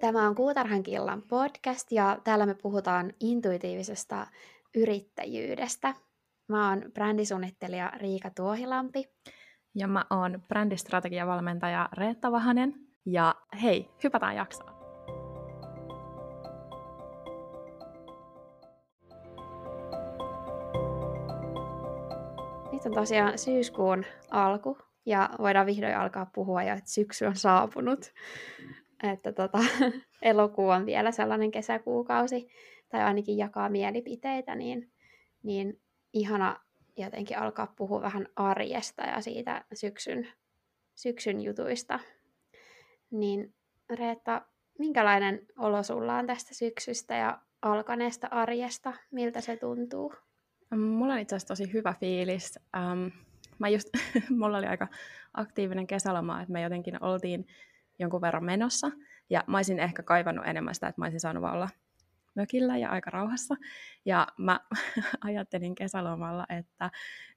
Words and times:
Tämä 0.00 0.28
on 0.28 0.34
Kuutarhan 0.34 0.82
killan 0.82 1.22
podcast 1.22 1.92
ja 1.92 2.18
täällä 2.24 2.46
me 2.46 2.54
puhutaan 2.54 3.12
intuitiivisesta 3.20 4.26
yrittäjyydestä. 4.74 5.94
Mä 6.48 6.68
oon 6.68 6.82
brändisuunnittelija 6.94 7.92
Riika 7.96 8.30
Tuohilampi. 8.30 9.04
Ja 9.74 9.88
mä 9.88 10.04
oon 10.10 10.42
brändistrategiavalmentaja 10.48 11.88
Reetta 11.92 12.32
Vahanen. 12.32 12.74
Ja 13.06 13.34
hei, 13.62 13.90
hypätään 14.04 14.36
jaksoon. 14.36 14.76
Nyt 22.72 22.86
on 22.86 22.92
tosiaan 22.94 23.38
syyskuun 23.38 24.04
alku 24.30 24.78
ja 25.06 25.30
voidaan 25.38 25.66
vihdoin 25.66 25.96
alkaa 25.96 26.26
puhua 26.34 26.62
jo, 26.62 26.74
että 26.74 26.90
syksy 26.90 27.26
on 27.26 27.36
saapunut. 27.36 28.12
Että 29.02 29.32
tota, 29.32 29.58
elokuu 30.22 30.68
on 30.68 30.86
vielä 30.86 31.12
sellainen 31.12 31.50
kesäkuukausi, 31.50 32.48
tai 32.88 33.02
ainakin 33.02 33.38
jakaa 33.38 33.68
mielipiteitä, 33.68 34.54
niin, 34.54 34.90
niin 35.42 35.80
ihana 36.12 36.60
jotenkin 36.96 37.38
alkaa 37.38 37.74
puhua 37.76 38.02
vähän 38.02 38.28
arjesta 38.36 39.02
ja 39.02 39.20
siitä 39.20 39.64
syksyn, 39.72 40.28
syksyn 40.94 41.40
jutuista. 41.40 41.98
Niin 43.10 43.54
Reetta, 43.90 44.42
minkälainen 44.78 45.46
olo 45.58 45.82
sulla 45.82 46.16
on 46.16 46.26
tästä 46.26 46.54
syksystä 46.54 47.14
ja 47.14 47.38
alkaneesta 47.62 48.28
arjesta? 48.30 48.92
Miltä 49.10 49.40
se 49.40 49.56
tuntuu? 49.56 50.14
Mulla 50.76 51.12
on 51.12 51.18
itse 51.18 51.36
asiassa 51.36 51.54
tosi 51.54 51.72
hyvä 51.72 51.94
fiilis. 52.00 52.58
Um, 52.76 53.10
mä 53.58 53.68
just, 53.68 53.88
mulla 54.38 54.58
oli 54.58 54.66
aika 54.66 54.88
aktiivinen 55.34 55.86
kesäloma, 55.86 56.40
että 56.40 56.52
me 56.52 56.62
jotenkin 56.62 57.04
oltiin 57.04 57.46
jonkun 57.98 58.20
verran 58.20 58.44
menossa. 58.44 58.90
Ja 59.30 59.44
mä 59.46 59.58
olisin 59.58 59.78
ehkä 59.78 60.02
kaivannut 60.02 60.46
enemmän 60.46 60.74
sitä, 60.74 60.88
että 60.88 61.00
mä 61.00 61.04
olisin 61.04 61.20
saanut 61.20 61.44
olla 61.44 61.68
mökillä 62.34 62.76
ja 62.76 62.90
aika 62.90 63.10
rauhassa. 63.10 63.54
Ja 64.04 64.26
mä 64.38 64.60
ajattelin 65.24 65.74
kesälomalla, 65.74 66.46
että 66.58 66.90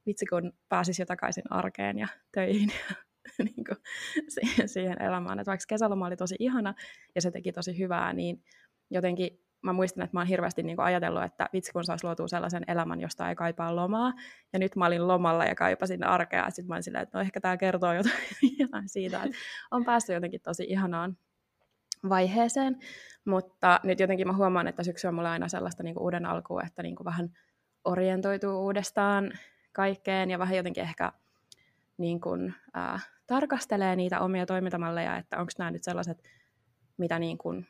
vitsi 0.05 0.25
kun 0.25 0.53
pääsis 0.69 0.99
jo 0.99 1.05
takaisin 1.05 1.43
arkeen 1.49 1.99
ja 1.99 2.07
töihin 2.31 2.71
ja 2.89 2.95
niin 3.45 3.65
kuin 3.65 3.77
siihen 4.73 5.02
elämään. 5.02 5.39
Että 5.39 5.49
vaikka 5.49 5.65
kesäloma 5.67 6.07
oli 6.07 6.17
tosi 6.17 6.35
ihana 6.39 6.73
ja 7.15 7.21
se 7.21 7.31
teki 7.31 7.52
tosi 7.52 7.77
hyvää, 7.77 8.13
niin 8.13 8.43
jotenkin 8.89 9.48
mä 9.61 9.73
muistan, 9.73 10.03
että 10.03 10.17
mä 10.17 10.19
oon 10.19 10.27
hirveästi 10.27 10.63
niin 10.63 10.79
ajatellut, 10.79 11.23
että 11.23 11.49
vitsi 11.53 11.71
kun 11.71 11.83
saisi 11.83 12.05
luotua 12.05 12.27
sellaisen 12.27 12.63
elämän, 12.67 13.02
josta 13.02 13.29
ei 13.29 13.35
kaipaa 13.35 13.75
lomaa. 13.75 14.13
Ja 14.53 14.59
nyt 14.59 14.75
mä 14.75 14.85
olin 14.85 15.07
lomalla 15.07 15.45
ja 15.45 15.55
kaipasin 15.55 16.03
arkea. 16.03 16.49
Sitten 16.49 16.67
mä 16.67 16.75
olin 16.75 16.83
silleen, 16.83 17.03
että 17.03 17.17
no 17.17 17.21
ehkä 17.21 17.41
tämä 17.41 17.57
kertoo 17.57 17.93
jotain, 17.93 18.15
jotain 18.59 18.89
siitä, 18.89 19.23
että 19.23 19.37
on 19.71 19.85
päässyt 19.85 20.13
jotenkin 20.13 20.41
tosi 20.41 20.63
ihanaan 20.63 21.17
vaiheeseen. 22.09 22.80
Mutta 23.25 23.80
nyt 23.83 23.99
jotenkin 23.99 24.27
mä 24.27 24.33
huomaan, 24.33 24.67
että 24.67 24.83
syksy 24.83 25.07
on 25.07 25.15
mulle 25.15 25.30
aina 25.30 25.47
sellaista 25.47 25.83
niin 25.83 25.99
uuden 25.99 26.25
alkua, 26.25 26.61
että 26.67 26.83
niin 26.83 26.95
vähän 27.05 27.30
orientoituu 27.85 28.65
uudestaan 28.65 29.31
kaikkeen 29.73 30.30
ja 30.30 30.39
vähän 30.39 30.57
jotenkin 30.57 30.83
ehkä 30.83 31.11
niin 31.97 32.21
kuin, 32.21 32.55
äh, 32.77 33.09
tarkastelee 33.27 33.95
niitä 33.95 34.19
omia 34.19 34.45
toimintamalleja, 34.45 35.17
että 35.17 35.37
onko 35.37 35.52
nämä 35.57 35.71
nyt 35.71 35.83
sellaiset, 35.83 36.23
mitä 36.97 37.19
niin 37.19 37.37
kuin 37.37 37.67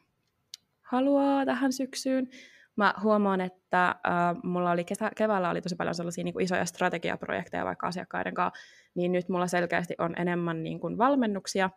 haluaa 0.89 1.45
tähän 1.45 1.73
syksyyn. 1.73 2.27
Mä 2.75 2.93
huomaan, 3.03 3.41
että 3.41 3.87
äh, 3.87 3.95
mulla 4.43 4.71
oli 4.71 4.83
kesä, 4.83 5.11
keväällä 5.17 5.49
oli 5.49 5.61
tosi 5.61 5.75
paljon 5.75 5.95
sellaisia 5.95 6.23
niin 6.23 6.33
kuin 6.33 6.43
isoja 6.43 6.65
strategiaprojekteja 6.65 7.65
vaikka 7.65 7.87
asiakkaiden 7.87 8.33
kanssa, 8.33 8.59
niin 8.95 9.11
nyt 9.11 9.29
mulla 9.29 9.47
selkeästi 9.47 9.95
on 9.97 10.15
enemmän 10.19 10.63
niin 10.63 10.79
kuin 10.79 10.97
valmennuksia. 10.97 11.69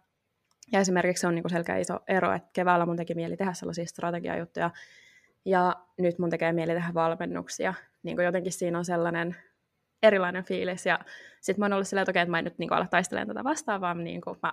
Ja 0.73 0.81
esimerkiksi 0.81 1.21
se 1.21 1.27
on 1.27 1.35
niin 1.35 1.43
kuin 1.43 1.51
selkeä 1.51 1.77
iso 1.77 2.01
ero, 2.09 2.33
että 2.33 2.51
keväällä 2.53 2.87
mun 2.87 2.97
teki 2.97 3.15
mieli 3.15 3.37
tehdä 3.37 3.53
sellaisia 3.53 3.87
strategiajuttuja, 3.87 4.71
ja 5.45 5.77
nyt 5.99 6.19
mun 6.19 6.31
tekee 6.31 6.53
mieli 6.53 6.73
tehdä 6.73 6.95
valmennuksia. 6.95 7.75
Niin 8.03 8.17
kuin 8.17 8.27
jotenkin 8.27 8.53
siinä 8.53 8.79
on 8.79 8.85
sellainen 8.85 9.37
erilainen 10.03 10.45
fiilis. 10.45 10.87
Ja 10.87 10.99
sitten 11.41 11.61
mä 11.61 11.65
oon 11.65 11.73
ollut 11.73 11.89
silleen, 11.89 12.03
että, 12.03 12.13
okei, 12.13 12.23
että 12.23 12.31
mä 12.31 12.39
en 12.39 12.45
nyt 12.45 12.59
niin 12.59 12.69
kuin, 12.69 12.77
ala 12.77 12.87
taistelemaan 12.87 13.29
tätä 13.29 13.45
vastaan, 13.45 13.81
vaan 13.81 14.05
niin 14.05 14.21
kuin, 14.21 14.39
mä 14.43 14.53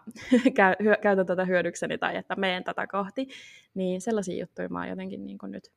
käytän 1.01 1.25
tätä 1.25 1.45
hyödykseni 1.45 1.97
tai 1.97 2.15
että 2.15 2.35
meen 2.35 2.63
tätä 2.63 2.87
kohti. 2.87 3.27
Niin 3.73 4.01
sellaisia 4.01 4.39
juttuja 4.39 4.69
mä 4.69 4.79
oon 4.79 4.89
jotenkin 4.89 5.25
niin 5.25 5.37
kuin, 5.37 5.51
nyt 5.51 5.71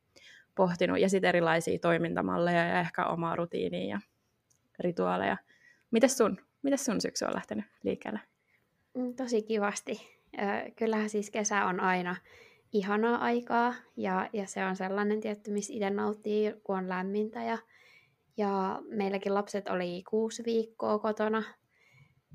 pohtinut. 0.54 1.00
Ja 1.00 1.08
sitten 1.08 1.28
erilaisia 1.28 1.78
toimintamalleja 1.78 2.66
ja 2.66 2.80
ehkä 2.80 3.06
omaa 3.06 3.36
rutiinia 3.36 3.88
ja 3.88 4.00
rituaaleja. 4.78 5.36
Mites 5.90 6.18
sun, 6.18 6.38
mites 6.62 6.84
sun 6.84 7.00
syksy 7.00 7.24
on 7.24 7.34
lähtenyt 7.34 7.64
liikkeelle? 7.82 8.20
Mm, 8.94 9.14
tosi 9.14 9.42
kivasti. 9.42 10.22
Kyllähän 10.76 11.10
siis 11.10 11.30
kesä 11.30 11.64
on 11.64 11.80
aina 11.80 12.16
ihanaa 12.72 13.16
aikaa 13.16 13.74
ja, 13.96 14.30
ja 14.32 14.46
se 14.46 14.64
on 14.64 14.76
sellainen 14.76 15.20
tietty, 15.20 15.50
missä 15.50 15.72
itse 15.72 15.90
nauttii, 15.90 16.54
kun 16.64 16.78
on 16.78 16.88
lämmintä 16.88 17.42
ja 17.42 17.58
ja 18.36 18.82
meilläkin 18.88 19.34
lapset 19.34 19.68
oli 19.68 20.02
kuusi 20.10 20.44
viikkoa 20.44 20.98
kotona 20.98 21.42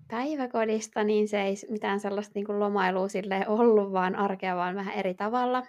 päiväkodista, 0.08 1.04
niin 1.04 1.28
se 1.28 1.42
ei 1.42 1.56
mitään 1.70 2.00
sellaista 2.00 2.32
niin 2.36 2.46
kuin 2.46 2.60
lomailua 2.60 3.08
sille 3.08 3.46
ollut, 3.48 3.92
vaan 3.92 4.16
arkea 4.16 4.56
vaan 4.56 4.76
vähän 4.76 4.94
eri 4.94 5.14
tavalla. 5.14 5.64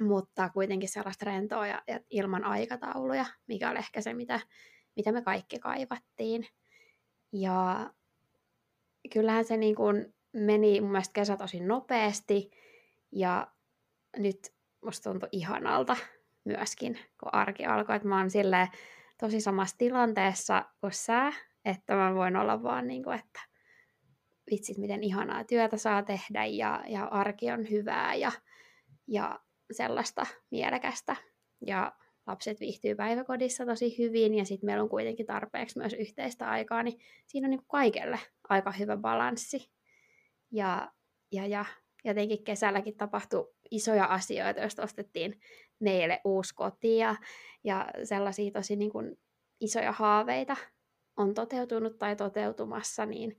Mutta 0.00 0.50
kuitenkin 0.50 0.88
sellaista 0.88 1.24
rentoa 1.24 1.66
ja, 1.66 1.82
ja 1.88 2.00
ilman 2.10 2.44
aikatauluja, 2.44 3.26
mikä 3.46 3.70
oli 3.70 3.78
ehkä 3.78 4.00
se, 4.00 4.14
mitä, 4.14 4.40
mitä 4.96 5.12
me 5.12 5.22
kaikki 5.22 5.58
kaivattiin. 5.58 6.46
Ja 7.32 7.90
kyllähän 9.12 9.44
se 9.44 9.56
niin 9.56 9.74
kuin 9.74 10.14
meni 10.32 10.80
mun 10.80 10.90
mielestä 10.90 11.12
kesä 11.12 11.36
tosi 11.36 11.60
nopeasti 11.60 12.50
ja 13.12 13.46
nyt 14.16 14.38
musta 14.84 15.10
tuntui 15.10 15.28
ihanalta 15.32 15.96
myöskin, 16.44 16.98
kun 17.20 17.34
arki 17.34 17.66
alkoi. 17.66 17.96
Että 17.96 18.08
mä 18.08 18.18
oon 18.18 18.30
silleen, 18.30 18.68
tosi 19.20 19.40
samassa 19.40 19.78
tilanteessa 19.78 20.64
kuin 20.80 20.92
sä, 20.92 21.32
että 21.64 21.94
mä 21.94 22.14
voin 22.14 22.36
olla 22.36 22.62
vaan 22.62 22.86
niin 22.86 23.02
kuin, 23.02 23.18
että 23.18 23.40
vitsit, 24.50 24.78
miten 24.78 25.02
ihanaa 25.02 25.44
työtä 25.44 25.76
saa 25.76 26.02
tehdä 26.02 26.44
ja, 26.44 26.84
ja 26.88 27.04
arki 27.04 27.50
on 27.50 27.70
hyvää 27.70 28.14
ja, 28.14 28.32
ja 29.06 29.40
sellaista 29.72 30.26
mielekästä. 30.50 31.16
Ja 31.66 31.92
lapset 32.26 32.60
viihtyy 32.60 32.94
päiväkodissa 32.94 33.66
tosi 33.66 33.98
hyvin 33.98 34.34
ja 34.34 34.44
sitten 34.44 34.66
meillä 34.66 34.82
on 34.82 34.88
kuitenkin 34.88 35.26
tarpeeksi 35.26 35.78
myös 35.78 35.92
yhteistä 35.92 36.50
aikaa, 36.50 36.82
niin 36.82 37.00
siinä 37.26 37.46
on 37.46 37.50
niin 37.50 37.66
kaikelle 37.68 38.18
aika 38.48 38.72
hyvä 38.72 38.96
balanssi. 38.96 39.70
Ja, 40.50 40.92
ja, 41.32 41.46
ja 41.46 41.64
jotenkin 42.04 42.44
kesälläkin 42.44 42.96
tapahtui 42.96 43.54
isoja 43.70 44.04
asioita, 44.04 44.60
joista 44.60 44.82
ostettiin 44.82 45.40
meille 45.80 46.20
uusi 46.24 46.54
koti 46.54 46.96
ja, 46.96 47.16
ja 47.64 47.88
sellaisia 48.04 48.50
tosi 48.50 48.76
niin 48.76 48.90
kuin 48.90 49.18
isoja 49.60 49.92
haaveita 49.92 50.56
on 51.16 51.34
toteutunut 51.34 51.98
tai 51.98 52.16
toteutumassa, 52.16 53.06
niin 53.06 53.38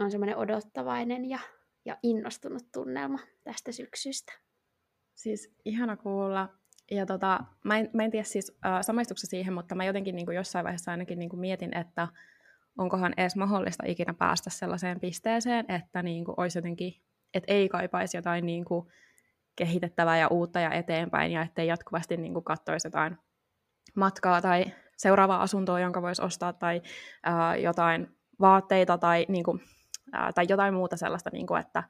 on 0.00 0.10
semmoinen 0.10 0.36
odottavainen 0.36 1.30
ja, 1.30 1.38
ja 1.84 1.96
innostunut 2.02 2.62
tunnelma 2.72 3.18
tästä 3.44 3.72
syksystä. 3.72 4.32
Siis 5.14 5.54
ihana 5.64 5.96
kuulla. 5.96 6.48
Ja 6.90 7.06
tota, 7.06 7.44
mä, 7.64 7.78
en, 7.78 7.90
mä 7.92 8.04
en 8.04 8.10
tiedä 8.10 8.24
siis 8.24 8.58
äh, 8.66 8.82
samaistuksessa 8.82 9.30
siihen, 9.30 9.54
mutta 9.54 9.74
mä 9.74 9.84
jotenkin 9.84 10.16
niin 10.16 10.26
kuin 10.26 10.36
jossain 10.36 10.64
vaiheessa 10.64 10.90
ainakin 10.90 11.18
niin 11.18 11.28
kuin 11.28 11.40
mietin, 11.40 11.76
että 11.76 12.08
onkohan 12.78 13.14
edes 13.16 13.36
mahdollista 13.36 13.84
ikinä 13.86 14.14
päästä 14.14 14.50
sellaiseen 14.50 15.00
pisteeseen, 15.00 15.64
että 15.68 16.02
niin 16.02 16.24
kuin 16.24 16.34
olisi 16.36 16.58
jotenkin, 16.58 16.94
että 17.34 17.52
ei 17.52 17.68
kaipaisi 17.68 18.16
jotain 18.16 18.46
niin 18.46 18.64
kuin 18.64 18.86
kehitettävää 19.56 20.18
ja 20.18 20.28
uutta 20.28 20.60
ja 20.60 20.70
eteenpäin, 20.70 21.32
ja 21.32 21.42
ettei 21.42 21.66
jatkuvasti 21.66 22.16
niin 22.16 22.32
kuin 22.32 22.44
katsoisi 22.44 22.86
jotain 22.86 23.18
matkaa 23.94 24.42
tai 24.42 24.64
seuraavaa 24.96 25.42
asuntoa, 25.42 25.80
jonka 25.80 26.02
voisi 26.02 26.22
ostaa, 26.22 26.52
tai 26.52 26.82
ää, 27.22 27.56
jotain 27.56 28.16
vaatteita 28.40 28.98
tai, 28.98 29.26
niin 29.28 29.44
kuin, 29.44 29.60
ää, 30.12 30.32
tai 30.32 30.46
jotain 30.48 30.74
muuta 30.74 30.96
sellaista, 30.96 31.30
niin 31.32 31.46
kuin, 31.46 31.60
että 31.60 31.82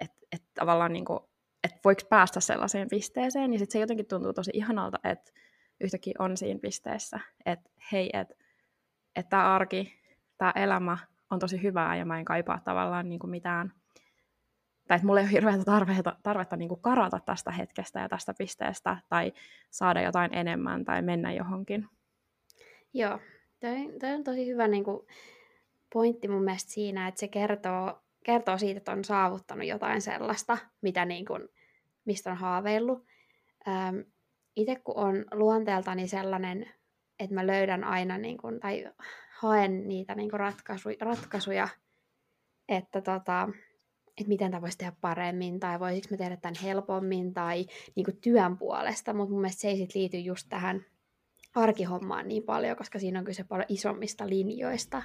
et, 0.00 0.10
et 0.32 0.42
tavallaan 0.54 0.92
niin 0.92 1.04
kuin, 1.04 1.20
että 1.64 1.80
voiko 1.84 2.02
päästä 2.10 2.40
sellaiseen 2.40 2.88
pisteeseen, 2.90 3.50
niin 3.50 3.58
sitten 3.58 3.72
se 3.72 3.80
jotenkin 3.80 4.06
tuntuu 4.06 4.32
tosi 4.32 4.50
ihanalta, 4.54 4.98
että 5.04 5.32
yhtäkkiä 5.80 6.14
on 6.18 6.36
siinä 6.36 6.60
pisteessä, 6.60 7.20
että 7.46 7.70
hei, 7.92 8.10
että 8.12 8.34
et 9.16 9.28
tämä 9.28 9.54
arki, 9.54 10.00
tämä 10.38 10.52
elämä 10.56 10.98
on 11.30 11.38
tosi 11.38 11.62
hyvää 11.62 11.96
ja 11.96 12.04
mä 12.04 12.18
en 12.18 12.24
kaipaa 12.24 12.60
tavallaan 12.64 13.08
niin 13.08 13.18
kuin 13.18 13.30
mitään 13.30 13.72
tai 14.88 14.96
että 14.96 15.06
mulla 15.06 15.20
ei 15.20 15.24
ole 15.24 15.32
hirveätä 15.32 15.64
tarvetta, 15.64 16.16
tarvetta 16.22 16.56
niin 16.56 16.68
kuin 16.68 16.80
karata 16.80 17.20
tästä 17.26 17.50
hetkestä 17.50 18.00
ja 18.00 18.08
tästä 18.08 18.34
pisteestä, 18.38 18.96
tai 19.08 19.32
saada 19.70 20.02
jotain 20.02 20.34
enemmän, 20.34 20.84
tai 20.84 21.02
mennä 21.02 21.32
johonkin. 21.32 21.86
Joo, 22.94 23.18
toi 24.00 24.14
on 24.14 24.24
tosi 24.24 24.46
hyvä 24.46 24.68
niin 24.68 24.84
kuin, 24.84 25.06
pointti 25.92 26.28
mun 26.28 26.44
mielestä 26.44 26.72
siinä, 26.72 27.08
että 27.08 27.20
se 27.20 27.28
kertoo, 27.28 28.02
kertoo 28.24 28.58
siitä, 28.58 28.78
että 28.78 28.92
on 28.92 29.04
saavuttanut 29.04 29.66
jotain 29.66 30.02
sellaista, 30.02 30.58
mitä 30.80 31.04
niin 31.04 31.26
kuin, 31.26 31.48
mistä 32.04 32.30
on 32.30 32.36
haaveillut. 32.36 33.06
Ähm, 33.68 33.96
itse 34.56 34.76
kun 34.76 34.96
on 34.96 35.24
luonteeltani 35.32 36.08
sellainen, 36.08 36.72
että 37.18 37.34
mä 37.34 37.46
löydän 37.46 37.84
aina 37.84 38.18
niin 38.18 38.38
kuin, 38.38 38.60
tai 38.60 38.92
haen 39.38 39.88
niitä 39.88 40.14
niin 40.14 40.30
kuin 40.30 40.40
ratkaisu, 40.40 40.88
ratkaisuja, 41.00 41.68
että 42.68 43.00
tota, 43.00 43.48
että 44.20 44.28
miten 44.28 44.50
tämä 44.50 44.60
voisi 44.62 44.78
tehdä 44.78 44.92
paremmin, 45.00 45.60
tai 45.60 45.80
voisiko 45.80 46.08
me 46.10 46.16
tehdä 46.16 46.36
tämän 46.36 46.54
helpommin, 46.62 47.34
tai 47.34 47.66
niin 47.94 48.04
kuin 48.04 48.20
työn 48.20 48.58
puolesta, 48.58 49.14
mutta 49.14 49.30
mun 49.32 49.40
mielestä 49.40 49.60
se 49.60 49.68
ei 49.68 49.76
sit 49.76 49.94
liity 49.94 50.18
just 50.18 50.46
tähän 50.48 50.84
arkihommaan 51.54 52.28
niin 52.28 52.42
paljon, 52.42 52.76
koska 52.76 52.98
siinä 52.98 53.18
on 53.18 53.24
kyse 53.24 53.44
paljon 53.44 53.66
isommista 53.68 54.28
linjoista. 54.28 55.02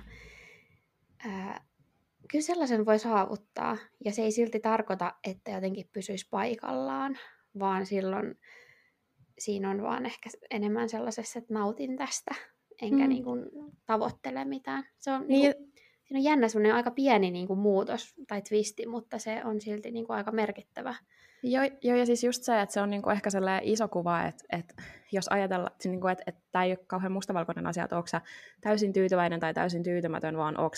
Ää, 1.25 1.65
kyllä 2.31 2.44
sellaisen 2.44 2.86
voi 2.86 3.00
saavuttaa, 3.00 3.77
ja 4.06 4.12
se 4.12 4.21
ei 4.21 4.31
silti 4.31 4.60
tarkoita, 4.60 5.13
että 5.24 5.51
jotenkin 5.51 5.89
pysyisi 5.94 6.27
paikallaan, 6.30 7.18
vaan 7.60 7.86
silloin 7.86 8.39
siinä 9.39 9.69
on 9.69 9.81
vaan 9.81 10.06
ehkä 10.06 10.30
enemmän 10.51 10.89
sellaisessa, 10.89 11.39
että 11.39 11.54
nautin 11.54 11.98
tästä, 11.98 12.36
enkä 12.81 13.04
mm. 13.04 13.10
niin 13.10 13.24
kuin 13.24 13.45
tavoittele 13.86 14.45
mitään. 14.45 14.83
Se 15.00 15.12
on, 15.12 15.27
niin, 15.27 15.42
niin 15.42 15.54
kuin, 15.56 15.74
siinä 16.03 16.19
on 16.19 16.23
jännä 16.23 16.47
semmoinen 16.47 16.75
aika 16.75 16.91
pieni 16.91 17.31
niin 17.31 17.47
kuin 17.47 17.59
muutos 17.59 18.13
tai 18.27 18.41
twisti, 18.41 18.85
mutta 18.85 19.19
se 19.19 19.41
on 19.45 19.61
silti 19.61 19.91
niin 19.91 20.05
kuin 20.05 20.17
aika 20.17 20.31
merkittävä. 20.31 20.95
Joo, 21.44 21.63
jo, 21.81 21.95
ja 21.95 22.05
siis 22.05 22.23
just 22.23 22.44
se, 22.44 22.61
että 22.61 22.73
se 22.73 22.81
on 22.81 22.89
niinku 22.89 23.09
ehkä 23.09 23.29
sellainen 23.29 23.69
iso 23.69 23.88
kuva, 23.88 24.23
että, 24.23 24.44
että 24.50 24.75
jos 25.11 25.27
ajatellaan, 25.27 25.75
niinku, 25.85 26.07
että, 26.07 26.23
että 26.27 26.41
tämä 26.51 26.65
ei 26.65 26.71
ole 26.71 26.79
kauhean 26.88 27.11
mustavalkoinen 27.11 27.67
asia, 27.67 27.83
että 27.83 27.97
onko 27.97 28.09
täysin 28.61 28.94
tyytyväinen 28.94 29.39
tai 29.39 29.53
täysin 29.53 29.83
tyytymätön, 29.83 30.38
vaan 30.38 30.57
onko 30.57 30.75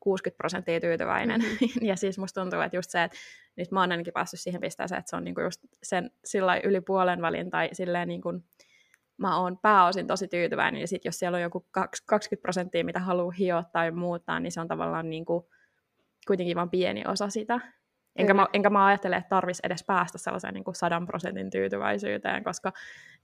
60 0.00 0.36
prosenttia 0.36 0.80
tyytyväinen. 0.80 1.40
Mm-hmm. 1.40 1.86
ja 1.88 1.96
siis 1.96 2.18
musta 2.18 2.40
tuntuu, 2.40 2.60
että 2.60 2.76
just 2.76 2.90
se, 2.90 3.04
että 3.04 3.16
nyt 3.56 3.70
mä 3.70 3.80
oon 3.80 3.90
ainakin 3.90 4.12
päässyt 4.12 4.40
siihen 4.40 4.60
pisteeseen, 4.60 4.98
että 4.98 5.10
se 5.10 5.16
on 5.16 5.24
niinku 5.24 5.40
just 5.40 5.60
sen 5.82 6.10
sillä 6.24 6.60
yli 6.64 6.80
puolen 6.80 7.22
välin 7.22 7.50
tai 7.50 7.68
silleen 7.72 8.08
niin 8.08 8.20
kuin, 8.20 8.44
mä 9.18 9.40
oon 9.40 9.58
pääosin 9.58 10.06
tosi 10.06 10.28
tyytyväinen, 10.28 10.80
ja 10.80 10.88
sitten 10.88 11.08
jos 11.08 11.18
siellä 11.18 11.36
on 11.36 11.42
joku 11.42 11.66
20 12.06 12.42
prosenttia, 12.42 12.84
mitä 12.84 13.00
haluaa 13.00 13.34
hioa 13.38 13.64
tai 13.72 13.90
muuttaa, 13.90 14.40
niin 14.40 14.52
se 14.52 14.60
on 14.60 14.68
tavallaan 14.68 15.10
niin 15.10 15.24
kuin, 15.24 15.44
kuitenkin 16.26 16.56
vain 16.56 16.70
pieni 16.70 17.04
osa 17.06 17.28
sitä. 17.30 17.60
Enkä 18.16 18.34
mä, 18.34 18.46
enkä 18.52 18.70
mä 18.70 18.86
ajattele, 18.86 19.16
että 19.16 19.28
tarvitsisi 19.28 19.62
edes 19.66 19.84
päästä 19.84 20.18
sellaiseen 20.18 20.54
niin 20.54 20.64
kuin 20.64 20.74
sadan 20.74 21.06
prosentin 21.06 21.50
tyytyväisyyteen, 21.50 22.44
koska 22.44 22.72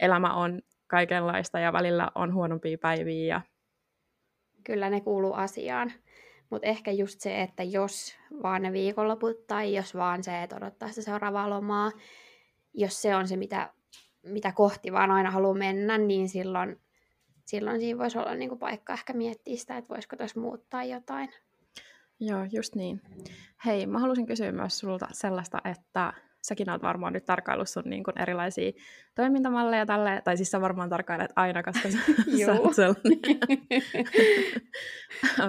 elämä 0.01 0.35
on 0.35 0.63
kaikenlaista 0.87 1.59
ja 1.59 1.73
välillä 1.73 2.11
on 2.15 2.35
huonompia 2.35 2.79
päiviä. 2.79 3.27
Ja... 3.35 3.41
Kyllä 4.65 4.91
ne 4.91 5.01
kuuluu 5.01 5.33
asiaan. 5.33 5.93
Mutta 6.51 6.69
ehkä 6.69 6.91
just 6.91 7.21
se, 7.21 7.43
että 7.43 7.63
jos 7.63 8.17
vaan 8.43 8.63
ne 8.63 8.73
viikonloput 8.73 9.47
tai 9.47 9.77
jos 9.77 9.95
vaan 9.95 10.25
se, 10.25 10.43
että 10.43 10.57
odottaa 10.57 10.89
sitä 10.89 11.03
seuraavaa 11.03 11.51
lomaa, 11.51 11.91
jos 12.75 13.03
se 13.03 13.17
on 13.17 13.29
se, 13.29 13.37
mitä, 13.37 13.73
mitä 14.25 14.53
kohti 14.53 14.93
vaan 14.93 15.11
aina 15.11 15.31
haluaa 15.31 15.55
mennä, 15.55 15.99
niin 15.99 16.29
silloin, 16.29 16.81
silloin 17.45 17.81
siinä 17.81 17.99
voisi 17.99 18.19
olla 18.19 18.35
niinku 18.35 18.57
paikka 18.57 18.93
ehkä 18.93 19.13
miettiä 19.13 19.57
sitä, 19.57 19.77
että 19.77 19.95
voisiko 19.95 20.17
tässä 20.17 20.41
muuttaa 20.41 20.85
jotain. 20.85 21.29
Joo, 22.21 22.47
just 22.53 22.75
niin. 22.75 23.01
Hei, 23.67 23.87
mä 23.87 23.99
haluaisin 23.99 24.27
kysyä 24.27 24.53
myös 24.53 24.79
sulta 24.79 25.09
sellaista, 25.13 25.59
että 25.65 26.13
säkin 26.43 26.71
oot 26.71 26.83
varmaan 26.83 27.13
nyt 27.13 27.25
tarkkaillut 27.25 27.69
sun 27.69 27.83
niin 27.87 28.05
kuin 28.05 28.19
erilaisia 28.23 28.73
toimintamalleja 29.15 29.87
tälle, 29.87 30.23
tai 30.25 30.37
siis 30.37 30.51
sä 30.51 30.61
varmaan 30.61 30.91
tarkkailet 30.91 31.33
aina, 31.37 31.63
koska 31.63 31.91
sä, 31.91 31.99
sä 32.47 32.53
oot 32.53 32.75
sellainen 32.75 33.21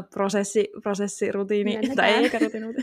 prosessi, 0.14 0.70
prosessirutiini, 0.84 1.72
Mennetään. 1.72 1.96
tai 1.96 2.10
ei 2.10 2.24
eikä 2.24 2.40
rutiini, 2.40 2.74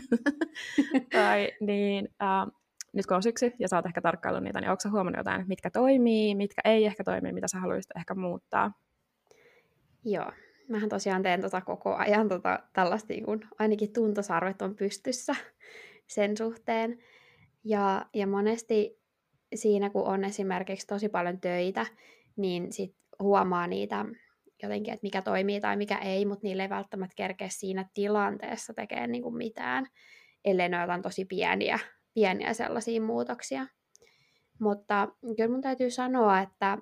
tai 1.13 1.51
niin, 1.59 2.09
äh, 2.21 2.62
nyt 2.93 3.05
kun 3.05 3.17
on 3.17 3.23
syksy 3.23 3.51
ja 3.59 3.67
sä 3.67 3.75
oot 3.75 3.85
ehkä 3.85 4.01
tarkkaillut 4.01 4.43
niitä, 4.43 4.61
niin 4.61 4.69
onko 4.69 4.79
sä 4.79 4.89
huomannut 4.89 5.19
jotain, 5.19 5.45
mitkä 5.47 5.69
toimii, 5.69 6.35
mitkä 6.35 6.61
ei 6.65 6.85
ehkä 6.85 7.03
toimi, 7.03 7.31
mitä 7.31 7.47
sä 7.47 7.59
haluaisit 7.59 7.91
ehkä 7.97 8.15
muuttaa? 8.15 8.71
Joo, 10.05 10.31
mähän 10.69 10.89
tosiaan 10.89 11.23
teen 11.23 11.41
tota 11.41 11.61
koko 11.61 11.95
ajan 11.95 12.29
tota, 12.29 12.59
tällaista, 12.73 13.13
niin 13.13 13.25
kun 13.25 13.47
ainakin 13.59 13.93
tuntosarvet 13.93 14.61
on 14.61 14.75
pystyssä 14.75 15.35
sen 16.07 16.37
suhteen. 16.37 16.99
Ja, 17.63 18.05
ja 18.13 18.27
monesti 18.27 19.01
siinä, 19.55 19.89
kun 19.89 20.07
on 20.07 20.23
esimerkiksi 20.23 20.87
tosi 20.87 21.09
paljon 21.09 21.39
töitä, 21.39 21.85
niin 22.35 22.73
sit 22.73 22.95
huomaa 23.19 23.67
niitä 23.67 24.05
jotenkin, 24.63 24.93
että 24.93 25.03
mikä 25.05 25.21
toimii 25.21 25.61
tai 25.61 25.77
mikä 25.77 25.97
ei, 25.97 26.25
mutta 26.25 26.43
niille 26.43 26.63
ei 26.63 26.69
välttämättä 26.69 27.13
kerkeä 27.15 27.47
siinä 27.51 27.85
tilanteessa 27.93 28.73
tekemään 28.73 29.11
niin 29.11 29.23
kuin 29.23 29.35
mitään, 29.35 29.85
ellei 30.45 30.69
ne 30.69 30.81
jotain 30.81 31.01
tosi 31.01 31.25
pieniä, 31.25 31.79
pieniä 32.13 32.53
sellaisia 32.53 33.01
muutoksia. 33.01 33.67
Mutta 34.59 35.07
kyllä 35.37 35.51
mun 35.51 35.61
täytyy 35.61 35.89
sanoa, 35.89 36.39
että 36.39 36.77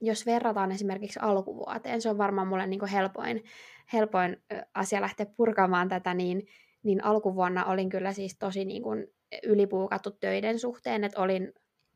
jos 0.00 0.26
verrataan 0.26 0.72
esimerkiksi 0.72 1.18
alkuvuoteen, 1.22 2.02
se 2.02 2.10
on 2.10 2.18
varmaan 2.18 2.48
mulle 2.48 2.66
niin 2.66 2.80
kuin 2.80 2.90
helpoin, 2.90 3.44
helpoin 3.92 4.36
asia 4.74 5.00
lähteä 5.00 5.26
purkamaan 5.36 5.88
tätä, 5.88 6.14
niin, 6.14 6.46
niin 6.82 7.04
alkuvuonna 7.04 7.64
olin 7.64 7.88
kyllä 7.88 8.12
siis 8.12 8.38
tosi 8.38 8.64
niin 8.64 8.82
kuin 8.82 9.06
ylipuukattu 9.42 10.10
töiden 10.10 10.58
suhteen, 10.58 11.04
että 11.04 11.20
olin 11.20 11.52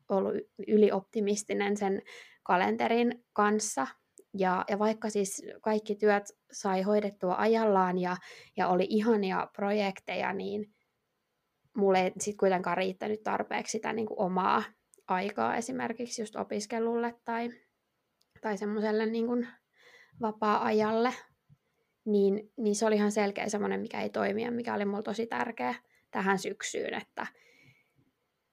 ollut 0.09 0.33
ylioptimistinen 0.67 1.77
sen 1.77 2.01
kalenterin 2.43 3.25
kanssa. 3.33 3.87
Ja, 4.37 4.65
ja 4.69 4.79
vaikka 4.79 5.09
siis 5.09 5.45
kaikki 5.61 5.95
työt 5.95 6.23
sai 6.51 6.81
hoidettua 6.81 7.35
ajallaan 7.37 7.97
ja, 7.97 8.17
ja 8.57 8.67
oli 8.67 8.87
ihania 8.89 9.47
projekteja, 9.55 10.33
niin 10.33 10.72
mulle 11.77 12.01
ei 12.01 12.11
sitten 12.19 12.37
kuitenkaan 12.37 12.77
riittänyt 12.77 13.23
tarpeeksi 13.23 13.71
sitä 13.71 13.93
niin 13.93 14.05
kuin 14.05 14.19
omaa 14.19 14.63
aikaa 15.07 15.55
esimerkiksi 15.55 16.21
just 16.21 16.35
opiskelulle 16.35 17.15
tai, 17.25 17.49
tai 18.41 18.57
semmoiselle 18.57 19.05
niin 19.05 19.27
kuin 19.27 19.47
vapaa-ajalle. 20.21 21.13
Niin, 22.05 22.51
niin 22.57 22.75
se 22.75 22.85
oli 22.85 22.95
ihan 22.95 23.11
selkeä 23.11 23.49
semmoinen, 23.49 23.79
mikä 23.79 24.01
ei 24.01 24.09
toimi 24.09 24.43
ja 24.43 24.51
mikä 24.51 24.73
oli 24.73 24.85
mulle 24.85 25.03
tosi 25.03 25.27
tärkeä 25.27 25.75
tähän 26.11 26.39
syksyyn, 26.39 26.93
että, 26.93 27.27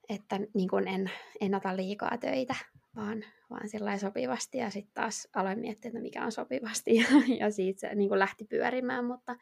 että 0.08 0.40
niin 0.54 0.68
kuin 0.68 0.88
en, 0.88 1.10
en 1.40 1.54
ota 1.54 1.76
liikaa 1.76 2.18
töitä, 2.18 2.54
vaan, 2.96 3.24
vaan 3.50 3.68
sillä 3.68 3.98
sopivasti. 3.98 4.58
Ja 4.58 4.70
sitten 4.70 4.94
taas 4.94 5.28
aloin 5.34 5.58
miettiä, 5.58 5.88
että 5.88 6.00
mikä 6.00 6.24
on 6.24 6.32
sopivasti 6.32 6.96
ja, 7.00 7.04
ja 7.38 7.50
siitä 7.50 7.80
se 7.80 7.94
niin 7.94 8.08
kuin 8.08 8.18
lähti 8.18 8.44
pyörimään. 8.44 9.04
Mutta, 9.04 9.36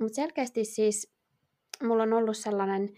mutta 0.00 0.14
selkeästi 0.14 0.64
siis 0.64 1.12
mulla 1.82 2.02
on 2.02 2.12
ollut 2.12 2.36
sellainen 2.36 2.88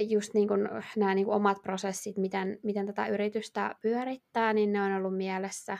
just 0.00 0.34
niin 0.34 0.48
kuin 0.48 0.68
nämä 0.96 1.14
niin 1.14 1.24
kuin 1.24 1.34
omat 1.34 1.62
prosessit, 1.62 2.16
miten, 2.16 2.58
miten 2.62 2.86
tätä 2.86 3.06
yritystä 3.06 3.74
pyörittää, 3.82 4.52
niin 4.52 4.72
ne 4.72 4.82
on 4.82 4.92
ollut 4.92 5.16
mielessä 5.16 5.78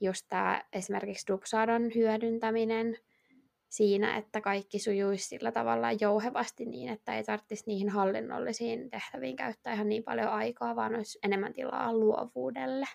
just 0.00 0.26
tämä 0.28 0.64
esimerkiksi 0.72 1.26
Dubsadon 1.28 1.90
hyödyntäminen– 1.94 2.96
siinä, 3.76 4.16
että 4.16 4.40
kaikki 4.40 4.78
sujuisi 4.78 5.28
sillä 5.28 5.52
tavalla 5.52 5.92
jouhevasti 5.92 6.64
niin, 6.64 6.88
että 6.88 7.16
ei 7.16 7.24
tarvitsisi 7.24 7.64
niihin 7.66 7.88
hallinnollisiin 7.88 8.90
tehtäviin 8.90 9.36
käyttää 9.36 9.72
ihan 9.72 9.88
niin 9.88 10.04
paljon 10.04 10.28
aikaa, 10.28 10.76
vaan 10.76 10.94
olisi 10.94 11.18
enemmän 11.22 11.52
tilaa 11.52 11.92
luovuudelle. 11.92 12.86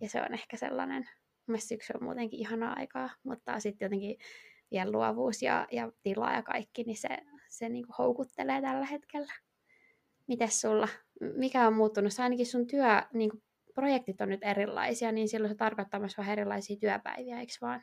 Ja 0.00 0.08
se 0.08 0.22
on 0.22 0.34
ehkä 0.34 0.56
sellainen, 0.56 1.08
mielestäni 1.46 1.68
syksy 1.68 1.92
on 1.94 2.04
muutenkin 2.04 2.40
ihanaa 2.40 2.74
aikaa, 2.76 3.10
mutta 3.22 3.60
sitten 3.60 3.86
jotenkin 3.86 4.16
vielä 4.70 4.92
luovuus 4.92 5.42
ja, 5.42 5.66
ja 5.72 5.92
tila 6.02 6.32
ja 6.32 6.42
kaikki, 6.42 6.84
niin 6.84 6.96
se, 6.96 7.08
se 7.48 7.68
niin 7.68 7.86
kuin 7.86 7.94
houkuttelee 7.98 8.62
tällä 8.62 8.86
hetkellä. 8.86 9.32
Mites 10.26 10.60
sulla? 10.60 10.88
Mikä 11.20 11.66
on 11.66 11.74
muuttunut? 11.74 12.12
Sä 12.12 12.22
ainakin 12.22 12.46
sun 12.46 12.66
työ, 12.66 13.02
niin 13.12 13.30
kuin 13.30 13.42
projektit 13.74 14.20
on 14.20 14.28
nyt 14.28 14.42
erilaisia, 14.42 15.12
niin 15.12 15.28
silloin 15.28 15.50
se 15.50 15.56
tarkoittaa 15.56 16.00
myös 16.00 16.18
vähän 16.18 16.32
erilaisia 16.32 16.76
työpäiviä, 16.76 17.40
eikö 17.40 17.52
vaan? 17.60 17.82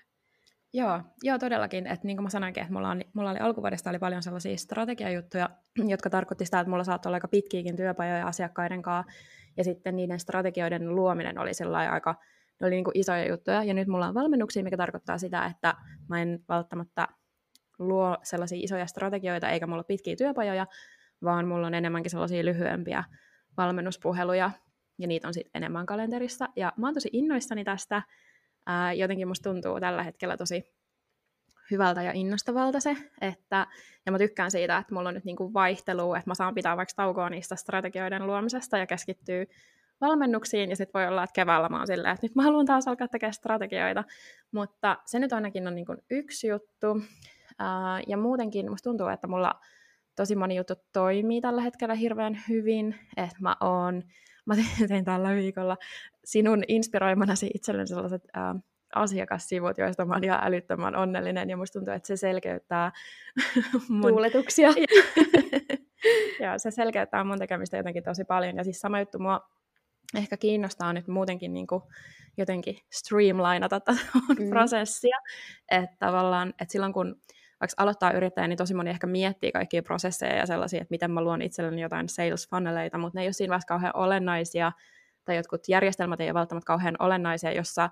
Joo, 0.74 1.02
joo 1.24 1.40
todellakin. 1.40 1.88
Että 1.88 2.08
niin 2.08 2.18
kuin 2.18 2.24
mä 2.24 2.30
sanoinkin, 2.30 2.64
että 2.64 2.74
mulla, 2.74 2.90
on, 2.90 3.02
mulla 3.14 3.32
oli 3.32 3.40
alkuvuodesta 3.40 3.90
oli 3.90 4.00
paljon 4.00 4.24
sellaisia 4.24 4.58
strategiajuttuja, 4.58 5.50
jotka 5.88 6.10
tarkoitti 6.10 6.46
sitä, 6.46 6.60
että 6.60 6.70
mulla 6.70 6.84
saattoi 6.84 7.10
olla 7.10 7.16
aika 7.16 7.28
pitkiäkin 7.28 7.76
työpajoja 7.76 8.28
asiakkaiden 8.28 8.82
kanssa, 8.82 9.12
ja 9.58 9.64
sitten 9.64 9.96
niiden 9.96 10.20
strategioiden 10.20 10.96
luominen 10.96 11.40
oli 11.40 11.54
sellainen 11.54 11.94
aika, 11.94 12.16
ne 12.62 12.68
oli 12.68 12.76
niin 12.76 12.84
kuin 12.84 12.98
isoja 12.98 13.28
juttuja, 13.30 13.64
ja 13.64 13.74
nyt 13.74 13.88
mulla 13.88 14.08
on 14.08 14.14
valmennuksia, 14.14 14.64
mikä 14.64 14.78
tarkoittaa 14.78 15.18
sitä, 15.18 15.46
että 15.46 15.76
mä 16.10 16.22
en 16.22 16.40
välttämättä 16.50 17.08
luo 17.80 18.18
sellaisia 18.24 18.60
isoja 18.62 18.88
strategioita, 18.88 19.50
eikä 19.50 19.68
mulla 19.68 19.80
ole 19.80 19.86
pitkiä 19.88 20.16
työpajoja, 20.16 20.68
vaan 21.24 21.48
mulla 21.48 21.68
on 21.68 21.74
enemmänkin 21.74 22.12
sellaisia 22.12 22.46
lyhyempiä 22.46 23.04
valmennuspuheluja, 23.58 24.52
ja 24.98 25.08
niitä 25.08 25.28
on 25.28 25.34
sitten 25.34 25.52
enemmän 25.54 25.86
kalenterissa. 25.86 26.50
Ja 26.56 26.74
mä 26.78 26.88
oon 26.88 26.94
tosi 26.94 27.10
innoissani 27.14 27.64
tästä, 27.64 28.02
ää, 28.66 28.94
jotenkin 28.94 29.28
musta 29.28 29.50
tuntuu 29.50 29.80
tällä 29.80 30.04
hetkellä 30.04 30.38
tosi 30.38 30.76
hyvältä 31.72 32.04
ja 32.04 32.12
innostavalta 32.12 32.80
se, 32.80 32.98
että, 33.22 33.68
ja 34.06 34.12
mä 34.12 34.18
tykkään 34.18 34.52
siitä, 34.52 34.78
että 34.78 34.94
mulla 34.94 35.10
on 35.10 35.16
nyt 35.16 35.26
niinku 35.26 35.54
vaihtelua, 35.54 36.18
että 36.18 36.30
mä 36.30 36.36
saan 36.36 36.56
pitää 36.56 36.78
vaikka 36.78 36.94
taukoa 36.96 37.30
niistä 37.30 37.56
strategioiden 37.56 38.28
luomisesta 38.28 38.78
ja 38.78 38.88
keskittyy 38.88 39.46
valmennuksiin, 40.02 40.70
ja 40.70 40.76
sitten 40.76 41.00
voi 41.00 41.08
olla, 41.08 41.24
että 41.24 41.34
keväällä 41.34 41.70
mä 41.70 41.78
oon 41.78 41.88
silleen, 41.88 42.14
että 42.14 42.26
nyt 42.26 42.36
mä 42.36 42.44
haluan 42.44 42.66
taas 42.66 42.88
alkaa 42.88 43.08
tekemään 43.08 43.34
strategioita, 43.34 44.04
mutta 44.52 44.98
se 45.06 45.20
nyt 45.20 45.34
ainakin 45.34 45.68
on 45.68 45.76
niinku 45.76 45.96
yksi 46.10 46.48
juttu, 46.48 47.02
ää, 47.60 48.00
ja 48.08 48.18
muutenkin 48.18 48.70
musta 48.70 48.90
tuntuu, 48.90 49.08
että 49.08 49.28
mulla 49.28 49.60
tosi 50.16 50.36
moni 50.36 50.56
juttu 50.56 50.74
toimii 50.94 51.42
tällä 51.42 51.62
hetkellä 51.62 51.96
hirveän 51.96 52.40
hyvin, 52.50 52.96
että 53.18 53.38
mä 53.40 53.56
oon 53.62 54.04
mä 54.46 54.56
tein 54.88 55.06
tällä 55.06 55.36
viikolla 55.36 55.78
sinun 56.26 56.64
inspiroimanasi 56.68 57.52
itselleni 57.54 57.88
sellaiset 57.88 58.24
ää, 58.34 58.56
asiakassivut, 58.96 59.78
joista 59.78 60.06
mä 60.06 60.14
oon 60.14 60.24
ihan 60.24 60.40
älyttömän 60.44 60.96
onnellinen, 60.96 61.50
ja 61.50 61.58
musta 61.58 61.80
tuntuu, 61.80 61.94
että 61.94 62.08
se 62.08 62.18
selkeyttää 62.18 62.92
mun... 63.90 64.12
Tuuletuksia. 64.12 64.70
ja 66.42 66.58
se 66.58 66.72
selkeyttää 66.72 67.24
mun 67.24 67.40
tekemistä 67.40 67.78
jotenkin 67.78 68.04
tosi 68.04 68.24
paljon. 68.24 68.58
Ja 68.58 68.64
siis 68.64 68.80
sama 68.80 69.00
juttu 69.00 69.20
mua 69.20 69.55
ehkä 70.18 70.38
kiinnostaa 70.38 70.94
nyt 70.94 71.08
muutenkin 71.08 71.54
niin 71.54 71.68
kuin 71.68 71.84
jotenkin 72.38 72.78
streamlinata 72.92 73.80
tätä 73.80 74.02
mm. 74.40 74.50
prosessia. 74.50 75.18
Että 75.72 75.96
tavallaan, 76.00 76.50
että 76.50 76.72
silloin 76.72 76.94
kun 76.94 77.16
vaikka 77.60 77.84
aloittaa 77.84 78.12
yrittäjä, 78.12 78.48
niin 78.48 78.58
tosi 78.58 78.74
moni 78.74 78.90
ehkä 78.90 79.08
miettii 79.08 79.52
kaikkia 79.52 79.84
prosesseja 79.84 80.36
ja 80.36 80.46
sellaisia, 80.46 80.82
että 80.82 80.94
miten 80.94 81.12
mä 81.12 81.22
luon 81.22 81.42
itselleni 81.42 81.82
jotain 81.82 82.10
sales 82.10 82.50
funneleita, 82.50 82.98
mutta 82.98 83.18
ne 83.18 83.22
ei 83.22 83.28
ole 83.28 83.34
siinä 83.34 83.50
vaiheessa 83.50 83.68
kauhean 83.68 83.96
olennaisia, 83.96 84.72
tai 85.26 85.36
jotkut 85.36 85.70
järjestelmät 85.70 86.22
ei 86.22 86.28
ole 86.28 86.34
välttämättä 86.34 86.68
kauhean 86.68 86.96
olennaisia, 87.00 87.52
jossa 87.52 87.90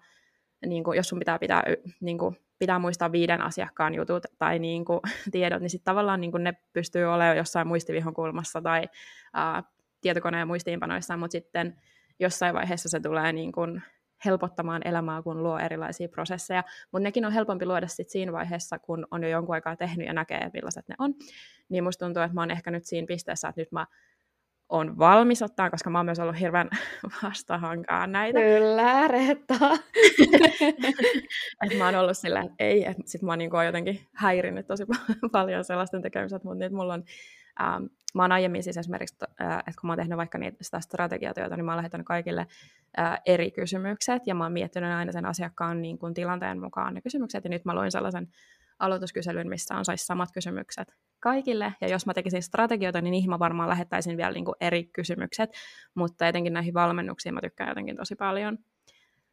niin 0.65 0.83
kuin, 0.83 0.97
jos 0.97 1.09
sun 1.09 1.19
pitää, 1.19 1.39
pitää, 1.39 1.63
niin 2.01 2.17
kuin, 2.17 2.37
pitää 2.59 2.79
muistaa 2.79 3.11
viiden 3.11 3.41
asiakkaan 3.41 3.95
jutut 3.95 4.23
tai 4.37 4.59
niin 4.59 4.85
kuin, 4.85 4.99
tiedot, 5.31 5.61
niin 5.61 5.69
sitten 5.69 5.85
tavallaan 5.91 6.21
niin 6.21 6.31
kuin 6.31 6.43
ne 6.43 6.53
pystyy 6.73 7.05
olemaan 7.05 7.37
jossain 7.37 7.67
muistivihon 7.67 8.13
kulmassa 8.13 8.61
tai 8.61 8.89
ää, 9.33 9.63
tietokoneen 10.01 10.47
muistiinpanoissa, 10.47 11.17
mutta 11.17 11.31
sitten 11.31 11.75
jossain 12.19 12.55
vaiheessa 12.55 12.89
se 12.89 12.99
tulee 12.99 13.33
niin 13.33 13.51
kuin, 13.51 13.81
helpottamaan 14.25 14.81
elämää, 14.85 15.21
kun 15.21 15.43
luo 15.43 15.59
erilaisia 15.59 16.09
prosesseja, 16.09 16.63
mutta 16.91 17.03
nekin 17.03 17.25
on 17.25 17.31
helpompi 17.31 17.65
luoda 17.65 17.87
sit 17.87 18.09
siinä 18.09 18.31
vaiheessa, 18.31 18.79
kun 18.79 19.07
on 19.11 19.23
jo 19.23 19.29
jonkun 19.29 19.55
aikaa 19.55 19.75
tehnyt 19.75 20.07
ja 20.07 20.13
näkee, 20.13 20.49
millaiset 20.53 20.87
ne 20.87 20.95
on. 20.99 21.13
Niin 21.69 21.83
musta 21.83 22.05
tuntuu, 22.05 22.23
että 22.23 22.33
mä 22.33 22.41
oon 22.41 22.51
ehkä 22.51 22.71
nyt 22.71 22.85
siinä 22.85 23.07
pisteessä, 23.07 23.47
että 23.47 23.61
nyt 23.61 23.71
mä 23.71 23.87
on 24.69 24.97
valmis 24.97 25.41
ottaa, 25.41 25.69
koska 25.69 25.89
mä 25.89 25.99
oon 25.99 26.05
myös 26.05 26.19
ollut 26.19 26.39
hirveän 26.39 26.69
vastahankaan 27.23 28.11
näitä. 28.11 28.39
Kyllä, 28.39 29.07
Reetta. 29.07 29.55
että 31.63 31.77
mä 31.77 31.85
oon 31.85 31.95
ollut 31.95 32.17
silleen, 32.17 32.45
että 32.45 32.55
ei, 32.59 32.85
että 32.85 33.03
sit 33.05 33.21
mä 33.21 33.31
oon 33.31 33.39
niin 33.39 33.51
jotenkin 33.65 34.07
häirinnyt 34.13 34.67
tosi 34.67 34.83
paljon 35.31 35.63
sellaisten 35.63 36.01
tekemiset, 36.01 36.43
mutta 36.43 36.59
nyt 36.59 36.73
mulla 36.73 36.93
on 36.93 37.03
Ähm, 37.61 37.83
mä 38.13 38.21
oon 38.21 38.31
aiemmin 38.31 38.63
siis 38.63 38.77
esimerkiksi, 38.77 39.15
äh, 39.41 39.57
että 39.59 39.81
kun 39.81 39.87
mä 39.87 39.91
oon 39.91 39.99
tehnyt 39.99 40.17
vaikka 40.17 40.37
niitä, 40.37 40.57
sitä 40.61 40.79
strategiatyötä, 40.79 41.55
niin 41.55 41.65
mä 41.65 41.71
oon 41.71 41.77
lähettänyt 41.77 42.07
kaikille 42.07 42.47
äh, 42.99 43.21
eri 43.25 43.51
kysymykset, 43.51 44.27
ja 44.27 44.35
mä 44.35 44.43
oon 44.43 44.53
miettinyt 44.53 44.91
aina 44.91 45.11
sen 45.11 45.25
asiakkaan 45.25 45.81
niin 45.81 45.97
kuin, 45.97 46.13
tilanteen 46.13 46.59
mukaan 46.59 46.93
ne 46.93 47.01
kysymykset, 47.01 47.43
ja 47.43 47.49
nyt 47.49 47.65
mä 47.65 47.75
luin 47.75 47.91
sellaisen 47.91 48.27
aloituskyselyn, 48.79 49.49
missä 49.49 49.75
on 49.75 49.85
saisi 49.85 50.05
samat 50.05 50.29
kysymykset 50.33 50.95
kaikille, 51.19 51.73
ja 51.81 51.87
jos 51.87 52.05
mä 52.05 52.13
tekisin 52.13 52.43
strategioita, 52.43 53.01
niin 53.01 53.11
niihin 53.11 53.29
mä 53.29 53.39
varmaan 53.39 53.69
lähettäisin 53.69 54.17
vielä 54.17 54.31
niin 54.31 54.45
kuin, 54.45 54.55
eri 54.61 54.83
kysymykset, 54.83 55.49
mutta 55.95 56.27
etenkin 56.27 56.53
näihin 56.53 56.73
valmennuksiin 56.73 57.33
mä 57.33 57.41
tykkään 57.41 57.69
jotenkin 57.69 57.95
tosi 57.95 58.15
paljon, 58.15 58.57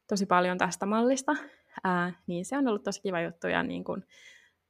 tosi 0.08 0.26
paljon 0.26 0.58
tästä 0.58 0.86
mallista, 0.86 1.32
äh, 1.86 2.16
niin 2.26 2.44
se 2.44 2.56
on 2.56 2.68
ollut 2.68 2.84
tosi 2.84 3.02
kiva 3.02 3.20
juttu, 3.20 3.46
ja 3.46 3.62
niin 3.62 3.84
kuin, 3.84 4.04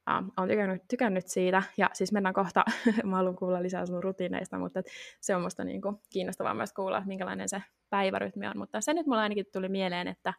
uh, 0.09 0.33
olen 0.37 0.49
tykännyt, 0.49 0.83
tykännyt 0.87 1.27
siitä, 1.27 1.63
ja 1.77 1.89
siis 1.93 2.11
mennään 2.11 2.33
kohta, 2.33 2.65
mä 3.03 3.15
haluan 3.15 3.35
kuulla 3.35 3.63
lisää 3.63 3.85
sun 3.85 4.03
rutiineista, 4.03 4.59
mutta 4.59 4.81
se 5.21 5.35
on 5.35 5.41
musta 5.41 5.63
niin 5.63 5.81
kuin 5.81 5.95
kiinnostavaa 6.09 6.53
myös 6.53 6.73
kuulla, 6.73 6.97
että 6.97 7.07
minkälainen 7.07 7.49
se 7.49 7.63
päivärytmi 7.89 8.47
on, 8.47 8.57
mutta 8.57 8.81
se 8.81 8.93
nyt 8.93 9.07
mulla 9.07 9.21
ainakin 9.21 9.45
tuli 9.53 9.69
mieleen, 9.69 10.07
että 10.07 10.33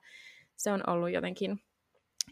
se 0.57 0.73
on 0.73 0.83
ollut 0.87 1.11
jotenkin 1.11 1.61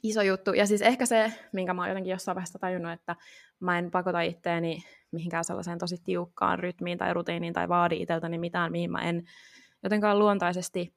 iso 0.02 0.22
juttu, 0.22 0.52
ja 0.52 0.66
siis 0.66 0.82
ehkä 0.82 1.06
se, 1.06 1.32
minkä 1.52 1.74
mä 1.74 1.82
oon 1.82 1.88
jotenkin 1.88 2.10
jossain 2.10 2.34
vaiheessa 2.34 2.58
tajunnut, 2.58 2.92
että 2.92 3.16
mä 3.60 3.78
en 3.78 3.90
pakota 3.90 4.20
itteeni 4.20 4.82
mihinkään 5.12 5.44
sellaiseen 5.44 5.78
tosi 5.78 5.96
tiukkaan 6.04 6.58
rytmiin 6.58 6.98
tai 6.98 7.14
rutiiniin 7.14 7.52
tai 7.52 7.68
vaadi 7.68 8.02
itseltäni 8.02 8.38
mitään, 8.38 8.72
mihin 8.72 8.92
mä 8.92 9.02
en 9.02 9.24
jotenkaan 9.82 10.18
luontaisesti 10.18 10.94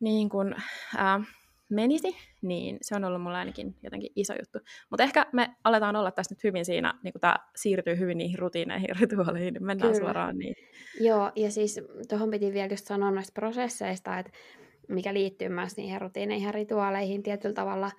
niin 0.00 0.28
kuin, 0.28 0.54
äh, 0.98 1.26
menisi, 1.74 2.16
niin 2.42 2.78
se 2.82 2.96
on 2.96 3.04
ollut 3.04 3.22
mulle 3.22 3.38
ainakin 3.38 3.76
jotenkin 3.82 4.12
iso 4.16 4.32
juttu. 4.32 4.58
Mutta 4.90 5.04
ehkä 5.04 5.26
me 5.32 5.56
aletaan 5.64 5.96
olla 5.96 6.10
tässä 6.10 6.34
nyt 6.34 6.44
hyvin 6.44 6.64
siinä, 6.64 6.94
niin 7.02 7.12
kun 7.12 7.20
tämä 7.20 7.36
siirtyy 7.56 7.98
hyvin 7.98 8.18
niihin 8.18 8.38
rutiineihin 8.38 8.88
ja 8.88 8.94
rituaaleihin, 9.00 9.54
niin 9.54 9.66
mennään 9.66 9.92
Kyllä. 9.92 10.04
suoraan 10.04 10.38
niin. 10.38 10.54
Joo, 11.00 11.32
ja 11.36 11.50
siis 11.50 11.80
tuohon 12.08 12.30
piti 12.30 12.52
vielä 12.52 12.72
just 12.72 12.86
sanoa 12.86 13.10
noista 13.10 13.32
prosesseista, 13.34 14.18
että 14.18 14.32
mikä 14.88 15.14
liittyy 15.14 15.48
myös 15.48 15.76
niihin 15.76 16.00
rutiineihin 16.00 16.46
ja 16.46 16.52
rituaaleihin 16.52 17.22
tietyllä 17.22 17.54
tavalla, 17.54 17.90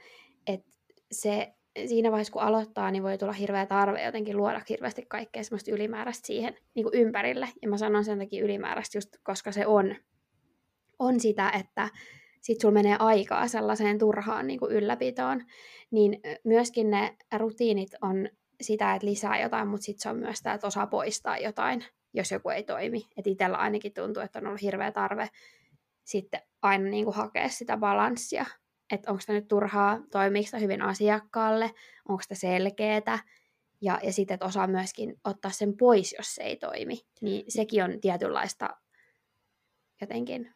että 0.48 0.72
se 1.12 1.54
siinä 1.86 2.12
vaiheessa, 2.12 2.34
kun 2.34 2.42
aloittaa, 2.42 2.92
niin 2.92 3.04
voi 3.04 3.18
tulla 3.18 3.34
hirveä 3.34 3.66
tarve 3.66 4.04
jotenkin 4.04 4.38
luoda 4.38 4.62
hirveästi 4.70 5.06
kaikkea 5.08 5.44
semmoista 5.44 5.72
ylimääräistä 5.72 6.28
siihen 6.28 6.56
niin 6.76 6.84
kuin 6.84 6.96
ympärille. 6.96 7.50
Ja 7.62 7.70
mä 7.70 7.78
sanon 7.78 8.06
sen 8.06 8.20
takia 8.20 8.44
ylimääräistä 8.44 8.98
just, 8.98 9.10
koska 9.24 9.52
se 9.52 9.68
on, 9.68 9.96
on 11.00 11.20
sitä, 11.20 11.52
että 11.60 11.90
sit 12.44 12.62
sulla 12.62 12.74
menee 12.74 12.96
aikaa 13.00 13.48
sellaiseen 13.48 13.98
turhaan 13.98 14.48
niin 14.48 14.60
kuin 14.60 14.72
ylläpitoon, 14.72 15.44
niin 15.92 16.20
myöskin 16.44 16.90
ne 16.90 17.18
rutiinit 17.38 17.92
on 18.02 18.30
sitä, 18.62 18.96
että 18.96 19.08
lisää 19.08 19.42
jotain, 19.42 19.68
mutta 19.68 19.86
sitten 19.86 20.02
se 20.02 20.10
on 20.10 20.18
myös 20.18 20.42
tämä, 20.42 20.54
että 20.54 20.68
osaa 20.68 20.88
poistaa 20.88 21.38
jotain, 21.38 21.86
jos 22.14 22.32
joku 22.32 22.50
ei 22.50 22.64
toimi. 22.64 23.06
Että 23.18 23.30
itsellä 23.30 23.58
ainakin 23.58 23.94
tuntuu, 23.94 24.24
että 24.24 24.40
on 24.40 24.48
ollut 24.48 24.62
hirveä 24.62 24.92
tarve 24.92 25.30
sitten 26.04 26.42
aina 26.62 26.90
niin 26.90 27.06
kuin 27.06 27.16
hakea 27.16 27.50
sitä 27.50 27.78
balanssia, 27.78 28.46
että 28.92 29.12
onko 29.12 29.24
tämä 29.26 29.40
nyt 29.40 29.48
turhaa, 29.48 30.00
toimiiko 30.12 30.46
sitä 30.46 30.58
hyvin 30.58 30.82
asiakkaalle, 30.82 31.72
onko 32.10 32.22
sitä 32.22 32.36
selkeää, 32.36 33.20
ja, 33.82 34.00
ja 34.04 34.14
sitten, 34.14 34.36
että 34.36 34.46
osaa 34.46 34.68
myöskin 34.68 35.20
ottaa 35.24 35.52
sen 35.52 35.78
pois, 35.78 36.16
jos 36.18 36.36
se 36.36 36.44
ei 36.44 36.56
toimi. 36.56 37.00
Niin 37.22 37.46
sekin 37.48 37.84
on 37.84 38.02
tietynlaista 38.02 38.70
jotenkin 40.02 40.54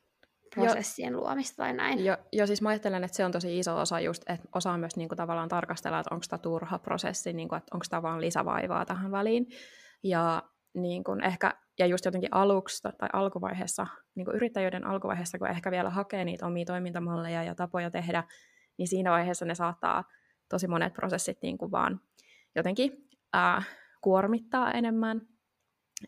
prosessien 0.56 1.14
jo, 1.14 1.20
luomista 1.20 1.56
tai 1.58 1.74
näin. 1.74 2.06
Jo, 2.06 2.18
jo, 2.34 2.48
siis 2.48 2.62
mä 2.62 2.70
ajattelen, 2.70 3.04
että 3.04 3.18
se 3.18 3.26
on 3.26 3.32
tosi 3.32 3.60
iso 3.60 3.78
osa 3.78 4.00
just, 4.00 4.24
että 4.30 4.48
osaa 4.56 4.78
myös 4.78 4.96
niin 4.96 5.10
kuin, 5.10 5.18
tavallaan 5.18 5.50
tarkastella, 5.50 6.00
että 6.00 6.16
onko 6.16 6.26
tämä 6.30 6.38
turha 6.38 6.80
prosessi, 6.80 7.34
niin 7.34 7.48
kuin, 7.50 7.58
että 7.58 7.76
onko 7.76 7.86
tämä 7.90 8.02
vaan 8.02 8.22
lisävaivaa 8.22 8.86
tähän 8.86 9.12
väliin. 9.12 9.48
Ja 10.04 10.44
niin 10.74 11.04
kuin 11.04 11.24
ehkä, 11.24 11.54
ja 11.80 11.86
just 11.86 12.06
jotenkin 12.06 12.34
aluksi 12.34 12.84
tai 12.84 13.10
alkuvaiheessa, 13.14 13.88
niin 14.16 14.26
kuin 14.26 14.36
yrittäjyyden 14.36 14.88
alkuvaiheessa, 14.88 15.38
kun 15.38 15.48
ehkä 15.48 15.72
vielä 15.72 15.90
hakee 15.90 16.26
niitä 16.26 16.46
omia 16.46 16.66
toimintamalleja 16.66 17.44
ja 17.44 17.56
tapoja 17.56 17.92
tehdä, 17.92 18.24
niin 18.78 18.88
siinä 18.88 19.12
vaiheessa 19.12 19.46
ne 19.46 19.56
saattaa 19.56 20.04
tosi 20.50 20.68
monet 20.68 20.94
prosessit 20.94 21.38
niin 21.42 21.58
kuin 21.58 21.72
vaan 21.72 22.02
jotenkin 22.56 23.08
ää, 23.34 23.64
kuormittaa 24.02 24.72
enemmän 24.72 25.22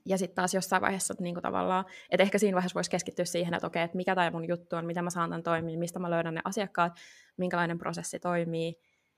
ja 0.05 0.17
sitten 0.17 0.36
taas 0.36 0.53
jossain 0.53 0.81
vaiheessa 0.81 1.13
niin 1.19 1.36
kuin 1.36 1.41
tavallaan, 1.41 1.86
että 2.10 2.24
ehkä 2.24 2.38
siinä 2.38 2.55
vaiheessa 2.55 2.75
voisi 2.75 2.91
keskittyä 2.91 3.25
siihen, 3.25 3.53
että 3.53 3.67
okei, 3.67 3.84
että 3.84 3.98
mikä 3.98 4.15
tämä 4.15 4.31
mun 4.31 4.48
juttu 4.48 4.75
on, 4.75 4.86
miten 4.86 5.03
mä 5.03 5.10
saan 5.10 5.29
tämän 5.29 5.43
toimia, 5.43 5.79
mistä 5.79 6.00
mä 6.00 6.10
löydän 6.10 6.34
ne 6.34 6.41
asiakkaat, 6.43 6.93
minkälainen 7.38 7.77
prosessi 7.77 8.19
toimii. 8.19 8.75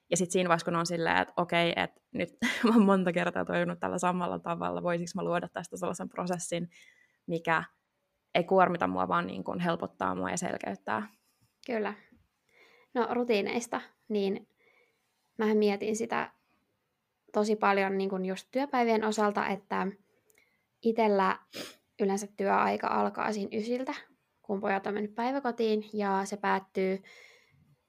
Ja 0.10 0.18
sitten 0.18 0.32
siinä 0.32 0.50
vaiheessa, 0.50 0.66
kun 0.66 0.76
on 0.76 0.86
silleen, 0.86 1.18
että 1.18 1.34
okei, 1.38 1.74
että 1.76 2.02
nyt 2.12 2.30
mä 2.64 2.72
oon 2.72 2.86
monta 2.86 3.14
kertaa 3.14 3.46
toiminut 3.46 3.80
tällä 3.80 3.98
samalla 3.98 4.40
tavalla, 4.40 4.84
voisiko 4.84 5.12
mä 5.16 5.24
luoda 5.24 5.48
tästä 5.48 5.78
sellaisen 5.78 6.10
prosessin, 6.10 6.70
mikä 7.28 7.64
ei 8.36 8.44
kuormita 8.44 8.88
mua, 8.88 9.08
vaan 9.08 9.28
niin 9.28 9.44
kuin 9.44 9.60
helpottaa 9.60 10.16
mua 10.16 10.30
ja 10.30 10.38
selkeyttää. 10.38 11.08
Kyllä. 11.66 11.94
No 12.94 13.08
rutiineista, 13.12 13.82
niin 14.08 14.48
mä 15.38 15.56
mietin 15.56 15.96
sitä 15.96 16.32
tosi 17.34 17.56
paljon 17.56 17.98
niin 17.98 18.10
kuin 18.10 18.26
just 18.26 18.48
työpäivien 18.52 19.04
osalta, 19.04 19.48
että 19.48 19.88
Itellä 20.82 21.40
yleensä 22.00 22.28
työaika 22.38 22.88
alkaa 22.88 23.34
siinä 23.34 23.58
ysiltä, 23.58 23.94
kun 24.42 24.62
pojat 24.62 24.88
on 24.88 24.94
mennyt 24.94 25.16
päiväkotiin, 25.16 25.84
ja 25.94 26.22
se 26.26 26.38
päättyy 26.38 27.02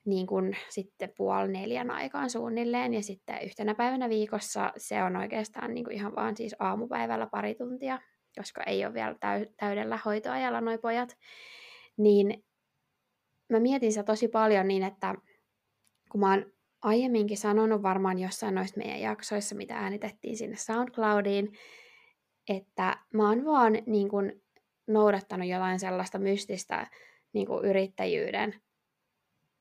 niin 0.04 0.26
kuin 0.26 0.56
sitten 0.68 1.12
puoli 1.16 1.48
neljän 1.48 1.90
aikaan 1.90 2.30
suunnilleen, 2.30 2.94
ja 2.94 3.02
sitten 3.02 3.42
yhtenä 3.44 3.74
päivänä 3.74 4.08
viikossa 4.08 4.72
se 4.76 5.02
on 5.02 5.16
oikeastaan 5.16 5.74
niin 5.74 5.84
kuin 5.84 5.94
ihan 5.94 6.14
vaan 6.16 6.36
siis 6.36 6.56
aamupäivällä 6.58 7.26
pari 7.26 7.54
tuntia, 7.54 7.98
koska 8.36 8.62
ei 8.62 8.86
ole 8.86 8.94
vielä 8.94 9.14
täy- 9.14 9.54
täydellä 9.56 9.98
hoitoajalla 10.04 10.60
noi 10.60 10.78
pojat, 10.78 11.16
niin 11.96 12.44
mä 13.48 13.60
mietin 13.60 13.92
sitä 13.92 14.04
tosi 14.04 14.28
paljon 14.28 14.68
niin, 14.68 14.82
että 14.82 15.14
kun 16.10 16.20
mä 16.20 16.30
oon 16.30 16.52
aiemminkin 16.82 17.36
sanonut 17.36 17.82
varmaan 17.82 18.18
jossain 18.18 18.54
noista 18.54 18.78
meidän 18.78 19.00
jaksoissa, 19.00 19.54
mitä 19.54 19.76
äänitettiin 19.76 20.36
sinne 20.36 20.56
SoundCloudiin, 20.56 21.52
että 22.48 22.96
mä 23.14 23.28
oon 23.28 23.44
vaan 23.44 23.72
niin 23.86 24.08
kuin, 24.08 24.42
noudattanut 24.86 25.48
jotain 25.48 25.80
sellaista 25.80 26.18
mystistä 26.18 26.86
niin 27.32 27.46
kuin, 27.46 27.64
yrittäjyyden 27.64 28.54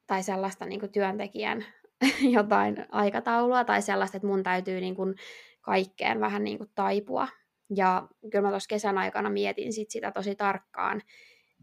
tai 0.07 0.23
sellaista 0.23 0.65
niin 0.65 0.79
kuin, 0.79 0.91
työntekijän 0.91 1.65
jotain 2.37 2.85
aikataulua 2.89 3.63
tai 3.63 3.81
sellaista, 3.81 4.17
että 4.17 4.27
mun 4.27 4.43
täytyy 4.43 4.81
niin 4.81 4.95
kuin, 4.95 5.15
kaikkeen 5.61 6.19
vähän 6.19 6.43
niin 6.43 6.57
kuin, 6.57 6.69
taipua. 6.75 7.27
Ja 7.75 8.07
kyllä 8.31 8.41
mä 8.41 8.49
tuossa 8.49 8.67
kesän 8.67 8.97
aikana 8.97 9.29
mietin 9.29 9.73
sit 9.73 9.89
sitä 9.89 10.11
tosi 10.11 10.35
tarkkaan, 10.35 11.01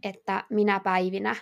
että 0.02 0.44
minä 0.50 0.80
päivinä, 0.80 1.36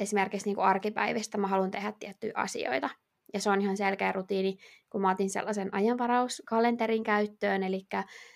esimerkiksi 0.00 0.48
niin 0.48 0.56
kuin 0.56 0.64
arkipäivistä, 0.64 1.38
mä 1.38 1.46
haluan 1.46 1.70
tehdä 1.70 1.92
tiettyjä 1.98 2.32
asioita. 2.36 2.90
Ja 3.34 3.40
se 3.40 3.50
on 3.50 3.60
ihan 3.60 3.76
selkeä 3.76 4.12
rutiini, 4.12 4.56
kun 4.90 5.00
mä 5.00 5.10
otin 5.10 5.30
sellaisen 5.30 5.74
ajanvarauskalenterin 5.74 7.04
käyttöön, 7.04 7.62
eli 7.62 7.86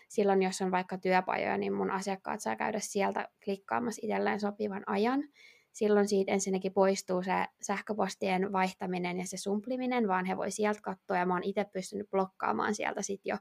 silloin 0.09 0.43
jos 0.43 0.63
on 0.63 0.71
vaikka 0.71 0.99
työpajoja, 0.99 1.59
niin 1.59 1.73
mun 1.73 1.91
asiakkaat 1.91 2.41
saa 2.41 2.57
käydä 2.57 2.79
sieltä 2.81 3.29
klikkaamassa 3.45 4.01
itselleen 4.05 4.41
sopivan 4.41 4.83
ajan. 4.87 5.25
Silloin 5.73 6.09
siitä 6.09 6.33
ensinnäkin 6.33 6.73
poistuu 6.73 7.23
se 7.23 7.33
sähköpostien 7.63 8.53
vaihtaminen 8.53 9.19
ja 9.19 9.27
se 9.27 9.37
sumpliminen, 9.37 10.09
vaan 10.09 10.25
he 10.25 10.37
voi 10.37 10.51
sieltä 10.51 10.81
katsoa, 10.83 11.17
ja 11.17 11.27
mä 11.27 11.35
oon 11.35 11.45
itse 11.45 11.65
pystynyt 11.73 12.11
blokkaamaan 12.11 12.75
sieltä 12.75 13.03
sitten 13.03 13.31
jo 13.31 13.37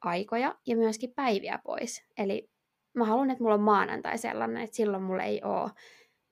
aikoja 0.00 0.54
ja 0.66 0.76
myöskin 0.76 1.12
päiviä 1.16 1.58
pois. 1.64 2.04
Eli 2.18 2.50
mä 2.94 3.04
haluan, 3.04 3.30
että 3.30 3.42
mulla 3.42 3.54
on 3.54 3.60
maanantai 3.60 4.18
sellainen, 4.18 4.62
että 4.62 4.76
silloin 4.76 5.02
mulla 5.02 5.22
ei 5.22 5.42
ole 5.42 5.70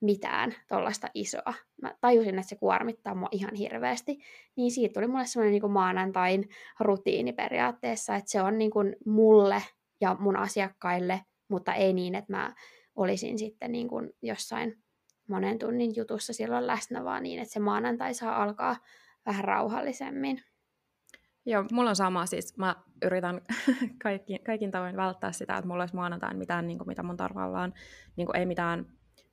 mitään 0.01 0.53
tuollaista 0.67 1.07
isoa. 1.13 1.53
Mä 1.81 1.95
tajusin, 2.01 2.39
että 2.39 2.49
se 2.49 2.55
kuormittaa 2.55 3.15
mua 3.15 3.29
ihan 3.31 3.55
hirveästi. 3.55 4.19
Niin 4.55 4.71
siitä 4.71 4.93
tuli 4.93 5.07
mulle 5.07 5.25
semmoinen 5.25 5.61
niin 5.61 5.71
maanantain 5.71 6.49
rutiini 6.79 7.33
periaatteessa, 7.33 8.15
että 8.15 8.31
se 8.31 8.41
on 8.41 8.57
niin 8.57 8.71
kuin 8.71 8.95
mulle 9.05 9.63
ja 10.01 10.15
mun 10.19 10.37
asiakkaille, 10.37 11.21
mutta 11.49 11.73
ei 11.73 11.93
niin, 11.93 12.15
että 12.15 12.33
mä 12.33 12.53
olisin 12.95 13.37
sitten 13.37 13.71
niin 13.71 13.87
kuin 13.87 14.09
jossain 14.21 14.83
monen 15.27 15.59
tunnin 15.59 15.95
jutussa 15.95 16.33
silloin 16.33 16.67
läsnä, 16.67 17.03
vaan 17.03 17.23
niin, 17.23 17.39
että 17.39 17.53
se 17.53 17.59
maanantai 17.59 18.13
saa 18.13 18.43
alkaa 18.43 18.75
vähän 19.25 19.43
rauhallisemmin. 19.43 20.41
Joo, 21.45 21.65
mulla 21.71 21.89
on 21.89 21.95
sama 21.95 22.25
siis. 22.25 22.57
Mä 22.57 22.75
yritän 23.05 23.41
kaikki, 24.03 24.39
kaikin 24.39 24.71
tavoin 24.71 24.97
välttää 24.97 25.31
sitä, 25.31 25.57
että 25.57 25.67
mulla 25.67 25.83
olisi 25.83 25.95
maanantain 25.95 26.37
mitään, 26.37 26.67
niin 26.67 26.77
kuin, 26.77 26.87
mitä 26.87 27.03
mun 27.03 27.17
tarvallaan, 27.17 27.73
niin 28.15 28.25
kuin, 28.25 28.37
ei 28.37 28.45
mitään 28.45 28.85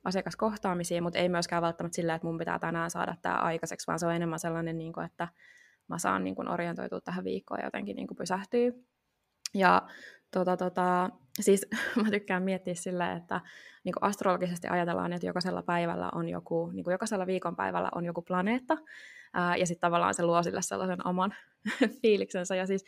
asiakaskohtaamisia, 0.05 1.01
mutta 1.01 1.19
ei 1.19 1.29
myöskään 1.29 1.61
välttämättä 1.61 1.95
sillä, 1.95 2.15
että 2.15 2.27
mun 2.27 2.37
pitää 2.37 2.59
tänään 2.59 2.91
saada 2.91 3.15
tämä 3.21 3.35
aikaiseksi, 3.35 3.87
vaan 3.87 3.99
se 3.99 4.05
on 4.05 4.15
enemmän 4.15 4.39
sellainen, 4.39 4.77
niin 4.77 4.93
kuin, 4.93 5.05
että 5.05 5.27
mä 5.87 5.97
saan 5.97 6.23
niin 6.23 6.35
kuin, 6.35 6.47
orientoitua 6.47 7.01
tähän 7.01 7.23
viikkoon 7.23 7.59
ja 7.59 7.65
jotenkin 7.65 7.95
niin 7.95 8.07
kuin, 8.07 8.17
pysähtyy. 8.17 8.85
Ja 9.53 9.81
tota, 10.31 10.57
tota, 10.57 11.09
siis 11.41 11.67
mä 12.03 12.11
tykkään 12.11 12.43
miettiä 12.43 12.75
sillä, 12.75 13.13
että 13.13 13.41
niin 13.83 13.93
kuin 13.93 14.03
astrologisesti 14.03 14.67
ajatellaan, 14.67 15.13
että 15.13 15.27
jokaisella 15.27 15.63
päivällä 15.63 16.09
on 16.15 16.29
joku, 16.29 16.71
niin 16.71 16.83
kuin 16.83 16.91
jokaisella 16.91 17.27
viikonpäivällä 17.27 17.89
on 17.95 18.05
joku 18.05 18.21
planeetta, 18.21 18.77
ää, 19.35 19.55
ja 19.55 19.65
sitten 19.65 19.81
tavallaan 19.81 20.13
se 20.13 20.23
luo 20.23 20.43
sille 20.43 20.61
sellaisen 20.61 21.07
oman 21.07 21.35
fiiliksensä, 22.01 22.55
ja 22.55 22.65
siis 22.65 22.85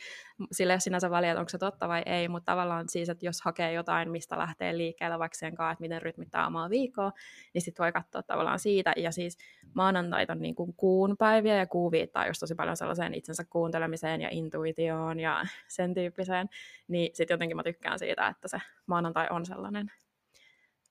sillä 0.51 0.73
ei 0.73 0.75
ole 0.75 0.79
sinänsä 0.79 1.09
väliä, 1.09 1.31
että 1.31 1.39
onko 1.39 1.49
se 1.49 1.57
totta 1.57 1.87
vai 1.87 2.03
ei, 2.05 2.27
mutta 2.27 2.51
tavallaan 2.51 2.89
siis, 2.89 3.09
että 3.09 3.25
jos 3.25 3.41
hakee 3.41 3.73
jotain, 3.73 4.11
mistä 4.11 4.37
lähtee 4.37 4.77
liikkeelle 4.77 5.19
vaikka 5.19 5.37
sen 5.37 5.55
kanssa, 5.55 5.71
että 5.71 5.81
miten 5.81 6.01
rytmittää 6.01 6.47
omaa 6.47 6.69
viikkoa, 6.69 7.11
niin 7.53 7.61
sitten 7.61 7.83
voi 7.83 7.91
katsoa 7.91 8.23
tavallaan 8.23 8.59
siitä, 8.59 8.93
ja 8.97 9.11
siis 9.11 9.37
maanantait 9.73 10.29
on 10.29 10.39
niin 10.39 10.55
kuin 10.55 10.73
kuun 10.73 11.15
päiviä, 11.17 11.57
ja 11.57 11.67
kuu 11.67 11.91
viittaa 11.91 12.27
just 12.27 12.39
tosi 12.39 12.55
paljon 12.55 12.77
sellaiseen 12.77 13.13
itsensä 13.13 13.43
kuuntelemiseen 13.49 14.21
ja 14.21 14.29
intuitioon 14.31 15.19
ja 15.19 15.45
sen 15.67 15.93
tyyppiseen, 15.93 16.49
niin 16.87 17.15
sitten 17.15 17.33
jotenkin 17.35 17.57
mä 17.57 17.63
tykkään 17.63 17.99
siitä, 17.99 18.27
että 18.27 18.47
se 18.47 18.57
maanantai 18.85 19.27
on 19.29 19.45
sellainen 19.45 19.91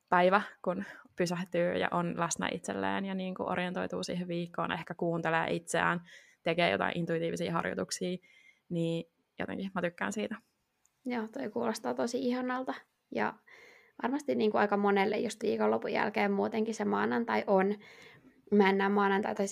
päivä, 0.09 0.43
kun 0.65 0.85
pysähtyy 1.17 1.73
ja 1.73 1.89
on 1.91 2.15
läsnä 2.21 2.49
itselleen 2.53 3.05
ja 3.05 3.15
niin 3.15 3.35
kuin 3.35 3.49
orientoituu 3.49 4.03
siihen 4.03 4.29
viikkoon, 4.29 4.73
ehkä 4.73 4.95
kuuntelee 4.95 5.47
itseään, 5.51 6.01
tekee 6.43 6.71
jotain 6.71 6.99
intuitiivisia 6.99 7.53
harjoituksia, 7.53 8.19
niin 8.69 9.05
jotenkin 9.39 9.71
mä 9.75 9.83
tykkään 9.83 10.13
siitä. 10.13 10.37
Joo, 11.05 11.29
toi 11.33 11.51
kuulostaa 11.51 11.95
tosi 11.95 12.19
ihanalta. 12.19 12.75
Ja 13.15 13.35
varmasti 14.03 14.35
niin 14.35 14.51
kuin 14.51 14.61
aika 14.61 14.77
monelle 14.77 15.19
just 15.19 15.43
viikonlopun 15.43 15.93
jälkeen 15.93 16.33
muutenkin 16.33 16.75
se 16.75 16.85
maanantai 16.85 17.45
on. 17.47 17.75
Mä 18.53 18.71
en 18.71 18.79
näe 18.79 18.89
maanantaita 18.89 19.43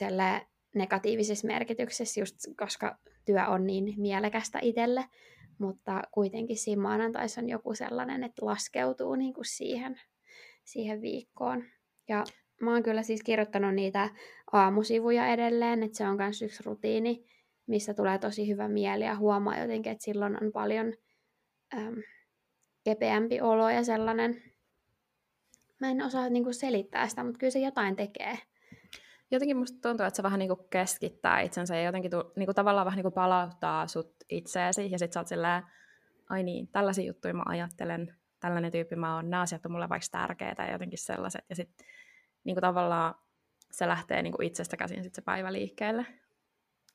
negatiivisessa 0.74 1.46
merkityksessä, 1.46 2.20
just 2.20 2.36
koska 2.56 2.98
työ 3.24 3.46
on 3.48 3.66
niin 3.66 3.94
mielekästä 3.96 4.58
itselle, 4.62 5.04
mutta 5.58 6.02
kuitenkin 6.10 6.56
siinä 6.56 6.82
maanantaissa 6.82 7.40
on 7.40 7.48
joku 7.48 7.74
sellainen, 7.74 8.24
että 8.24 8.46
laskeutuu 8.46 9.14
niin 9.14 9.34
kuin 9.34 9.44
siihen 9.44 10.00
siihen 10.64 11.00
viikkoon. 11.02 11.64
Ja 12.08 12.24
mä 12.60 12.72
oon 12.72 12.82
kyllä 12.82 13.02
siis 13.02 13.22
kirjoittanut 13.22 13.74
niitä 13.74 14.10
aamusivuja 14.52 15.26
edelleen, 15.26 15.82
että 15.82 15.96
se 15.96 16.08
on 16.08 16.16
myös 16.16 16.42
yksi 16.42 16.62
rutiini, 16.66 17.24
missä 17.66 17.94
tulee 17.94 18.18
tosi 18.18 18.48
hyvä 18.48 18.68
mieli 18.68 19.04
ja 19.04 19.16
huomaa 19.16 19.58
jotenkin, 19.58 19.92
että 19.92 20.04
silloin 20.04 20.44
on 20.44 20.52
paljon 20.52 20.92
äm, 21.74 22.02
kepeämpi 22.84 23.40
olo 23.40 23.70
ja 23.70 23.84
sellainen. 23.84 24.42
Mä 25.80 25.90
en 25.90 26.02
osaa 26.02 26.28
niinku 26.28 26.52
selittää 26.52 27.08
sitä, 27.08 27.24
mutta 27.24 27.38
kyllä 27.38 27.50
se 27.50 27.58
jotain 27.58 27.96
tekee. 27.96 28.38
Jotenkin 29.30 29.56
musta 29.56 29.88
tuntuu, 29.88 30.06
että 30.06 30.16
se 30.16 30.22
vähän 30.22 30.38
niinku 30.38 30.66
keskittää 30.70 31.40
itsensä 31.40 31.76
ja 31.76 31.82
jotenkin 31.82 32.10
tu, 32.10 32.32
niinku 32.36 32.54
tavallaan 32.54 32.84
vähän 32.84 32.96
niinku 32.96 33.10
palauttaa 33.10 33.86
sut 33.86 34.14
itseesi 34.28 34.90
ja 34.90 34.98
sit 34.98 35.12
sä 35.12 35.20
oot 35.20 35.28
silleen, 35.28 35.62
ai 36.30 36.42
niin, 36.42 36.68
tällaisia 36.68 37.04
juttuja 37.04 37.34
mä 37.34 37.42
ajattelen 37.46 38.14
tällainen 38.44 38.72
tyyppi 38.72 38.96
mä 38.96 39.16
oon, 39.16 39.30
nämä 39.30 39.42
asiat 39.42 39.66
on 39.66 39.72
mulle 39.72 39.88
vaikka 39.88 40.06
tärkeitä 40.10 40.62
ja 40.62 40.72
jotenkin 40.72 40.98
sellaiset. 40.98 41.44
Ja 41.48 41.56
sitten 41.56 41.86
niin 42.44 42.56
tavallaan 42.60 43.14
se 43.70 43.88
lähtee 43.88 44.22
niin 44.22 44.32
kuin 44.32 44.46
itsestä 44.46 44.76
käsin 44.76 45.02
sit 45.04 45.14
se 45.14 45.22
päivä 45.22 45.52
liikkeelle. 45.52 46.06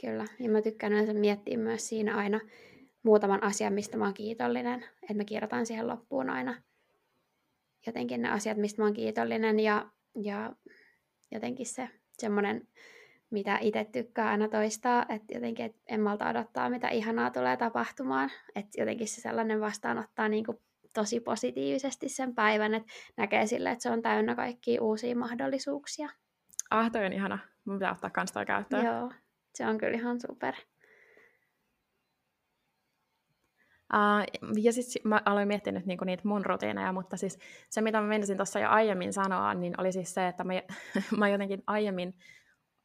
Kyllä, 0.01 0.25
ja 0.39 0.49
mä 0.49 0.61
tykkään 0.61 0.93
yleensä 0.93 1.13
miettiä 1.13 1.57
myös 1.57 1.89
siinä 1.89 2.17
aina 2.17 2.39
muutaman 3.03 3.43
asian, 3.43 3.73
mistä 3.73 3.97
mä 3.97 4.05
oon 4.05 4.13
kiitollinen. 4.13 4.85
Että 5.01 5.13
mä 5.13 5.23
kirjoitan 5.23 5.65
siihen 5.65 5.87
loppuun 5.87 6.29
aina 6.29 6.55
jotenkin 7.85 8.21
ne 8.21 8.29
asiat, 8.29 8.57
mistä 8.57 8.81
mä 8.81 8.85
oon 8.85 8.93
kiitollinen 8.93 9.59
ja, 9.59 9.89
ja 10.15 10.53
jotenkin 11.31 11.65
se 11.65 11.89
semmoinen, 12.17 12.67
mitä 13.29 13.57
itse 13.61 13.85
tykkää 13.91 14.29
aina 14.29 14.47
toistaa, 14.47 15.05
että 15.09 15.33
jotenkin 15.33 15.65
et 15.65 15.75
en 15.87 16.01
malta 16.01 16.29
odottaa, 16.29 16.69
mitä 16.69 16.89
ihanaa 16.89 17.31
tulee 17.31 17.57
tapahtumaan. 17.57 18.31
Että 18.55 18.81
jotenkin 18.81 19.07
se 19.07 19.21
sellainen 19.21 19.61
vastaanottaa 19.61 20.29
niin 20.29 20.45
kuin 20.45 20.57
tosi 20.93 21.19
positiivisesti 21.19 22.09
sen 22.09 22.35
päivän, 22.35 22.73
että 22.73 22.93
näkee 23.17 23.47
sille, 23.47 23.71
että 23.71 23.83
se 23.83 23.89
on 23.89 24.01
täynnä 24.01 24.35
kaikkia 24.35 24.81
uusia 24.81 25.15
mahdollisuuksia. 25.15 26.09
Ah, 26.69 26.91
toi 26.91 27.05
on 27.05 27.13
ihana. 27.13 27.39
Mun 27.65 27.77
pitää 27.77 27.91
ottaa 27.91 28.09
kans 28.09 28.31
toi 28.31 28.45
käyttöön. 28.45 28.85
Joo, 28.85 29.11
se 29.55 29.67
on 29.67 29.77
kyllä 29.77 29.97
ihan 29.97 30.19
super. 30.27 30.53
Uh, 33.93 34.53
ja 34.63 34.73
siis 34.73 34.99
mä 35.03 35.21
aloin 35.25 35.47
miettiä 35.47 35.73
nyt 35.73 35.85
niinku 35.85 36.05
niitä 36.05 36.27
mun 36.27 36.45
rutiineja, 36.45 36.93
mutta 36.93 37.17
siis 37.17 37.39
se, 37.69 37.81
mitä 37.81 38.01
mä 38.01 38.07
menisin 38.07 38.37
tuossa 38.37 38.59
jo 38.59 38.69
aiemmin 38.69 39.13
sanoa, 39.13 39.53
niin 39.53 39.81
oli 39.81 39.91
siis 39.91 40.13
se, 40.13 40.27
että 40.27 40.43
mä, 40.43 40.53
mä 41.19 41.29
jotenkin 41.29 41.63
aiemmin, 41.67 42.13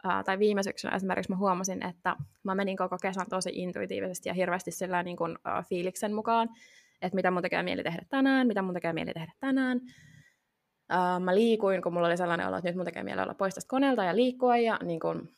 uh, 0.04 0.24
tai 0.24 0.38
viime 0.38 0.62
syksynä 0.62 0.96
esimerkiksi 0.96 1.32
mä 1.32 1.36
huomasin, 1.36 1.86
että 1.86 2.16
mä 2.42 2.54
menin 2.54 2.76
koko 2.76 2.96
kesän 3.02 3.26
tosi 3.30 3.50
intuitiivisesti 3.52 4.28
ja 4.28 4.34
hirveästi 4.34 4.70
sillä 4.70 5.02
niin 5.02 5.16
kuin, 5.16 5.32
uh, 5.32 5.64
fiiliksen 5.68 6.14
mukaan, 6.14 6.48
että 7.04 7.16
mitä 7.16 7.30
mun 7.30 7.42
tekee 7.42 7.62
mieli 7.62 7.82
tehdä 7.82 8.02
tänään, 8.08 8.46
mitä 8.46 8.62
mun 8.62 8.74
tekee 8.74 8.92
mieli 8.92 9.12
tehdä 9.12 9.32
tänään. 9.40 9.80
Uh, 10.92 11.24
mä 11.24 11.34
liikuin, 11.34 11.82
kun 11.82 11.92
mulla 11.92 12.06
oli 12.06 12.16
sellainen 12.16 12.48
olo, 12.48 12.56
että 12.56 12.68
nyt 12.68 12.76
mun 12.76 12.84
tekee 12.84 13.02
mieli 13.02 13.22
olla 13.22 13.34
pois 13.34 13.54
tästä 13.54 13.68
koneelta 13.68 14.04
ja 14.04 14.16
liikkua, 14.16 14.56
ja 14.56 14.78
niin 14.82 15.00
kun, 15.00 15.28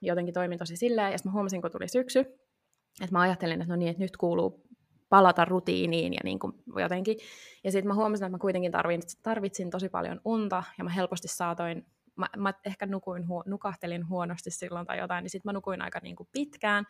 jotenkin 0.00 0.34
toimin 0.34 0.58
tosi 0.58 0.76
silleen, 0.76 1.12
ja 1.12 1.18
sitten 1.18 1.30
mä 1.30 1.34
huomasin, 1.34 1.62
kun 1.62 1.70
tuli 1.70 1.88
syksy, 1.88 2.20
että 2.20 3.12
mä 3.12 3.20
ajattelin, 3.20 3.60
että 3.60 3.72
no 3.72 3.76
niin, 3.76 3.90
että 3.90 4.02
nyt 4.02 4.16
kuuluu 4.16 4.62
palata 5.08 5.44
rutiiniin 5.44 6.14
ja 6.14 6.20
niin 6.24 6.38
kuin 6.38 6.52
jotenkin. 6.76 7.16
Ja 7.64 7.72
sitten 7.72 7.88
mä 7.88 7.94
huomasin, 7.94 8.24
että 8.24 8.34
mä 8.34 8.38
kuitenkin 8.38 8.72
tarvitsin, 8.72 9.20
tarvitsin 9.22 9.70
tosi 9.70 9.88
paljon 9.88 10.20
unta, 10.24 10.62
ja 10.78 10.84
mä 10.84 10.90
helposti 10.90 11.28
saatoin 11.28 11.86
mä, 12.20 12.26
mä 12.36 12.54
ehkä 12.64 12.86
nukuin 12.86 13.28
huo, 13.28 13.42
nukahtelin 13.46 14.08
huonosti 14.08 14.50
silloin 14.50 14.86
tai 14.86 14.98
jotain, 14.98 15.22
niin 15.22 15.30
sitten 15.30 15.48
mä 15.48 15.52
nukuin 15.52 15.82
aika 15.82 16.00
niin 16.02 16.16
kuin 16.16 16.28
pitkään. 16.32 16.84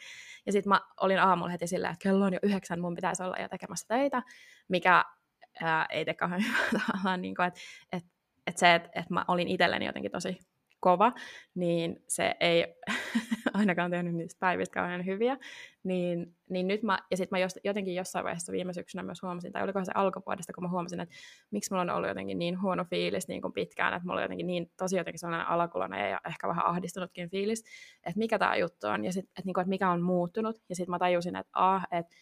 Ja 0.46 0.52
sitten 0.52 0.68
mä 0.68 0.80
olin 1.00 1.18
aamulla 1.18 1.50
heti 1.50 1.66
silleen, 1.66 1.92
että 1.92 2.02
kello 2.02 2.24
on 2.24 2.32
jo 2.32 2.38
yhdeksän, 2.42 2.80
mun 2.80 2.94
pitäisi 2.94 3.22
olla 3.22 3.36
jo 3.38 3.48
tekemässä 3.48 3.88
töitä, 3.88 4.22
mikä 4.68 5.04
ää, 5.60 5.86
ei 5.90 6.04
tee 6.04 6.14
kauhean 6.14 6.42
hyvää 6.72 7.16
niin 7.16 7.34
että 7.46 7.60
et, 7.92 8.04
et 8.46 8.56
se, 8.56 8.74
että 8.74 8.90
et 8.94 9.10
mä 9.10 9.24
olin 9.28 9.48
itselleni 9.48 9.86
jotenkin 9.86 10.10
tosi 10.10 10.38
kova, 10.80 11.12
niin 11.54 12.02
se 12.08 12.34
ei 12.40 12.74
ainakaan 13.54 13.90
tehnyt 13.90 14.14
niistä 14.14 14.40
päivistä 14.40 14.74
kauhean 14.74 15.06
hyviä. 15.06 15.36
Niin, 15.82 16.36
niin 16.50 16.68
nyt 16.68 16.82
mä, 16.82 16.98
ja 17.10 17.16
sitten 17.16 17.38
mä 17.38 17.46
jotenkin 17.64 17.94
jossain 17.94 18.24
vaiheessa 18.24 18.52
viime 18.52 18.72
syksynä 18.72 19.02
myös 19.02 19.22
huomasin, 19.22 19.52
tai 19.52 19.62
oliko 19.62 19.84
se 19.84 19.92
alkuvuodesta, 19.94 20.52
kun 20.52 20.64
mä 20.64 20.70
huomasin, 20.70 21.00
että 21.00 21.14
miksi 21.50 21.72
mulla 21.72 21.82
on 21.82 21.90
ollut 21.90 22.08
jotenkin 22.08 22.38
niin 22.38 22.62
huono 22.62 22.84
fiilis 22.84 23.28
niin 23.28 23.42
kuin 23.42 23.52
pitkään, 23.52 23.94
että 23.94 24.06
mulla 24.06 24.18
on 24.18 24.24
jotenkin 24.24 24.46
niin, 24.46 24.70
tosi 24.78 24.96
jotenkin 24.96 25.18
sellainen 25.18 25.48
alakulonen 25.48 26.10
ja 26.10 26.20
ehkä 26.28 26.48
vähän 26.48 26.66
ahdistunutkin 26.66 27.30
fiilis, 27.30 27.64
että 28.06 28.18
mikä 28.18 28.38
tämä 28.38 28.56
juttu 28.56 28.86
on, 28.86 29.04
ja 29.04 29.12
sitten, 29.12 29.30
että, 29.30 29.42
niin 29.44 29.54
kuin, 29.54 29.62
että 29.62 29.70
mikä 29.70 29.90
on 29.90 30.02
muuttunut, 30.02 30.56
ja 30.68 30.76
sitten 30.76 30.90
mä 30.90 30.98
tajusin, 30.98 31.36
että 31.36 31.50
ah, 31.52 31.86
että 31.90 32.16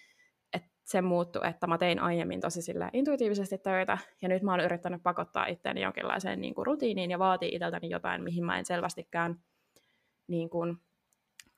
se 0.89 1.03
muuttui, 1.03 1.49
että 1.49 1.67
mä 1.67 1.79
tein 1.79 2.01
aiemmin 2.01 2.41
tosi 2.41 2.63
sille 2.63 2.91
intuitiivisesti 2.93 3.59
töitä, 3.59 3.99
ja 4.23 4.29
nyt 4.29 4.43
mä 4.43 4.51
oon 4.51 4.61
yrittänyt 4.61 5.03
pakottaa 5.03 5.47
itseäni 5.47 5.83
jonkinlaiseen 5.83 6.41
niin 6.41 6.55
kuin, 6.55 6.67
rutiiniin 6.67 7.11
ja 7.11 7.19
vaatii 7.19 7.55
itseltäni 7.55 7.91
jotain, 7.91 8.25
mihin 8.25 8.45
mä 8.45 8.59
en 8.59 8.65
selvästikään 8.65 9.41
niin 10.27 10.51
kuin, 10.51 10.77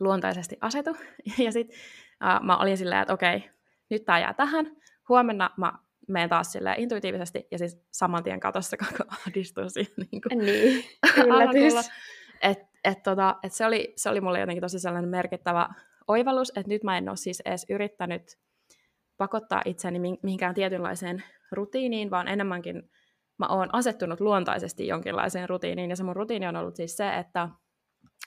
luontaisesti 0.00 0.56
asetu. 0.60 0.96
Ja 1.44 1.52
sitten 1.52 1.78
uh, 2.24 2.46
mä 2.46 2.56
olin 2.56 2.78
silleen, 2.78 3.02
että 3.02 3.14
okei, 3.14 3.50
nyt 3.90 4.04
tää 4.04 4.20
jää 4.20 4.34
tähän, 4.34 4.76
huomenna 5.08 5.50
mä 5.56 5.72
menen 6.08 6.28
taas 6.28 6.52
silleen 6.52 6.80
intuitiivisesti, 6.80 7.46
ja 7.50 7.58
siis 7.58 7.78
saman 7.92 8.24
tien 8.24 8.40
katossa 8.40 8.76
koko 8.86 9.04
ahdistus. 9.08 9.76
Ja 9.76 9.84
niin, 9.96 10.22
kuin, 10.22 10.38
niin 10.38 10.84
yllätys. 11.16 11.90
Et, 12.42 12.58
et, 12.84 13.02
tota, 13.02 13.36
et 13.42 13.52
se, 13.52 13.66
oli, 13.66 13.92
se 13.96 14.10
oli 14.10 14.20
mulle 14.20 14.40
jotenkin 14.40 14.60
tosi 14.60 14.78
sellainen 14.78 15.10
merkittävä 15.10 15.68
oivallus, 16.08 16.52
että 16.56 16.68
nyt 16.68 16.84
mä 16.84 16.98
en 16.98 17.08
ole 17.08 17.16
siis 17.16 17.40
edes 17.40 17.66
yrittänyt 17.68 18.22
pakottaa 19.20 19.62
itseäni 19.64 19.98
mihinkään 20.22 20.54
tietynlaiseen 20.54 21.22
rutiiniin, 21.52 22.10
vaan 22.10 22.28
enemmänkin 22.28 22.82
mä 23.38 23.46
oon 23.46 23.68
asettunut 23.72 24.20
luontaisesti 24.20 24.86
jonkinlaiseen 24.86 25.48
rutiiniin, 25.48 25.90
ja 25.90 25.96
se 25.96 26.02
mun 26.02 26.16
rutiini 26.16 26.46
on 26.46 26.56
ollut 26.56 26.76
siis 26.76 26.96
se, 26.96 27.14
että 27.14 27.48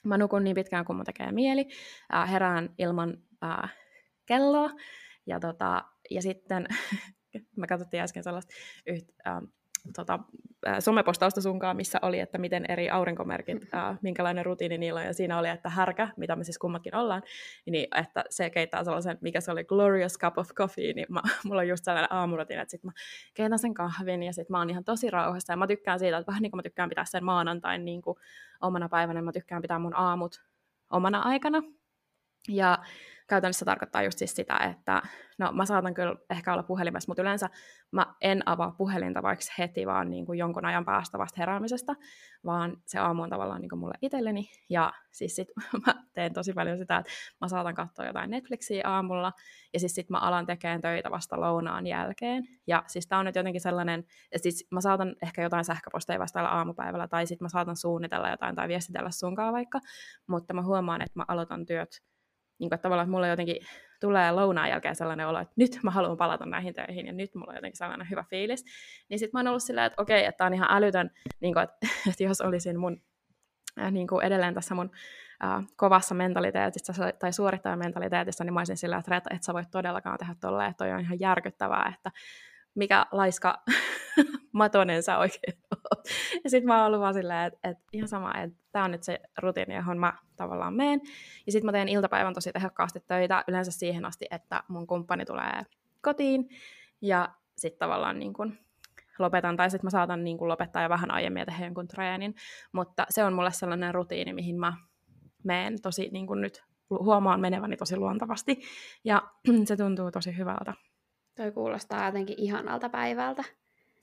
mä 0.04 0.18
nukun 0.18 0.44
niin 0.44 0.56
pitkään 0.56 0.86
kuin 0.86 0.96
mun 0.96 1.06
tekee 1.06 1.32
mieli, 1.32 1.66
äh, 2.14 2.32
herään 2.32 2.70
ilman 2.78 3.18
äh, 3.44 3.74
kelloa, 4.26 4.70
ja 5.26 5.40
tota, 5.40 5.84
ja 6.12 6.22
sitten 6.22 6.68
me 7.58 7.68
katsottiin 7.68 8.04
äsken 8.04 8.24
sellaista 8.24 8.54
yht, 8.88 9.10
äh, 9.28 9.42
tota, 9.96 10.20
äh, 10.68 10.80
somepostausta 10.80 11.42
sunkaan, 11.42 11.76
missä 11.76 12.00
oli, 12.02 12.20
että 12.20 12.38
miten 12.38 12.66
eri 12.70 12.90
aurinkomerkit, 12.90 13.74
äh, 13.74 13.98
minkälainen 14.02 14.46
rutiini 14.46 14.78
niillä 14.78 15.00
on, 15.00 15.06
ja 15.06 15.14
siinä 15.14 15.40
oli, 15.40 15.50
että 15.50 15.70
härkä, 15.70 16.08
mitä 16.18 16.36
me 16.36 16.44
siis 16.44 16.58
kummatkin 16.58 16.96
ollaan, 16.96 17.24
niin 17.66 17.88
että 17.96 18.24
se 18.30 18.50
keittää 18.50 18.84
sellaisen, 18.84 19.18
mikä 19.22 19.42
se 19.42 19.52
oli, 19.52 19.64
glorious 19.64 20.18
cup 20.20 20.38
of 20.38 20.50
coffee, 20.54 20.94
niin 20.94 21.06
mä, 21.10 21.22
mulla 21.46 21.62
on 21.62 21.68
just 21.68 21.84
sellainen 21.84 22.14
aamurutiini, 22.14 22.62
että 22.62 22.72
sit 22.72 22.84
mä 22.84 22.92
keitän 23.34 23.60
sen 23.60 23.74
kahvin, 23.74 24.24
ja 24.24 24.34
sit 24.34 24.50
mä 24.50 24.58
oon 24.58 24.70
ihan 24.70 24.84
tosi 24.84 25.10
rauhassa, 25.10 25.54
ja 25.54 25.58
mä 25.58 25.68
tykkään 25.68 26.00
siitä, 26.00 26.18
että 26.18 26.32
vähän 26.32 26.42
niin 26.42 26.52
kuin 26.52 26.58
mä 26.58 26.64
tykkään 26.64 26.90
pitää 26.90 27.06
sen 27.06 27.26
maanantain 27.26 27.86
niin 27.86 28.02
kuin 28.02 28.18
omana 28.62 28.90
päivänä, 28.90 29.22
mä 29.22 29.32
tykkään 29.32 29.62
pitää 29.62 29.80
mun 29.80 29.96
aamut 29.96 30.44
omana 30.90 31.20
aikana, 31.20 31.64
ja 32.50 32.78
käytännössä 33.30 33.66
tarkoittaa 33.66 34.04
just 34.04 34.18
siis 34.18 34.36
sitä, 34.36 34.58
että 34.58 35.02
no 35.38 35.52
mä 35.52 35.66
saatan 35.66 35.94
kyllä 35.94 36.16
ehkä 36.30 36.54
olla 36.54 36.64
puhelimessa, 36.64 37.10
mutta 37.10 37.22
yleensä 37.22 37.50
mä 37.92 38.16
en 38.22 38.44
avaa 38.46 38.72
puhelinta 38.72 39.24
vaikka 39.24 39.46
heti 39.58 39.88
vaan 39.88 40.10
niin 40.10 40.26
kuin 40.26 40.40
jonkun 40.40 40.66
ajan 40.66 40.86
päästä 40.86 41.18
vasta 41.18 41.36
heräämisestä, 41.38 41.96
vaan 42.46 42.78
se 42.86 43.00
aamu 43.00 43.24
on 43.24 43.30
tavallaan 43.30 43.62
niin 43.62 43.70
kuin 43.70 43.80
mulle 43.80 43.94
itselleni. 44.02 44.50
Ja 44.70 44.94
siis 45.12 45.36
sit 45.36 45.48
mä 45.88 45.94
teen 46.14 46.34
tosi 46.34 46.54
paljon 46.54 46.78
sitä, 46.78 46.98
että 46.98 47.12
mä 47.42 47.48
saatan 47.48 47.76
katsoa 47.76 48.06
jotain 48.06 48.30
Netflixiä 48.30 48.82
aamulla, 48.86 49.32
ja 49.74 49.80
siis 49.80 49.96
sit 49.96 50.10
mä 50.10 50.18
alan 50.18 50.46
tekemään 50.46 50.82
töitä 50.82 51.12
vasta 51.12 51.40
lounaan 51.40 51.88
jälkeen. 51.88 52.44
Ja 52.68 52.84
siis 52.88 53.08
tää 53.08 53.20
on 53.20 53.26
nyt 53.26 53.36
jotenkin 53.36 53.62
sellainen, 53.62 54.00
että 54.32 54.44
siis 54.44 54.68
mä 54.72 54.82
saatan 54.82 55.16
ehkä 55.22 55.42
jotain 55.42 55.66
sähköposteja 55.66 56.20
vastailla 56.20 56.50
aamupäivällä, 56.50 57.08
tai 57.08 57.28
sit 57.28 57.42
mä 57.42 57.50
saatan 57.50 57.78
suunnitella 57.78 58.30
jotain 58.30 58.56
tai 58.56 58.68
viestitellä 58.68 59.12
sunkaan 59.12 59.54
vaikka, 59.54 59.80
mutta 60.28 60.54
mä 60.54 60.62
huomaan, 60.62 61.02
että 61.02 61.20
mä 61.20 61.26
aloitan 61.28 61.66
työt 61.66 61.90
niin 62.64 62.70
kuin, 62.70 62.76
että 62.76 62.84
tavallaan 62.84 63.06
että 63.06 63.12
mulla 63.12 63.28
jotenkin 63.28 63.58
tulee 64.00 64.32
lounaan 64.32 64.70
jälkeen 64.70 64.96
sellainen 64.96 65.28
olo, 65.28 65.40
että 65.40 65.54
nyt 65.58 65.80
mä 65.84 65.92
haluan 65.92 66.18
palata 66.18 66.46
näihin 66.46 66.74
töihin 66.74 67.08
ja 67.08 67.14
nyt 67.14 67.36
mulla 67.36 67.52
on 67.52 67.56
jotenkin 67.56 67.78
sellainen 67.78 68.10
hyvä 68.10 68.24
fiilis. 68.30 68.66
Niin 69.10 69.20
sitten 69.20 69.32
mä 69.34 69.40
oon 69.40 69.48
ollut 69.48 69.64
silleen, 69.64 69.86
että 69.86 70.02
okei, 70.02 70.26
että 70.26 70.38
tää 70.38 70.48
on 70.48 70.54
ihan 70.54 70.72
älytön, 70.72 71.10
niin 71.40 71.54
kuin, 71.54 71.64
että, 71.64 71.76
että 72.10 72.24
jos 72.24 72.42
olisin 72.42 72.80
mun 72.80 73.02
äh, 73.82 73.92
niin 73.92 74.08
kuin 74.08 74.26
edelleen 74.26 74.54
tässä 74.54 74.76
mun 74.76 74.92
äh, 75.44 75.66
kovassa 75.76 76.16
mentaliteetissa 76.16 76.94
tai 77.20 77.34
suorittajamentaliteetissa, 77.34 78.44
niin 78.44 78.54
mä 78.54 78.60
olisin 78.60 78.78
sillä, 78.78 78.98
että 78.98 79.22
et 79.36 79.44
sä 79.44 79.54
voit 79.54 79.72
todellakaan 79.72 80.18
tehdä 80.18 80.36
tolleen, 80.42 80.70
että 80.70 80.86
toi 80.86 80.94
on 80.94 81.00
ihan 81.00 81.20
järkyttävää, 81.20 81.94
että 81.96 82.12
mikä 82.76 83.06
laiska 83.12 83.64
matonen 84.52 85.04
sä 85.04 85.18
oikein 85.18 85.60
oot. 85.72 86.04
Ja 86.44 86.50
sitten 86.50 86.68
mä 86.68 86.78
oon 86.78 86.86
ollut 86.86 87.00
vaan 87.00 87.14
silleen, 87.14 87.48
että, 87.48 87.70
että 87.70 87.84
ihan 87.94 88.08
sama, 88.08 88.34
että 88.38 88.58
tää 88.72 88.84
on 88.84 88.92
nyt 88.92 89.04
se 89.04 89.20
rutiini, 89.38 89.76
johon 89.76 89.98
mä 89.98 90.14
tavallaan 90.36 90.74
meen. 90.74 91.02
Ja 91.46 91.52
sitten 91.52 91.66
mä 91.66 91.72
teen 91.72 91.88
iltapäivän 91.88 92.34
tosi 92.34 92.52
tehokkaasti 92.52 93.00
töitä 93.08 93.44
yleensä 93.48 93.72
siihen 93.72 94.06
asti, 94.06 94.26
että 94.32 94.64
mun 94.68 94.88
kumppani 94.88 95.26
tulee 95.26 95.64
kotiin. 96.02 96.50
Ja 97.02 97.30
sitten 97.58 97.80
tavallaan 97.80 98.20
niin 98.20 98.34
kun 98.34 98.58
lopetan, 99.20 99.58
tai 99.58 99.72
sitten 99.72 99.86
mä 99.86 99.90
saatan 99.90 100.24
niin 100.24 100.38
kun 100.38 100.48
lopettaa 100.48 100.84
jo 100.84 100.90
vähän 100.90 101.12
aiemmin 101.12 101.40
ja 101.40 101.46
tehdä 101.46 101.66
jonkun 101.66 101.88
treenin. 101.88 102.36
Mutta 102.72 103.06
se 103.10 103.24
on 103.24 103.34
mulle 103.34 103.52
sellainen 103.52 103.94
rutiini, 103.94 104.34
mihin 104.34 104.60
mä 104.60 104.74
meen 105.44 105.82
tosi 105.82 106.10
niin 106.12 106.28
kun 106.28 106.42
nyt 106.42 106.64
huomaan 106.90 107.40
meneväni 107.40 107.78
tosi 107.78 107.98
luontavasti. 107.98 108.62
Ja 109.04 109.22
se 109.68 109.78
tuntuu 109.78 110.12
tosi 110.12 110.38
hyvältä. 110.38 110.74
Toi 111.36 111.52
kuulostaa 111.52 112.06
jotenkin 112.06 112.40
ihanalta 112.40 112.90
päivältä. 112.90 113.44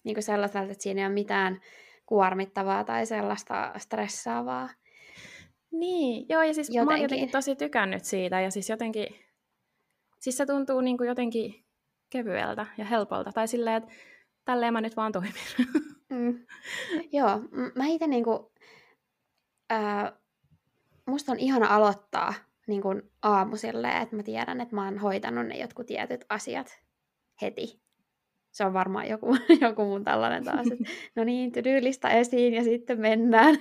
Niin 0.05 0.14
kuin 0.14 0.25
sellaiselta, 0.25 0.73
että 0.73 0.83
siinä 0.83 1.01
ei 1.01 1.07
ole 1.07 1.14
mitään 1.14 1.61
kuormittavaa 2.07 2.85
tai 2.85 3.07
sellaista 3.07 3.73
stressaavaa. 3.79 4.69
Niin, 5.71 6.27
joo, 6.29 6.43
ja 6.43 6.55
siis 6.55 6.69
jotenkin. 6.69 6.87
mä 6.87 6.93
oon 6.93 7.03
jotenkin 7.03 7.31
tosi 7.31 7.57
tykännyt 7.57 8.05
siitä, 8.05 8.40
ja 8.40 8.51
siis 8.51 8.69
jotenkin, 8.69 9.07
siis 10.19 10.37
se 10.37 10.47
tuntuu 10.47 10.81
niin 10.81 10.99
kuin 10.99 11.09
jotenkin 11.09 11.64
kevyeltä 12.11 12.66
ja 12.79 12.85
helpolta, 12.85 13.33
tai 13.33 13.49
silleen, 13.49 13.77
että 13.77 13.90
tälleen 14.45 14.73
mä 14.73 14.81
nyt 14.81 14.97
vaan 14.97 15.12
toimin. 15.12 15.33
Mm. 16.11 16.47
Joo, 17.12 17.40
mä 17.75 17.87
itse 17.87 18.07
niinku, 18.07 18.53
äh, 19.73 20.12
musta 21.07 21.33
on 21.33 21.38
ihana 21.38 21.66
aloittaa 21.77 22.35
niin 22.66 22.83
kuin 22.83 23.03
aamu 23.23 23.57
silleen, 23.57 24.03
että 24.03 24.16
mä 24.16 24.23
tiedän, 24.23 24.61
että 24.61 24.75
mä 24.75 24.85
oon 24.85 24.99
hoitanut 24.99 25.47
ne 25.47 25.59
jotkut 25.59 25.87
tietyt 25.87 26.25
asiat 26.29 26.81
heti. 27.42 27.81
Se 28.50 28.64
on 28.64 28.72
varmaan 28.72 29.09
joku, 29.09 29.37
joku 29.61 29.85
mun 29.85 30.05
tällainen 30.05 30.44
taas, 30.44 30.66
että 30.72 30.85
no 31.16 31.24
niin, 31.24 31.53
tyylistä 31.53 32.09
esiin 32.09 32.55
ja 32.55 32.64
sitten 32.64 33.00
mennään. 33.00 33.59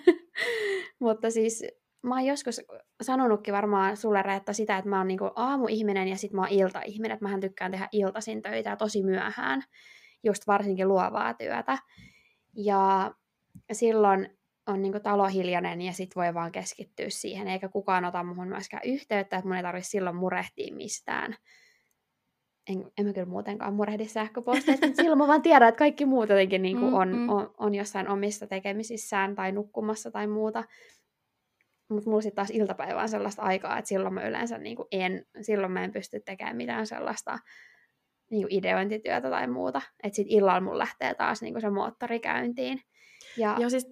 Mutta 1.00 1.32
siis 1.32 1.64
mä 2.02 2.16
oon 2.16 2.26
joskus 2.26 2.62
sanonutkin 3.02 3.54
varmaan 3.54 3.98
sulle 3.98 4.22
Reetta 4.22 4.54
sitä, 4.54 4.78
että 4.78 4.90
mä 4.90 4.98
oon 4.98 5.08
niinku 5.08 5.32
aamuihminen 5.36 6.08
ja 6.08 6.18
sitten 6.18 6.36
mä 6.36 6.42
oon 6.42 6.52
iltaihminen, 6.52 7.16
että 7.16 7.26
mähän 7.26 7.40
tykkään 7.40 7.72
tehdä 7.72 7.90
iltaisin 7.92 8.42
töitä 8.42 8.76
tosi 8.76 9.04
myöhään, 9.04 9.64
just 10.24 10.48
varsinkin 10.48 10.88
luovaa 10.88 11.34
työtä. 11.34 11.78
Ja 12.56 13.12
silloin 13.72 14.40
on 14.68 14.82
niinku 14.82 15.00
talo 15.00 15.28
hiljainen 15.28 15.82
ja 15.82 15.94
sit 15.94 16.16
voi 16.16 16.34
vaan 16.34 16.52
keskittyä 16.52 17.10
siihen, 17.10 17.48
eikä 17.48 17.70
kukaan 17.70 18.06
ota 18.06 18.24
muhun 18.24 18.48
myöskään 18.48 18.84
yhteyttä, 18.86 19.38
että 19.38 19.48
mun 19.48 19.58
ei 19.58 19.64
tarvitse 19.64 19.90
silloin 19.90 20.16
murehtia 20.16 20.76
mistään 20.76 21.36
en, 22.70 22.92
en 22.98 23.06
mä 23.06 23.14
kyllä 23.14 23.28
muutenkaan 23.28 23.74
murehdi 23.74 24.08
sähköposteista, 24.08 24.86
mutta 24.86 25.02
silloin 25.02 25.18
mä 25.18 25.28
vaan 25.28 25.42
tiedän, 25.42 25.70
että 25.70 25.80
kaikki 25.80 26.06
muut 26.06 26.30
jotenkin 26.30 26.62
niin 26.62 26.80
kuin 26.80 26.94
on, 26.94 27.10
mm-hmm. 27.10 27.30
on, 27.30 27.54
on 27.58 27.76
jossain 27.76 28.10
omissa 28.10 28.48
tekemisissään 28.48 29.36
tai 29.36 29.52
nukkumassa 29.52 30.12
tai 30.12 30.28
muuta. 30.28 30.64
Mutta 31.90 32.10
mulla 32.10 32.22
sitten 32.22 32.36
taas 32.36 32.50
iltapäivä 32.50 33.02
on 33.02 33.10
sellaista 33.10 33.42
aikaa, 33.42 33.78
että 33.78 33.90
silloin 33.90 34.14
mä 34.14 34.28
yleensä 34.28 34.58
niin 34.58 34.76
kuin 34.76 34.88
en, 34.92 35.26
silloin 35.42 35.72
mä 35.72 35.84
en 35.84 35.92
pysty 35.92 36.20
tekemään 36.20 36.56
mitään 36.56 36.88
sellaista 36.88 37.40
niin 38.32 38.42
kuin 38.42 38.54
ideointityötä 38.54 39.30
tai 39.30 39.48
muuta. 39.48 39.82
Että 40.04 40.16
sitten 40.16 40.38
illalla 40.38 40.62
mulla 40.62 40.78
lähtee 40.78 41.14
taas 41.14 41.42
niin 41.42 41.54
kuin 41.54 41.62
se 41.62 41.70
moottori 41.70 42.20
käyntiin. 42.20 42.82
Ja 43.38 43.56
Joo, 43.60 43.70
siis, 43.70 43.88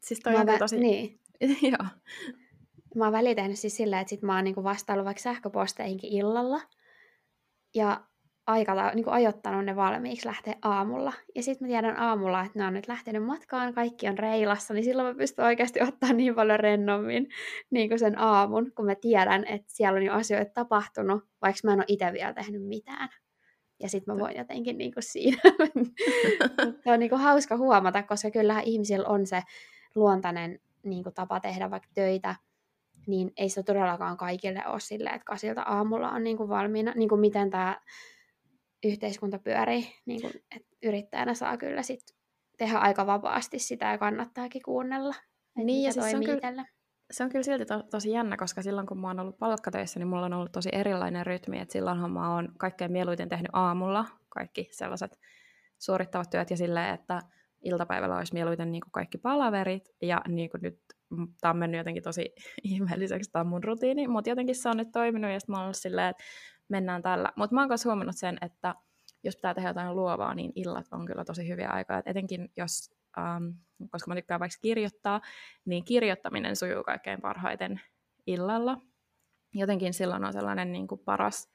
siis 0.00 0.20
toi 0.20 0.34
on 0.34 0.48
vä- 0.48 0.58
tosi... 0.58 0.78
Niin. 0.78 1.20
Joo. 1.72 1.88
Mä 2.94 3.04
oon 3.04 3.12
väliin 3.12 3.36
tehnyt 3.36 3.58
siis 3.58 3.76
silleen, 3.76 4.00
että 4.00 4.10
sit 4.10 4.22
mä 4.22 4.34
oon 4.34 4.44
niin 4.44 4.54
kuin 4.54 4.64
vastaillut 4.64 5.04
vaikka 5.04 5.22
sähköposteihinkin 5.22 6.12
illalla– 6.12 6.60
ja 7.74 8.00
aikata, 8.46 8.90
niin 8.94 9.04
kuin 9.04 9.14
ajoittanut 9.14 9.64
ne 9.64 9.76
valmiiksi 9.76 10.26
lähteä 10.26 10.54
aamulla. 10.62 11.12
Ja 11.34 11.42
sitten 11.42 11.68
mä 11.68 11.72
tiedän 11.72 11.98
aamulla, 11.98 12.44
että 12.44 12.58
ne 12.58 12.66
on 12.66 12.74
nyt 12.74 12.88
lähtenyt 12.88 13.24
matkaan, 13.24 13.74
kaikki 13.74 14.08
on 14.08 14.18
reilassa, 14.18 14.74
niin 14.74 14.84
silloin 14.84 15.08
mä 15.08 15.18
pystyn 15.18 15.44
oikeasti 15.44 15.82
ottaa 15.82 16.12
niin 16.12 16.34
paljon 16.34 16.60
rennommin 16.60 17.28
niin 17.70 17.88
kuin 17.88 17.98
sen 17.98 18.18
aamun, 18.18 18.72
kun 18.76 18.86
mä 18.86 18.94
tiedän, 18.94 19.44
että 19.46 19.66
siellä 19.68 19.96
on 19.96 20.02
jo 20.02 20.12
asioita 20.12 20.52
tapahtunut, 20.54 21.24
vaikka 21.42 21.60
mä 21.64 21.72
en 21.72 21.78
ole 21.78 21.84
itse 21.88 22.12
vielä 22.12 22.32
tehnyt 22.32 22.62
mitään. 22.66 23.08
Ja 23.80 23.88
sitten 23.88 24.14
mä 24.14 24.20
voin 24.20 24.36
jotenkin 24.36 24.78
niin 24.78 24.94
kuin 24.94 25.02
siinä. 25.02 25.38
se 26.84 26.92
on 26.92 26.98
niin 26.98 27.10
kuin 27.10 27.20
hauska 27.20 27.56
huomata, 27.56 28.02
koska 28.02 28.30
kyllähän 28.30 28.64
ihmisillä 28.64 29.08
on 29.08 29.26
se 29.26 29.42
luontainen 29.94 30.58
niin 30.82 31.02
kuin 31.02 31.14
tapa 31.14 31.40
tehdä 31.40 31.70
vaikka 31.70 31.88
töitä, 31.94 32.34
niin 33.06 33.32
ei 33.36 33.48
se 33.48 33.62
todellakaan 33.62 34.16
kaikille 34.16 34.66
ole 34.66 34.80
silleen, 34.80 35.14
että 35.14 35.24
kasilta 35.24 35.62
aamulla 35.62 36.10
on 36.10 36.24
niin 36.24 36.36
kuin 36.36 36.48
valmiina, 36.48 36.92
niin 36.96 37.08
kuin 37.08 37.20
miten 37.20 37.50
tämä 37.50 37.80
yhteiskunta 38.84 39.38
pyörii, 39.38 39.86
niin 40.06 40.20
kuin, 40.20 40.32
että 40.56 40.68
yrittäjänä 40.82 41.34
saa 41.34 41.56
kyllä 41.56 41.82
sit 41.82 42.00
tehdä 42.58 42.78
aika 42.78 43.06
vapaasti 43.06 43.58
sitä 43.58 43.90
ja 43.90 43.98
kannattaakin 43.98 44.62
kuunnella, 44.64 45.14
niin, 45.56 45.84
ja 45.84 45.92
siis 45.92 46.10
se 46.10 46.16
on 46.16 46.24
kyllä, 46.24 46.64
se 47.10 47.24
on 47.24 47.30
kyllä 47.30 47.42
silti 47.42 47.66
to, 47.66 47.82
tosi 47.90 48.10
jännä, 48.10 48.36
koska 48.36 48.62
silloin 48.62 48.86
kun 48.86 49.00
mä 49.00 49.06
oon 49.06 49.20
ollut 49.20 49.38
palkkatöissä, 49.38 50.00
niin 50.00 50.08
mulla 50.08 50.26
on 50.26 50.32
ollut 50.32 50.52
tosi 50.52 50.68
erilainen 50.72 51.26
rytmi, 51.26 51.60
että 51.60 51.72
silloinhan 51.72 52.10
mä 52.10 52.34
oon 52.34 52.48
kaikkein 52.58 52.92
mieluiten 52.92 53.28
tehnyt 53.28 53.50
aamulla 53.52 54.04
kaikki 54.28 54.68
sellaiset 54.72 55.18
suorittavat 55.78 56.30
työt 56.30 56.50
ja 56.50 56.56
silleen, 56.56 56.94
että 56.94 57.22
iltapäivällä 57.62 58.16
olisi 58.16 58.34
mieluiten 58.34 58.72
niin 58.72 58.82
kuin 58.82 58.92
kaikki 58.92 59.18
palaverit, 59.18 59.88
ja 60.02 60.20
niin 60.28 60.50
kuin 60.50 60.62
nyt 60.62 60.80
tämä 61.40 61.50
on 61.50 61.56
mennyt 61.56 61.78
jotenkin 61.78 62.02
tosi 62.02 62.34
ihmeelliseksi, 62.62 63.30
tämä 63.32 63.44
mun 63.44 63.64
rutiini, 63.64 64.08
mutta 64.08 64.30
jotenkin 64.30 64.54
se 64.54 64.68
on 64.68 64.76
nyt 64.76 64.92
toiminut, 64.92 65.30
ja 65.30 65.40
sitten 65.40 65.52
mä 65.52 65.56
oon 65.56 65.64
ollut 65.64 65.76
silleen, 65.76 66.08
että 66.08 66.24
mennään 66.68 67.02
tällä. 67.02 67.32
Mutta 67.36 67.54
mä 67.54 67.60
oon 67.60 67.68
myös 67.68 67.84
huomannut 67.84 68.16
sen, 68.16 68.38
että 68.40 68.74
jos 69.24 69.36
pitää 69.36 69.54
tehdä 69.54 69.68
jotain 69.68 69.96
luovaa, 69.96 70.34
niin 70.34 70.52
illat 70.54 70.86
on 70.92 71.06
kyllä 71.06 71.24
tosi 71.24 71.48
hyviä 71.48 71.68
aikaa, 71.68 71.98
Et 71.98 72.08
etenkin 72.08 72.52
jos, 72.56 72.94
ähm, 73.18 73.44
koska 73.90 74.08
mä 74.08 74.14
tykkään 74.14 74.40
vaikka 74.40 74.58
kirjoittaa, 74.62 75.20
niin 75.64 75.84
kirjoittaminen 75.84 76.56
sujuu 76.56 76.84
kaikkein 76.84 77.20
parhaiten 77.20 77.80
illalla. 78.26 78.80
Jotenkin 79.54 79.94
silloin 79.94 80.24
on 80.24 80.32
sellainen 80.32 80.72
niin 80.72 80.86
kuin 80.86 81.00
paras 81.04 81.50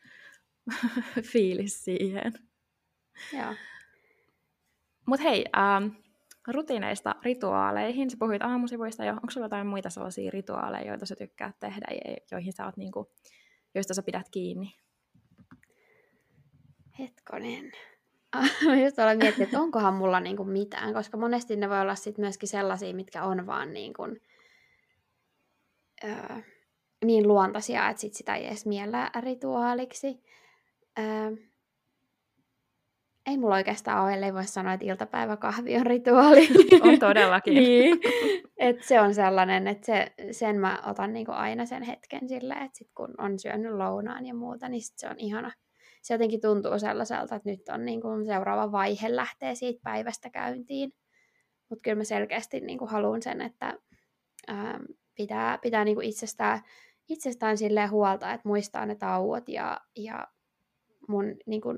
fiilis 1.32 1.84
siihen. 1.84 2.34
Joo. 3.34 3.54
Mutta 5.06 5.24
hei, 5.24 5.46
ähm, 5.58 5.88
rutiineista 6.52 7.16
rituaaleihin. 7.24 8.10
Sä 8.10 8.18
puhuit 8.20 8.42
aamusivuista 8.42 9.06
jo. 9.06 9.14
Onko 9.14 9.30
sulla 9.30 9.46
jotain 9.46 9.68
muita 9.68 9.90
sellaisia 9.90 10.32
rituaaleja, 10.32 10.88
joita 10.88 11.06
sä 11.06 11.16
tykkäät 11.16 11.60
tehdä 11.60 11.88
ja 11.92 12.16
joihin 12.32 12.54
sä 12.54 12.66
oot, 12.66 12.78
niin 12.78 12.92
kuin, 12.92 13.08
joista 13.76 13.94
sä 13.94 14.04
pidät 14.04 14.30
kiinni? 14.32 14.76
Hetkonen. 17.00 17.72
Mä 18.66 18.76
just 18.84 19.00
olen 19.00 19.18
miettinyt, 19.18 19.48
että 19.50 19.62
onkohan 19.62 19.94
mulla 19.94 20.20
niinku 20.20 20.44
mitään, 20.44 20.94
koska 20.94 21.18
monesti 21.18 21.56
ne 21.56 21.70
voi 21.70 21.82
olla 21.82 21.96
sit 21.96 22.18
myöskin 22.18 22.50
sellaisia, 22.50 22.94
mitkä 22.94 23.24
on 23.24 23.48
vaan 23.48 23.74
niin, 23.74 23.94
kuin, 23.94 24.22
öö, 26.04 26.42
niin 27.06 27.28
luontaisia, 27.28 27.90
että 27.90 28.02
sit 28.02 28.14
sitä 28.14 28.36
ei 28.36 28.48
edes 28.48 28.66
miellä 28.66 29.12
rituaaliksi. 29.20 30.24
Öö, 31.00 31.49
ei 33.30 33.38
mulla 33.38 33.56
oikeastaan 33.56 34.04
ole, 34.04 34.14
ellei 34.14 34.34
voi 34.34 34.46
sanoa, 34.46 34.74
että 34.74 34.86
iltapäiväkahvi 34.86 35.78
on 35.78 35.86
rituaali. 35.86 36.48
On 36.88 37.00
todellakin. 37.00 37.54
niin. 37.64 38.00
Et 38.58 38.84
se 38.84 39.02
on 39.02 39.14
sellainen, 39.14 39.68
että 39.68 39.86
se, 39.86 40.14
sen 40.32 40.60
mä 40.60 40.80
otan 40.86 41.14
niinku 41.14 41.32
aina 41.32 41.66
sen 41.66 41.84
hetken 41.84 42.30
silleen, 42.30 42.64
että 42.64 42.78
sit 42.78 42.92
kun 42.96 43.14
on 43.18 43.40
syönyt 43.40 43.74
lounaan 43.74 44.26
ja 44.26 44.34
muuta, 44.34 44.70
niin 44.70 44.82
sit 44.82 44.98
se 44.98 45.08
on 45.08 45.16
ihana. 45.18 45.52
Se 46.02 46.14
jotenkin 46.14 46.42
tuntuu 46.42 46.80
sellaiselta, 46.80 47.36
että 47.36 47.50
nyt 47.50 47.70
on 47.70 47.86
niinku 47.86 48.08
seuraava 48.26 48.72
vaihe 48.72 49.16
lähtee 49.16 49.56
siitä 49.56 49.80
päivästä 49.84 50.30
käyntiin. 50.30 50.92
Mutta 51.70 51.82
kyllä 51.84 51.98
mä 51.98 52.04
selkeästi 52.04 52.60
niinku 52.60 52.86
haluan 52.86 53.22
sen, 53.22 53.42
että 53.42 53.74
ää, 54.48 54.80
pitää, 55.16 55.58
pitää 55.58 55.84
niinku 55.84 56.02
itsestään, 56.02 56.62
itsestään 57.10 57.58
silleen 57.58 57.92
huolta, 57.92 58.34
että 58.34 58.50
muistaa 58.50 58.86
ne 58.86 58.96
tauot 58.96 59.50
ja, 59.50 59.82
ja 59.96 60.28
mun 61.08 61.36
niinku, 61.46 61.70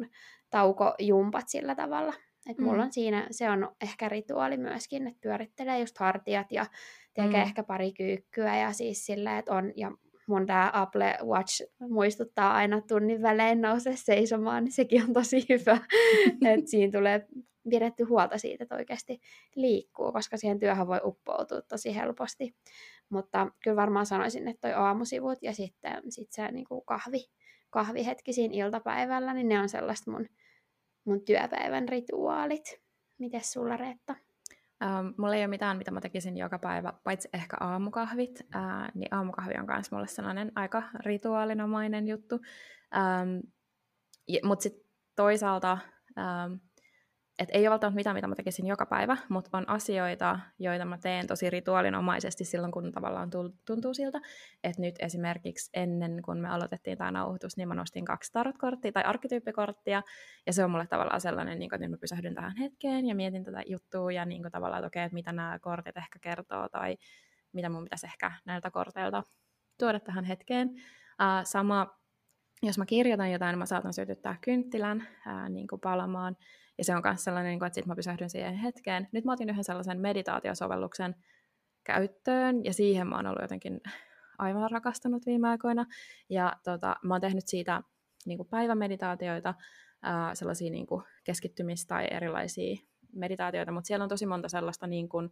taukojumpat 0.52 1.46
sillä 1.48 1.76
tavalla. 1.76 2.14
Et 2.50 2.58
mm. 2.58 2.66
mulla 2.66 2.84
on 2.84 2.94
siinä, 2.94 3.28
se 3.32 3.50
on 3.50 3.76
ehkä 3.82 4.10
rituaali 4.10 4.58
myöskin, 4.58 5.08
että 5.08 5.20
pyörittelee 5.22 5.80
just 5.80 5.98
hartiat 5.98 6.52
ja 6.52 6.66
tekee 7.14 7.44
mm. 7.44 7.48
ehkä 7.48 7.64
pari 7.64 7.94
kyykkyä 7.94 8.58
ja 8.58 8.74
siis 8.74 9.06
silleen, 9.06 9.38
että 9.38 9.54
on, 9.54 9.72
ja 9.76 9.92
mun 10.28 10.46
tämä 10.46 10.72
Apple 10.74 11.18
Watch 11.24 11.64
muistuttaa 11.80 12.54
aina 12.54 12.82
tunnin 12.82 13.22
välein 13.22 13.62
nousee 13.62 13.96
seisomaan, 13.96 14.64
niin 14.64 14.72
sekin 14.72 15.04
on 15.04 15.14
tosi 15.14 15.46
hyvä. 15.50 15.78
että 16.54 16.70
siinä 16.70 16.92
tulee 16.92 17.28
pidetty 17.70 18.04
huolta 18.04 18.38
siitä, 18.38 18.64
että 18.64 18.76
oikeasti 18.76 19.20
liikkuu, 19.56 20.12
koska 20.12 20.38
siihen 20.38 20.60
työhön 20.60 20.88
voi 20.88 21.00
uppoutua 21.04 21.62
tosi 21.62 21.96
helposti. 21.96 22.56
Mutta 23.10 23.48
kyllä 23.64 23.76
varmaan 23.76 24.06
sanoisin, 24.06 24.48
että 24.48 24.68
toi 24.68 24.74
aamusivut 24.74 25.38
ja 25.42 25.54
sitten 25.54 26.02
sit 26.10 26.32
se 26.32 26.52
niin 26.52 26.66
kuin 26.66 26.86
kahvi, 26.86 27.30
kahvihetki 27.70 28.34
siinä 28.34 28.66
iltapäivällä, 28.66 29.34
niin 29.34 29.48
ne 29.48 29.60
on 29.60 29.70
sellaista 29.70 30.12
mun, 30.12 30.26
mun 31.06 31.26
työpäivän 31.26 31.90
rituaalit. 31.90 32.82
Mites 33.20 33.52
sulla 33.52 33.78
Reetta? 33.78 34.16
Ähm, 34.84 35.08
mulla 35.18 35.36
ei 35.36 35.42
ole 35.42 35.48
mitään, 35.48 35.78
mitä 35.78 35.92
mä 35.92 36.02
tekisin 36.02 36.38
joka 36.38 36.60
päivä, 36.60 36.94
paitsi 37.04 37.30
ehkä 37.34 37.58
aamukahvit. 37.60 38.40
Äh, 38.56 38.92
niin 38.94 39.14
aamukahvi 39.14 39.54
on 39.60 39.66
myös 39.66 39.92
mulle 39.92 40.08
sellainen 40.08 40.52
aika 40.56 40.84
rituaalinomainen 41.00 42.08
juttu. 42.08 42.40
Ähm, 42.96 43.40
Mutta 44.44 44.64
sitten 44.64 44.86
toisaalta 45.16 45.78
ähm, 46.18 46.54
et 47.42 47.50
ei 47.52 47.68
ole 47.68 47.70
välttämättä 47.70 47.96
mitään, 47.96 48.16
mitä 48.16 48.28
mä 48.28 48.36
tekisin 48.36 48.68
joka 48.68 48.86
päivä, 48.86 49.18
mutta 49.30 49.58
on 49.58 49.70
asioita, 49.70 50.40
joita 50.60 50.86
mä 50.86 50.98
teen 50.98 51.28
tosi 51.28 51.50
rituaalinomaisesti 51.50 52.46
silloin, 52.46 52.72
kun 52.72 52.92
tavallaan 52.92 53.30
tuntuu 53.66 53.94
siltä. 53.94 54.20
Että 54.64 54.82
nyt 54.82 54.96
esimerkiksi 55.00 55.70
ennen 55.74 56.22
kuin 56.26 56.38
me 56.38 56.50
aloitettiin 56.50 56.98
tämä 56.98 57.12
nauhoitus, 57.12 57.58
niin 57.58 57.68
mä 57.68 57.76
nostin 57.76 58.06
kaksi 58.06 58.32
tarotkorttia 58.32 58.92
tai 58.92 59.04
arkkityyppikorttia, 59.04 60.02
ja 60.48 60.54
se 60.54 60.64
on 60.64 60.72
mulle 60.72 60.88
tavallaan 60.88 61.22
sellainen, 61.22 61.60
niin 61.60 61.70
kuin, 61.70 61.84
että 61.84 61.90
mä 61.90 61.98
pysähdyn 61.98 62.36
tähän 62.36 62.58
hetkeen 62.58 63.06
ja 63.06 63.16
mietin 63.16 63.44
tätä 63.44 63.64
juttua, 63.66 64.12
ja 64.12 64.26
niin 64.26 64.42
kuin, 64.42 64.52
tavallaan, 64.52 64.80
että 64.80 64.88
okei, 64.88 65.04
että 65.04 65.14
mitä 65.14 65.32
nämä 65.32 65.60
kortit 65.60 65.98
ehkä 65.98 66.20
kertoo, 66.20 66.70
tai 66.70 66.98
mitä 67.54 67.70
mun 67.70 67.84
pitäisi 67.84 68.06
ehkä 68.06 68.32
näiltä 68.46 68.72
korteilta 68.72 69.24
tuoda 69.80 70.00
tähän 70.00 70.26
hetkeen. 70.26 70.70
Uh, 70.70 71.42
sama, 71.44 71.88
jos 72.64 72.78
mä 72.78 72.86
kirjoitan 72.86 73.32
jotain, 73.32 73.54
niin 73.54 73.60
mä 73.60 73.66
saatan 73.66 73.94
sytyttää 73.94 74.38
kynttilän 74.42 75.08
uh, 75.28 75.50
niin 75.50 75.68
kuin 75.68 75.82
palamaan, 75.82 76.38
ja 76.82 76.86
se 76.86 76.96
on 76.96 77.02
myös 77.06 77.24
sellainen, 77.24 77.50
niin 77.50 77.66
että 77.66 77.76
sitten 77.76 77.92
mä 77.92 77.96
pysähdyn 77.96 78.30
siihen 78.30 78.56
hetkeen. 78.56 79.08
Nyt 79.12 79.26
mä 79.26 79.34
otin 79.34 79.50
yhden 79.50 79.64
sellaisen 79.64 80.00
meditaatiosovelluksen 80.00 81.16
käyttöön, 81.84 82.66
ja 82.66 82.74
siihen 82.74 83.08
mä 83.08 83.16
oon 83.16 83.28
ollut 83.28 83.42
jotenkin 83.42 83.82
aivan 84.38 84.72
rakastunut 84.72 85.26
viime 85.26 85.48
aikoina. 85.48 85.86
Ja 86.30 86.54
tota, 86.64 86.96
mä 87.04 87.14
oon 87.14 87.22
tehnyt 87.22 87.48
siitä 87.48 87.82
niin 88.26 88.38
kuin 88.38 88.50
päivämeditaatioita, 88.50 89.54
sellaisia 90.34 90.72
niin 90.72 90.88
kuin 90.88 91.04
keskittymis- 91.24 91.88
tai 91.88 92.08
erilaisia 92.12 92.76
meditaatioita, 93.14 93.72
mutta 93.72 93.88
siellä 93.88 94.04
on 94.04 94.10
tosi 94.10 94.26
monta 94.26 94.50
sellaista 94.50 94.88
niin 94.88 95.10
kuin, 95.10 95.32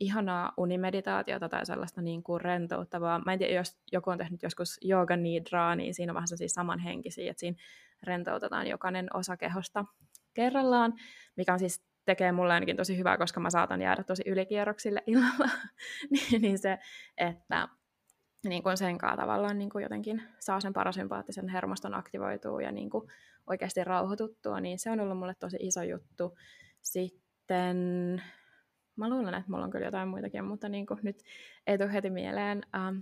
ihanaa 0.00 0.52
unimeditaatiota 0.56 1.48
tai 1.48 1.66
sellaista 1.66 2.02
niin 2.02 2.22
kuin 2.22 2.40
rentouttavaa. 2.40 3.22
Mä 3.26 3.32
en 3.32 3.38
tiedä, 3.38 3.54
jos 3.54 3.78
joku 3.92 4.10
on 4.10 4.18
tehnyt 4.18 4.42
joskus 4.42 4.78
yoga 4.84 5.16
nidraa, 5.16 5.76
niin 5.76 5.94
siinä 5.94 6.12
on 6.12 6.14
vähän 6.14 6.28
siis 6.28 6.52
samanhenkisiä, 6.52 7.30
että 7.30 7.40
siinä 7.40 7.56
rentoutetaan 8.02 8.66
jokainen 8.66 9.16
osa 9.16 9.36
kehosta 9.36 9.84
kerrallaan, 10.34 10.94
mikä 11.36 11.52
on 11.52 11.58
siis 11.58 11.84
tekee 12.04 12.32
mulle 12.32 12.54
ainakin 12.54 12.76
tosi 12.76 12.98
hyvää, 12.98 13.18
koska 13.18 13.40
mä 13.40 13.50
saatan 13.50 13.82
jäädä 13.82 14.04
tosi 14.04 14.22
ylikierroksille 14.26 15.02
illalla, 15.06 15.50
niin, 16.10 16.42
niin 16.42 16.58
se, 16.58 16.78
että 17.16 17.68
niin 18.44 18.62
kuin 18.62 18.76
sen 18.76 18.98
kanssa 18.98 19.16
tavallaan 19.16 19.58
niin 19.58 19.70
kuin 19.70 19.82
jotenkin 19.82 20.22
saa 20.38 20.60
sen 20.60 20.72
parasympaattisen 20.72 21.48
hermoston 21.48 21.94
aktivoituu 21.94 22.60
ja 22.60 22.72
niin 22.72 22.90
kuin 22.90 23.08
oikeasti 23.46 23.84
rauhoituttua, 23.84 24.60
niin 24.60 24.78
se 24.78 24.90
on 24.90 25.00
ollut 25.00 25.18
mulle 25.18 25.34
tosi 25.34 25.56
iso 25.60 25.82
juttu. 25.82 26.38
Sitten 26.82 27.76
mä 28.96 29.10
luulen, 29.10 29.34
että 29.34 29.50
mulla 29.50 29.64
on 29.64 29.70
kyllä 29.70 29.86
jotain 29.86 30.08
muitakin, 30.08 30.44
mutta 30.44 30.68
niin 30.68 30.86
kuin 30.86 31.00
nyt 31.02 31.22
ei 31.66 31.78
tule 31.78 31.92
heti 31.92 32.10
mieleen. 32.10 32.62
Ähm, 32.74 32.98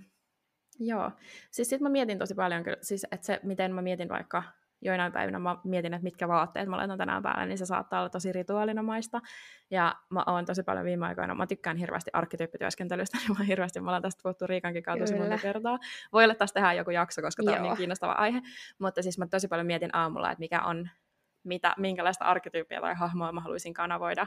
joo, 0.79 1.11
siis 1.51 1.69
sitten 1.69 1.83
mä 1.83 1.89
mietin 1.89 2.19
tosi 2.19 2.35
paljon 2.35 2.63
kyllä, 2.63 2.79
siis 2.81 3.07
että 3.11 3.27
se, 3.27 3.41
miten 3.43 3.75
mä 3.75 3.83
mietin 3.83 4.09
vaikka 4.09 4.43
joinain 4.83 5.13
päivinä 5.13 5.39
mä 5.39 5.57
mietin, 5.65 5.95
että 5.95 6.05
mitkä 6.05 6.29
vaatteet 6.29 6.69
mä 6.69 6.77
laitan 6.77 6.99
tänään 6.99 7.23
päälle, 7.23 7.47
niin 7.47 7.59
se 7.59 7.67
saattaa 7.67 8.01
olla 8.01 8.09
tosi 8.09 8.33
rituaalinomaista. 8.33 9.21
Ja 9.71 9.95
mä 10.11 10.25
oon 10.27 10.45
tosi 10.45 10.63
paljon 10.63 10.85
viime 10.85 11.07
aikoina, 11.07 11.35
mä 11.35 11.47
tykkään 11.47 11.77
hirveästi 11.77 12.11
arkkityyppityöskentelystä, 12.13 13.19
niin 13.29 13.39
mä 13.39 13.45
hirveästi, 13.45 13.81
mä 13.81 13.91
ollaan 13.91 14.03
tästä 14.03 14.23
puhuttu 14.23 14.47
Riikankin 14.47 14.83
kautta 14.83 15.05
tosi 15.05 15.19
monta 15.19 15.39
kertaa. 15.39 15.79
Voi 16.13 16.25
olla 16.25 16.35
taas 16.35 16.53
tehdä 16.53 16.73
joku 16.73 16.91
jakso, 16.91 17.23
koska 17.23 17.43
tämä 17.43 17.57
on 17.57 17.63
niin 17.63 17.77
kiinnostava 17.77 18.13
aihe. 18.13 18.43
Mutta 18.79 19.03
siis 19.03 19.19
mä 19.19 19.27
tosi 19.27 19.49
paljon 19.49 19.67
mietin 19.67 19.97
aamulla, 19.97 20.31
että 20.31 20.41
mikä 20.41 20.63
on, 20.63 20.89
mitä, 21.45 21.75
minkälaista 21.79 22.25
arkkityyppiä 22.25 22.81
tai 22.81 22.95
hahmoa 22.95 23.33
mä 23.33 23.41
haluaisin 23.41 23.75
kanavoida 23.75 24.27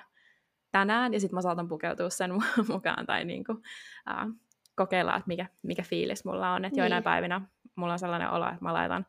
tänään, 0.72 1.14
ja 1.14 1.20
sitten 1.20 1.38
mä 1.38 1.42
saatan 1.42 1.68
pukeutua 1.68 2.10
sen 2.10 2.32
mukaan 2.74 3.06
tai 3.06 3.26
niinku, 3.26 3.62
äh, 4.10 4.28
kokeilla, 4.76 5.16
että 5.16 5.28
mikä, 5.28 5.46
mikä 5.62 5.84
fiilis 5.84 6.26
mulla 6.26 6.54
on. 6.54 6.66
Että 6.66 6.76
niin. 6.76 6.82
joinain 6.82 7.04
päivinä 7.04 7.42
mulla 7.76 7.94
on 7.94 8.00
sellainen 8.00 8.30
olo, 8.30 8.48
että 8.48 8.62
mä 8.62 8.74
laitan 8.74 9.06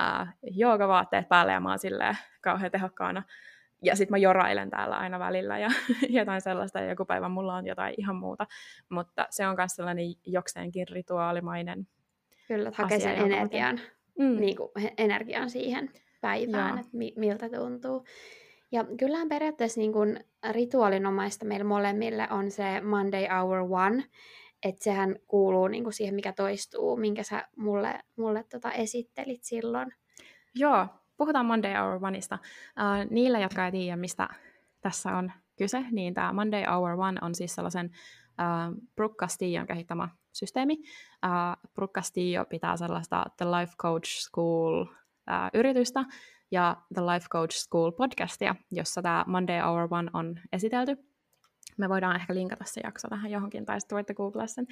ää, 0.00 0.32
joogavaatteet 0.42 1.28
päälle 1.28 1.52
ja 1.52 1.60
mä 1.60 1.68
oon 1.68 1.78
silleen 1.78 2.16
kauhean 2.40 2.70
tehokkaana. 2.70 3.22
Ja 3.82 3.96
sitten 3.96 4.12
mä 4.12 4.18
jorailen 4.18 4.70
täällä 4.70 4.96
aina 4.96 5.18
välillä 5.18 5.58
ja 5.58 5.68
jotain 6.18 6.40
sellaista, 6.40 6.80
ja 6.80 6.88
joku 6.88 7.04
päivä 7.04 7.28
mulla 7.28 7.54
on 7.54 7.66
jotain 7.66 7.94
ihan 7.98 8.16
muuta. 8.16 8.46
Mutta 8.88 9.26
se 9.30 9.46
on 9.46 9.56
myös 9.56 9.76
sellainen 9.76 10.04
jokseenkin 10.26 10.88
rituaalimainen 10.88 11.88
Kyllä, 12.48 12.68
että 12.68 12.82
hakee 12.82 13.00
sen 13.00 13.18
energian, 13.18 13.80
mm. 14.18 14.40
niin 14.40 14.56
kuin, 14.56 14.70
energian 14.98 15.50
siihen 15.50 15.90
päivään, 16.20 16.78
että 16.78 16.96
mi- 16.96 17.14
miltä 17.16 17.48
tuntuu. 17.48 18.04
Ja 18.72 18.84
kyllähän 18.98 19.28
periaatteessa 19.28 19.80
niin 19.80 19.92
kuin 19.92 20.20
rituaalinomaista 20.50 21.44
meillä 21.44 21.64
molemmille 21.64 22.28
on 22.30 22.50
se 22.50 22.80
Monday 22.80 23.26
Hour 23.38 23.58
One, 23.58 24.04
että 24.62 24.84
sehän 24.84 25.16
kuuluu 25.26 25.68
niin 25.68 25.82
kuin 25.82 25.92
siihen, 25.92 26.14
mikä 26.14 26.32
toistuu, 26.32 26.96
minkä 26.96 27.22
sä 27.22 27.48
mulle, 27.56 28.00
mulle 28.16 28.42
tota 28.42 28.72
esittelit 28.72 29.44
silloin. 29.44 29.92
Joo, 30.54 30.86
puhutaan 31.16 31.46
Monday 31.46 31.74
Hour 31.74 32.06
Oneista. 32.06 32.38
Uh, 32.42 33.10
niillä, 33.10 33.38
jotka 33.38 33.66
ei 33.66 33.72
tiedä, 33.72 33.96
mistä 33.96 34.28
tässä 34.80 35.16
on 35.16 35.32
kyse, 35.58 35.84
niin 35.90 36.14
tämä 36.14 36.32
Monday 36.32 36.64
Hour 36.64 37.00
One 37.00 37.18
on 37.22 37.34
siis 37.34 37.54
sellaisen 37.54 37.86
uh, 37.86 38.82
Brooke 38.94 39.16
Castillon 39.16 39.66
kehittämä 39.66 40.08
systeemi. 40.32 40.74
Uh, 40.74 41.70
Brooke 41.74 41.92
Castillo 41.92 42.44
pitää 42.44 42.76
sellaista 42.76 43.24
The 43.36 43.44
Life 43.46 43.72
Coach 43.76 44.08
School-yritystä 44.08 46.04
ja 46.50 46.76
The 46.94 47.02
Life 47.02 47.26
Coach 47.28 47.56
School 47.56 47.90
podcastia, 47.90 48.54
jossa 48.70 49.02
tämä 49.02 49.24
Monday 49.26 49.60
Hour 49.60 49.88
One 49.90 50.10
on 50.12 50.40
esitelty. 50.52 51.09
Me 51.80 51.88
voidaan 51.88 52.16
ehkä 52.16 52.34
linkata 52.34 52.64
se 52.66 52.80
jakso 52.84 53.08
tähän 53.08 53.30
johonkin, 53.30 53.66
tai 53.66 53.80
sitten 53.80 53.96
voitte 53.96 54.14
googlaa 54.14 54.46
sen. 54.46 54.66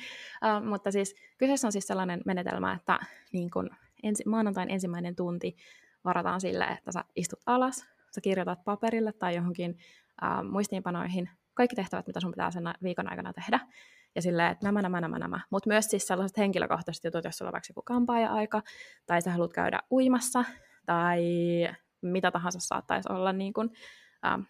Uh, 0.44 0.66
mutta 0.66 0.90
siis 0.90 1.14
kyseessä 1.38 1.68
on 1.68 1.72
siis 1.72 1.86
sellainen 1.86 2.20
menetelmä, 2.26 2.72
että 2.72 2.98
niin 3.32 3.50
kun 3.50 3.70
ensi, 4.02 4.22
maanantain 4.26 4.70
ensimmäinen 4.70 5.16
tunti 5.16 5.56
varataan 6.04 6.40
sille, 6.40 6.64
että 6.64 6.92
sä 6.92 7.04
istut 7.16 7.40
alas, 7.46 7.86
sä 8.14 8.20
kirjoitat 8.20 8.64
paperille 8.64 9.12
tai 9.12 9.36
johonkin 9.36 9.78
uh, 10.22 10.50
muistiinpanoihin 10.50 11.30
kaikki 11.54 11.76
tehtävät, 11.76 12.06
mitä 12.06 12.20
sun 12.20 12.30
pitää 12.30 12.50
sen 12.50 12.64
viikon 12.82 13.10
aikana 13.10 13.32
tehdä. 13.32 13.60
Ja 14.14 14.22
silleen, 14.22 14.52
että 14.52 14.66
nämä, 14.66 14.82
nämä, 14.82 15.00
nämä, 15.00 15.18
nämä. 15.18 15.40
Mutta 15.50 15.68
myös 15.68 15.84
siis 15.90 16.06
sellaiset 16.06 16.38
henkilökohtaiset 16.38 17.04
jutut, 17.04 17.24
jos 17.24 17.38
sulla 17.38 17.48
on 17.48 17.52
vaikka 17.52 17.70
joku 17.70 17.82
kampaaja-aika, 17.84 18.62
tai 19.06 19.22
sä 19.22 19.30
haluat 19.30 19.52
käydä 19.52 19.80
uimassa, 19.90 20.44
tai 20.86 21.22
mitä 22.00 22.30
tahansa 22.30 22.60
saattaisi 22.60 23.12
olla 23.12 23.32
niin 23.32 23.52
kun, 23.52 23.70
uh, 24.36 24.44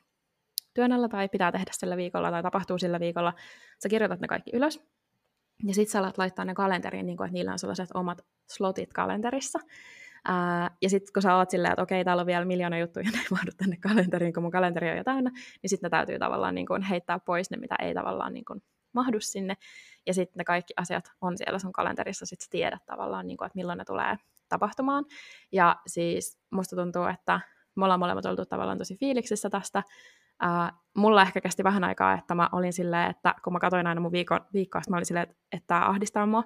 työn 0.78 0.92
alla 0.92 1.08
tai 1.08 1.28
pitää 1.28 1.52
tehdä 1.52 1.70
sillä 1.72 1.96
viikolla 1.96 2.30
tai 2.30 2.42
tapahtuu 2.42 2.78
sillä 2.78 3.00
viikolla, 3.00 3.34
sä 3.82 3.88
kirjoitat 3.88 4.20
ne 4.20 4.28
kaikki 4.28 4.50
ylös. 4.54 4.82
Ja 5.64 5.74
sit 5.74 5.88
sä 5.88 5.98
alat 5.98 6.18
laittaa 6.18 6.44
ne 6.44 6.54
kalenteriin, 6.54 7.06
niin 7.06 7.16
kuin, 7.16 7.26
että 7.26 7.34
niillä 7.34 7.52
on 7.52 7.58
sellaiset 7.58 7.90
omat 7.94 8.24
slotit 8.50 8.92
kalenterissa. 8.92 9.58
Ää, 10.24 10.70
ja 10.82 10.90
sitten 10.90 11.12
kun 11.12 11.22
sä 11.22 11.36
oot 11.36 11.50
silleen, 11.50 11.72
että 11.72 11.82
okei, 11.82 12.04
täällä 12.04 12.20
on 12.20 12.26
vielä 12.26 12.44
miljoona 12.44 12.78
juttuja, 12.78 13.04
ne 13.12 13.18
ei 13.18 13.24
mahdu 13.30 13.50
tänne 13.56 13.76
kalenteriin, 13.76 14.32
kun 14.32 14.42
mun 14.42 14.52
kalenteri 14.52 14.90
on 14.90 14.96
jo 14.96 15.04
täynnä, 15.04 15.30
niin 15.62 15.70
sitten 15.70 15.86
ne 15.86 15.90
täytyy 15.90 16.18
tavallaan 16.18 16.54
niin 16.54 16.66
kuin 16.66 16.82
heittää 16.82 17.18
pois 17.18 17.50
ne, 17.50 17.56
mitä 17.56 17.74
ei 17.78 17.94
tavallaan 17.94 18.34
niin 18.34 18.44
kuin 18.44 18.62
mahdu 18.92 19.20
sinne. 19.20 19.54
Ja 20.06 20.14
sitten 20.14 20.38
ne 20.38 20.44
kaikki 20.44 20.74
asiat 20.76 21.10
on 21.20 21.38
siellä 21.38 21.58
sun 21.58 21.72
kalenterissa, 21.72 22.26
sit 22.26 22.40
sä 22.40 22.48
tiedät 22.50 22.82
tavallaan, 22.86 23.26
niin 23.26 23.44
että 23.46 23.56
milloin 23.56 23.78
ne 23.78 23.84
tulee 23.84 24.16
tapahtumaan. 24.48 25.04
Ja 25.52 25.76
siis 25.86 26.38
musta 26.50 26.76
tuntuu, 26.76 27.04
että 27.04 27.40
me 27.76 27.84
ollaan 27.84 28.00
molemmat 28.00 28.26
oltu 28.26 28.46
tavallaan 28.46 28.78
tosi 28.78 28.96
fiiliksissä 28.96 29.50
tästä. 29.50 29.82
Uh, 30.44 30.78
mulla 30.96 31.22
ehkä 31.22 31.40
kesti 31.40 31.64
vähän 31.64 31.84
aikaa, 31.84 32.14
että 32.14 32.34
mä 32.34 32.48
olin 32.52 32.72
silleen, 32.72 33.10
että 33.10 33.34
kun 33.44 33.52
mä 33.52 33.58
katsoin 33.58 33.86
aina 33.86 34.00
mun 34.00 34.12
viikon, 34.12 34.40
viikkoa, 34.52 34.82
mä 34.90 34.96
olin 34.96 35.06
silleen, 35.06 35.22
että, 35.22 35.36
että 35.52 35.66
tämä 35.66 35.88
ahdistaa 35.88 36.26
mua, 36.26 36.44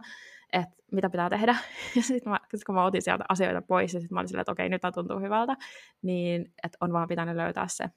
että 0.52 0.76
mitä 0.92 1.10
pitää 1.10 1.30
tehdä. 1.30 1.56
Ja 1.96 2.02
sitten 2.02 2.32
sit 2.54 2.64
kun 2.64 2.74
mä 2.74 2.84
otin 2.84 3.02
sieltä 3.02 3.24
asioita 3.28 3.62
pois, 3.62 3.94
ja 3.94 4.00
sitten 4.00 4.14
mä 4.14 4.20
olin 4.20 4.28
silleen, 4.28 4.40
että 4.40 4.52
okei, 4.52 4.68
nyt 4.68 4.80
tämä 4.80 4.92
tuntuu 4.92 5.20
hyvältä, 5.20 5.56
niin 6.02 6.52
että 6.64 6.78
on 6.80 6.92
vaan 6.92 7.08
pitänyt 7.08 7.36
löytää 7.36 7.66
se 7.68 7.90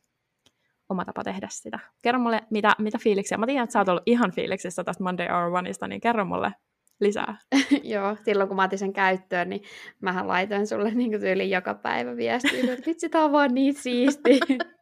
oma 0.89 1.05
tapa 1.05 1.23
tehdä 1.23 1.47
sitä. 1.51 1.79
Kerro 2.03 2.19
mulle, 2.19 2.41
mitä, 2.49 2.75
mitä 2.79 2.97
fiiliksiä. 2.97 3.38
Mä 3.38 3.45
tiedän, 3.45 3.63
että 3.63 3.73
sä 3.73 3.79
oot 3.79 3.89
ollut 3.89 4.03
ihan 4.05 4.31
fiiliksissä 4.31 4.84
tästä 4.84 5.03
Monday 5.03 5.27
Hour 5.27 5.58
Oneista, 5.58 5.88
niin 5.88 6.01
kerro 6.01 6.25
mulle 6.25 6.51
lisää. 6.99 7.38
Joo, 7.84 8.17
silloin 8.25 8.47
kun 8.47 8.55
mä 8.55 8.63
otin 8.63 8.79
sen 8.79 8.93
käyttöön, 8.93 9.49
niin 9.49 9.62
mähän 10.01 10.27
laitoin 10.27 10.67
sulle 10.67 10.91
niin 10.91 11.19
tyyliin 11.19 11.49
joka 11.49 11.73
päivä 11.73 12.15
viestiä, 12.15 12.73
että 12.73 12.86
vitsi, 12.86 13.10
tää 13.10 13.25
on 13.25 13.31
vaan 13.31 13.53
niin 13.53 13.73
siisti. 13.73 14.39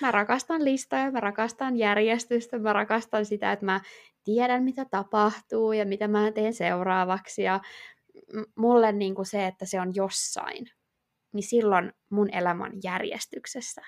mä 0.00 0.10
rakastan 0.10 0.64
listoja, 0.64 1.10
mä 1.10 1.20
rakastan 1.20 1.76
järjestystä, 1.76 2.58
mä 2.58 2.72
rakastan 2.72 3.24
sitä, 3.26 3.52
että 3.52 3.64
mä 3.64 3.80
tiedän, 4.24 4.62
mitä 4.62 4.84
tapahtuu 4.90 5.72
ja 5.72 5.86
mitä 5.86 6.08
mä 6.08 6.32
teen 6.32 6.54
seuraavaksi. 6.54 7.42
Ja 7.42 7.60
mulle 8.56 8.92
niin 8.92 9.14
kuin 9.14 9.26
se, 9.26 9.46
että 9.46 9.66
se 9.66 9.80
on 9.80 9.94
jossain, 9.94 10.66
niin 11.32 11.42
silloin 11.42 11.92
mun 12.10 12.34
elämä 12.34 12.64
on 12.64 12.72
järjestyksessä. 12.84 13.82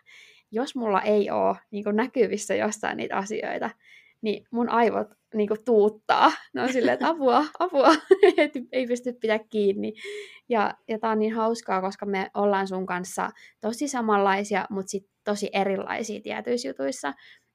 Jos 0.51 0.77
mulla 0.77 1.03
ei 1.03 1.31
ole 1.31 1.57
niin 1.71 1.85
kuin 1.85 1.97
näkyvissä 1.97 2.55
jossain 2.55 2.97
niitä 2.97 3.17
asioita, 3.17 3.71
niin 4.25 4.47
mun 4.51 4.69
aivot 4.69 5.07
niin 5.35 5.49
kuin 5.49 5.65
tuuttaa. 5.65 6.33
Ne 6.55 6.63
on 6.63 6.73
silleen, 6.73 6.95
että 6.95 7.09
apua, 7.09 7.45
apua, 7.59 7.89
että 8.37 8.59
ei 8.73 8.87
pysty 8.87 9.13
pitää 9.13 9.39
kiinni. 9.39 9.93
Ja, 10.49 10.75
ja 10.89 10.99
tää 10.99 11.11
on 11.11 11.19
niin 11.19 11.35
hauskaa, 11.35 11.81
koska 11.81 12.07
me 12.07 12.31
ollaan 12.35 12.69
sun 12.69 12.87
kanssa 12.87 13.31
tosi 13.61 13.89
samanlaisia, 13.89 14.67
mutta 14.71 14.91
sitten 14.91 15.13
tosi 15.25 15.51
erilaisia 15.53 16.21
tietyissä 16.21 16.69
jutuissa. 16.69 17.13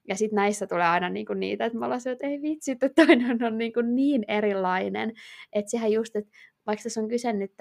Ja 0.08 0.16
sitten 0.16 0.36
näissä 0.36 0.68
tulee 0.68 0.88
aina 0.88 1.10
niinku 1.10 1.34
niitä, 1.34 1.66
että 1.66 1.78
mä 1.78 1.86
ollaan 1.86 2.02
että 2.06 2.28
ei 2.28 2.42
vitsi, 2.42 2.72
että 2.72 2.90
toinen 2.96 3.44
on 3.44 3.58
niinku 3.58 3.82
niin 3.82 4.26
erilainen. 4.28 5.12
Että 5.54 5.72
sehän 5.72 5.92
just, 5.92 6.16
että 6.16 6.32
vaikka 6.66 6.84
tässä 6.84 7.02
on 7.02 7.10
kyse 7.10 7.34
nyt 7.34 7.52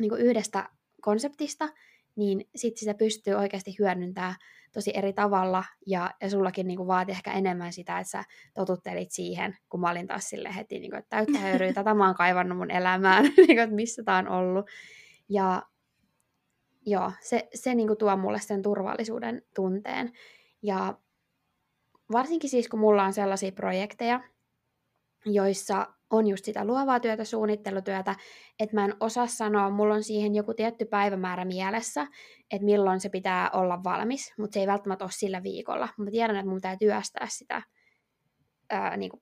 niinku 0.00 0.16
yhdestä 0.16 0.68
konseptista, 1.02 1.68
niin 2.16 2.48
sitten 2.56 2.80
sitä 2.80 2.94
pystyy 2.94 3.34
oikeasti 3.34 3.76
hyödyntämään 3.78 4.34
tosi 4.72 4.90
eri 4.94 5.12
tavalla, 5.12 5.64
ja, 5.86 6.10
ja 6.20 6.30
sullakin 6.30 6.66
niin 6.66 6.86
vaati 6.86 7.12
ehkä 7.12 7.32
enemmän 7.32 7.72
sitä, 7.72 7.98
että 7.98 8.10
sä 8.10 8.24
totuttelit 8.54 9.10
siihen, 9.10 9.56
kun 9.68 9.80
mä 9.80 9.90
olin 9.90 10.06
taas 10.06 10.28
sille 10.28 10.54
heti, 10.54 10.78
niin 10.78 10.90
kuin, 10.90 10.98
että 10.98 11.16
täyttä 11.16 11.38
höyryä, 11.38 11.72
tätä 11.72 11.94
mä 11.94 12.06
oon 12.06 12.14
kaivannut 12.14 12.58
mun 12.58 12.70
elämään, 12.70 13.24
niin 13.36 13.46
kuin, 13.46 13.58
että 13.58 13.76
missä 13.76 14.02
tää 14.02 14.18
on 14.18 14.28
ollut. 14.28 14.70
Ja 15.28 15.62
joo, 16.86 17.12
se, 17.20 17.48
se 17.54 17.74
niin 17.74 17.86
kuin 17.86 17.98
tuo 17.98 18.16
mulle 18.16 18.40
sen 18.40 18.62
turvallisuuden 18.62 19.42
tunteen. 19.54 20.12
Ja 20.62 20.98
varsinkin 22.12 22.50
siis, 22.50 22.68
kun 22.68 22.80
mulla 22.80 23.04
on 23.04 23.12
sellaisia 23.12 23.52
projekteja, 23.52 24.20
joissa 25.24 25.86
on 26.14 26.26
just 26.26 26.44
sitä 26.44 26.64
luovaa 26.64 27.00
työtä, 27.00 27.24
suunnittelutyötä, 27.24 28.14
että 28.60 28.76
mä 28.76 28.84
en 28.84 28.94
osaa 29.00 29.26
sanoa, 29.26 29.70
mulla 29.70 29.94
on 29.94 30.02
siihen 30.02 30.34
joku 30.34 30.54
tietty 30.54 30.84
päivämäärä 30.84 31.44
mielessä, 31.44 32.06
että 32.50 32.64
milloin 32.64 33.00
se 33.00 33.08
pitää 33.08 33.50
olla 33.50 33.84
valmis, 33.84 34.32
mutta 34.38 34.54
se 34.54 34.60
ei 34.60 34.66
välttämättä 34.66 35.04
ole 35.04 35.12
sillä 35.12 35.42
viikolla. 35.42 35.88
Mä 35.98 36.10
tiedän, 36.10 36.36
että 36.36 36.48
mun 36.48 36.56
pitää 36.56 36.76
työstää 36.76 37.26
sitä 37.30 37.62
ää, 38.70 38.96
niin 38.96 39.10
kuin 39.10 39.20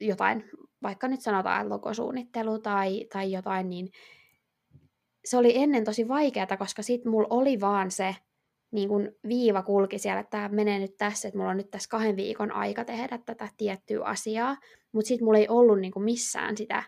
jotain, 0.00 0.44
vaikka 0.82 1.08
nyt 1.08 1.20
sanotaan 1.20 1.68
logosuunnittelu 1.68 2.58
tai, 2.58 3.06
tai 3.12 3.32
jotain, 3.32 3.68
niin 3.68 3.88
se 5.24 5.36
oli 5.36 5.52
ennen 5.56 5.84
tosi 5.84 6.08
vaikeaa, 6.08 6.56
koska 6.58 6.82
sit 6.82 7.04
mulla 7.04 7.26
oli 7.30 7.60
vaan 7.60 7.90
se 7.90 8.16
niin 8.70 8.88
kun 8.88 9.12
viiva 9.28 9.62
kulki 9.62 9.98
siellä, 9.98 10.20
että 10.20 10.30
tämä 10.30 10.48
menee 10.48 10.78
nyt 10.78 10.96
tässä, 10.96 11.28
että 11.28 11.38
mulla 11.38 11.50
on 11.50 11.56
nyt 11.56 11.70
tässä 11.70 11.88
kahden 11.88 12.16
viikon 12.16 12.52
aika 12.52 12.84
tehdä 12.84 13.18
tätä 13.18 13.48
tiettyä 13.56 14.04
asiaa, 14.04 14.56
mutta 14.92 15.08
sitten 15.08 15.24
mulla 15.24 15.38
ei 15.38 15.48
ollut 15.48 15.80
niin 15.80 15.92
kuin 15.92 16.04
missään 16.04 16.56
sitä 16.56 16.82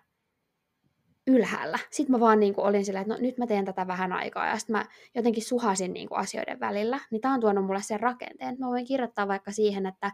ylhäällä. 1.27 1.79
Sitten 1.91 2.13
mä 2.13 2.21
vaan 2.21 2.41
niin 2.41 2.55
kuin 2.55 2.65
olin 2.67 2.85
silleen, 2.85 3.03
että 3.03 3.15
no 3.15 3.21
nyt 3.21 3.39
mä 3.39 3.47
teen 3.47 3.65
tätä 3.65 3.87
vähän 3.87 4.13
aikaa, 4.13 4.47
ja 4.47 4.59
sitten 4.59 4.77
mä 4.77 4.85
jotenkin 5.15 5.45
suhasin 5.45 5.93
niin 5.93 6.09
kuin 6.09 6.19
asioiden 6.19 6.61
välillä. 6.61 7.01
Niin 7.11 7.21
tää 7.21 7.33
on 7.33 7.41
tuonut 7.41 7.65
mulle 7.65 7.83
sen 7.83 8.01
rakenteen, 8.01 8.57
mä 8.59 8.67
voin 8.67 8.87
kirjoittaa 8.87 9.29
vaikka 9.29 9.53
siihen, 9.53 9.87
että 9.87 10.13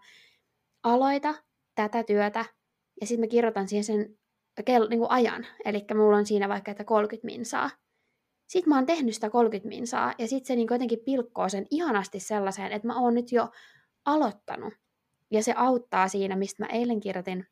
aloita 0.82 1.34
tätä 1.74 2.02
työtä, 2.02 2.44
ja 3.00 3.06
sitten 3.06 3.20
mä 3.26 3.30
kirjoitan 3.30 3.68
siihen 3.68 3.84
sen 3.84 4.18
kel- 4.60 4.88
niin 4.88 4.98
kuin 4.98 5.10
ajan. 5.10 5.46
Eli 5.64 5.84
mulla 5.94 6.16
on 6.16 6.26
siinä 6.26 6.48
vaikka, 6.48 6.70
että 6.70 6.84
30 6.84 7.26
minsaa. 7.26 7.70
Sitten 8.46 8.68
mä 8.68 8.74
oon 8.74 8.86
tehnyt 8.86 9.14
sitä 9.14 9.30
30 9.30 9.68
minsaa, 9.68 10.14
ja 10.18 10.28
sitten 10.28 10.46
se 10.46 10.56
niin 10.56 10.68
jotenkin 10.70 10.98
pilkkoo 11.04 11.48
sen 11.48 11.66
ihanasti 11.70 12.20
sellaiseen, 12.20 12.72
että 12.72 12.88
mä 12.88 13.00
oon 13.00 13.14
nyt 13.14 13.32
jo 13.32 13.48
aloittanut. 14.04 14.74
Ja 15.30 15.42
se 15.42 15.54
auttaa 15.56 16.08
siinä, 16.08 16.36
mistä 16.36 16.62
mä 16.62 16.68
eilen 16.72 17.00
kirjoitin 17.00 17.46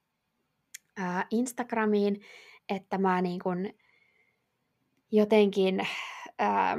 ää, 0.96 1.26
Instagramiin, 1.30 2.20
että 2.68 2.98
mä 2.98 3.22
niin 3.22 3.40
kun 3.40 3.70
jotenkin... 5.12 5.86
Ää, 6.38 6.78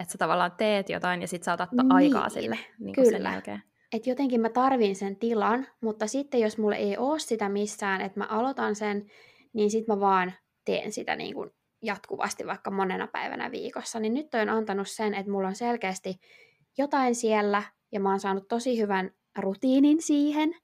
että 0.00 0.12
sä 0.12 0.18
tavallaan 0.18 0.52
teet 0.52 0.88
jotain 0.88 1.20
ja 1.20 1.28
sit 1.28 1.42
sä 1.42 1.52
otat 1.52 1.72
niin, 1.72 1.92
aikaa 1.92 2.28
sille 2.28 2.58
niin 2.78 2.94
kyllä. 2.94 3.10
sen 3.10 3.32
jälkeen. 3.32 3.62
Että 3.92 4.10
jotenkin 4.10 4.40
mä 4.40 4.48
tarvin 4.48 4.96
sen 4.96 5.16
tilan, 5.16 5.66
mutta 5.80 6.06
sitten 6.06 6.40
jos 6.40 6.58
mulle 6.58 6.76
ei 6.76 6.96
ole 6.96 7.18
sitä 7.18 7.48
missään, 7.48 8.00
että 8.00 8.20
mä 8.20 8.26
aloitan 8.26 8.74
sen, 8.74 9.10
niin 9.52 9.70
sit 9.70 9.86
mä 9.86 10.00
vaan 10.00 10.32
teen 10.64 10.92
sitä 10.92 11.16
niin 11.16 11.34
kun 11.34 11.54
jatkuvasti 11.84 12.46
vaikka 12.46 12.70
monena 12.70 13.06
päivänä 13.06 13.50
viikossa. 13.50 14.00
Niin 14.00 14.14
nyt 14.14 14.34
on 14.34 14.48
antanut 14.48 14.88
sen, 14.88 15.14
että 15.14 15.32
mulla 15.32 15.48
on 15.48 15.54
selkeästi 15.54 16.14
jotain 16.78 17.14
siellä 17.14 17.62
ja 17.92 18.00
mä 18.00 18.10
oon 18.10 18.20
saanut 18.20 18.48
tosi 18.48 18.80
hyvän 18.80 19.10
rutiinin 19.38 20.02
siihen, 20.02 20.54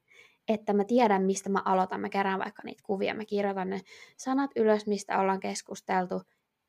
että 0.49 0.73
mä 0.73 0.85
tiedän, 0.85 1.23
mistä 1.23 1.51
mä 1.51 1.63
aloitan. 1.65 2.01
Mä 2.01 2.09
kerään 2.09 2.39
vaikka 2.39 2.63
niitä 2.65 2.83
kuvia, 2.87 3.15
mä 3.15 3.25
kirjoitan 3.25 3.71
ne 3.71 3.81
sanat 4.17 4.51
ylös, 4.57 4.87
mistä 4.87 5.19
ollaan 5.19 5.41
keskusteltu, 5.41 6.23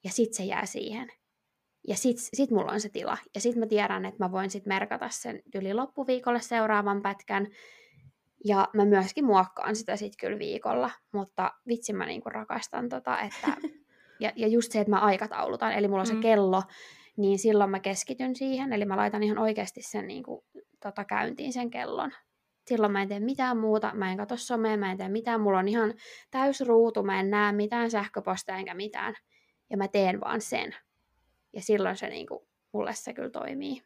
ja 0.04 0.10
sit 0.10 0.34
se 0.34 0.44
jää 0.44 0.66
siihen. 0.66 1.08
Ja 1.88 1.96
sit, 1.96 2.18
sit 2.34 2.52
mulla 2.52 2.72
on 2.72 2.82
se 2.82 2.90
tila. 2.90 3.18
Ja 3.36 3.42
sit 3.42 3.56
mä 3.56 3.66
tiedän, 3.66 4.06
että 4.06 4.26
mä 4.26 4.32
voin 4.32 4.50
sit 4.50 4.66
merkata 4.66 5.10
sen 5.10 5.42
yli 5.56 5.74
loppuviikolle 5.74 6.42
seuraavan 6.42 7.02
pätkän. 7.02 7.48
Ja 8.46 8.68
mä 8.74 8.86
myöskin 8.86 9.26
muokkaan 9.26 9.76
sitä 9.76 9.96
sit 9.96 10.14
kyllä 10.20 10.40
viikolla. 10.40 10.92
Mutta 11.14 11.52
vitsi 11.68 11.94
mä 11.94 12.06
niinku 12.06 12.30
rakastan 12.30 12.90
tota, 12.90 13.20
että... 13.20 13.48
Ja, 14.22 14.32
ja 14.36 14.48
just 14.48 14.72
se, 14.72 14.80
että 14.80 14.92
mä 14.92 15.00
aikataulutan, 15.00 15.72
eli 15.72 15.88
mulla 15.88 16.02
on 16.02 16.08
se 16.08 16.14
mm. 16.14 16.22
kello, 16.22 16.64
niin 17.18 17.40
silloin 17.40 17.70
mä 17.70 17.80
keskityn 17.80 18.36
siihen. 18.36 18.74
Eli 18.74 18.86
mä 18.86 18.98
laitan 18.98 19.24
ihan 19.24 19.38
oikeasti 19.38 19.82
sen 19.82 20.08
niinku, 20.08 20.44
tota, 20.84 21.06
käyntiin 21.06 21.54
sen 21.54 21.70
kellon 21.70 22.12
silloin 22.68 22.92
mä 22.92 23.02
en 23.02 23.08
tee 23.08 23.20
mitään 23.20 23.58
muuta, 23.58 23.92
mä 23.94 24.12
en 24.12 24.18
katso 24.18 24.38
somea, 24.38 24.78
mä 24.78 24.92
en 24.92 24.98
tee 24.98 25.10
mitään, 25.10 25.42
mulla 25.42 25.60
on 25.60 25.68
ihan 25.68 25.94
täys 26.32 26.62
ruutu, 26.62 27.04
mä 27.04 27.20
en 27.20 27.30
näe 27.30 27.52
mitään 27.52 27.92
sähköpostia 27.92 28.56
enkä 28.56 28.74
mitään, 28.74 29.16
ja 29.70 29.78
mä 29.78 29.88
teen 29.88 30.22
vaan 30.22 30.42
sen. 30.42 30.76
Ja 31.54 31.62
silloin 31.62 31.98
se 31.98 32.10
niinku, 32.10 32.48
mulle 32.72 32.94
se 32.94 33.14
kyllä 33.14 33.30
toimii. 33.30 33.76
Se 33.76 33.86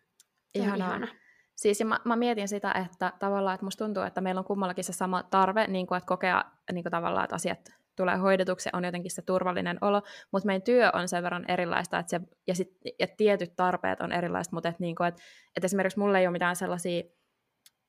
Ihanaa. 0.64 0.88
ihana. 0.88 1.08
Siis 1.56 1.84
mä, 1.84 2.00
mä 2.06 2.16
mietin 2.16 2.48
sitä, 2.48 2.72
että 2.86 3.14
tavallaan, 3.20 3.54
että 3.54 3.66
musta 3.66 3.86
tuntuu, 3.86 4.04
että 4.04 4.22
meillä 4.22 4.40
on 4.40 4.46
kummallakin 4.46 4.84
se 4.84 4.94
sama 4.94 5.24
tarve, 5.24 5.68
niin 5.68 5.88
kuin, 5.88 5.98
että 5.98 6.08
kokea 6.08 6.44
niin 6.72 6.84
kuin 6.84 6.92
tavallaan, 6.92 7.24
että 7.24 7.36
asiat 7.36 7.70
tulee 7.96 8.18
hoidetuksi, 8.18 8.70
on 8.74 8.86
jotenkin 8.86 9.12
se 9.12 9.22
turvallinen 9.22 9.78
olo, 9.82 10.02
mutta 10.32 10.46
meidän 10.46 10.62
työ 10.62 10.90
on 10.94 11.08
sen 11.08 11.24
verran 11.24 11.46
erilaista, 11.48 12.00
että 12.00 12.10
se, 12.10 12.22
ja, 12.48 12.56
sit, 12.56 12.72
ja 13.00 13.08
tietyt 13.18 13.56
tarpeet 13.56 14.02
on 14.02 14.12
erilaiset, 14.12 14.54
mutta 14.54 14.70
että, 14.70 14.82
niin 14.84 14.96
kuin, 14.96 15.08
että, 15.08 15.22
että 15.56 15.66
esimerkiksi 15.66 16.00
mulla 16.00 16.20
ei 16.20 16.28
ole 16.28 16.32
mitään 16.32 16.56
sellaisia 16.56 17.04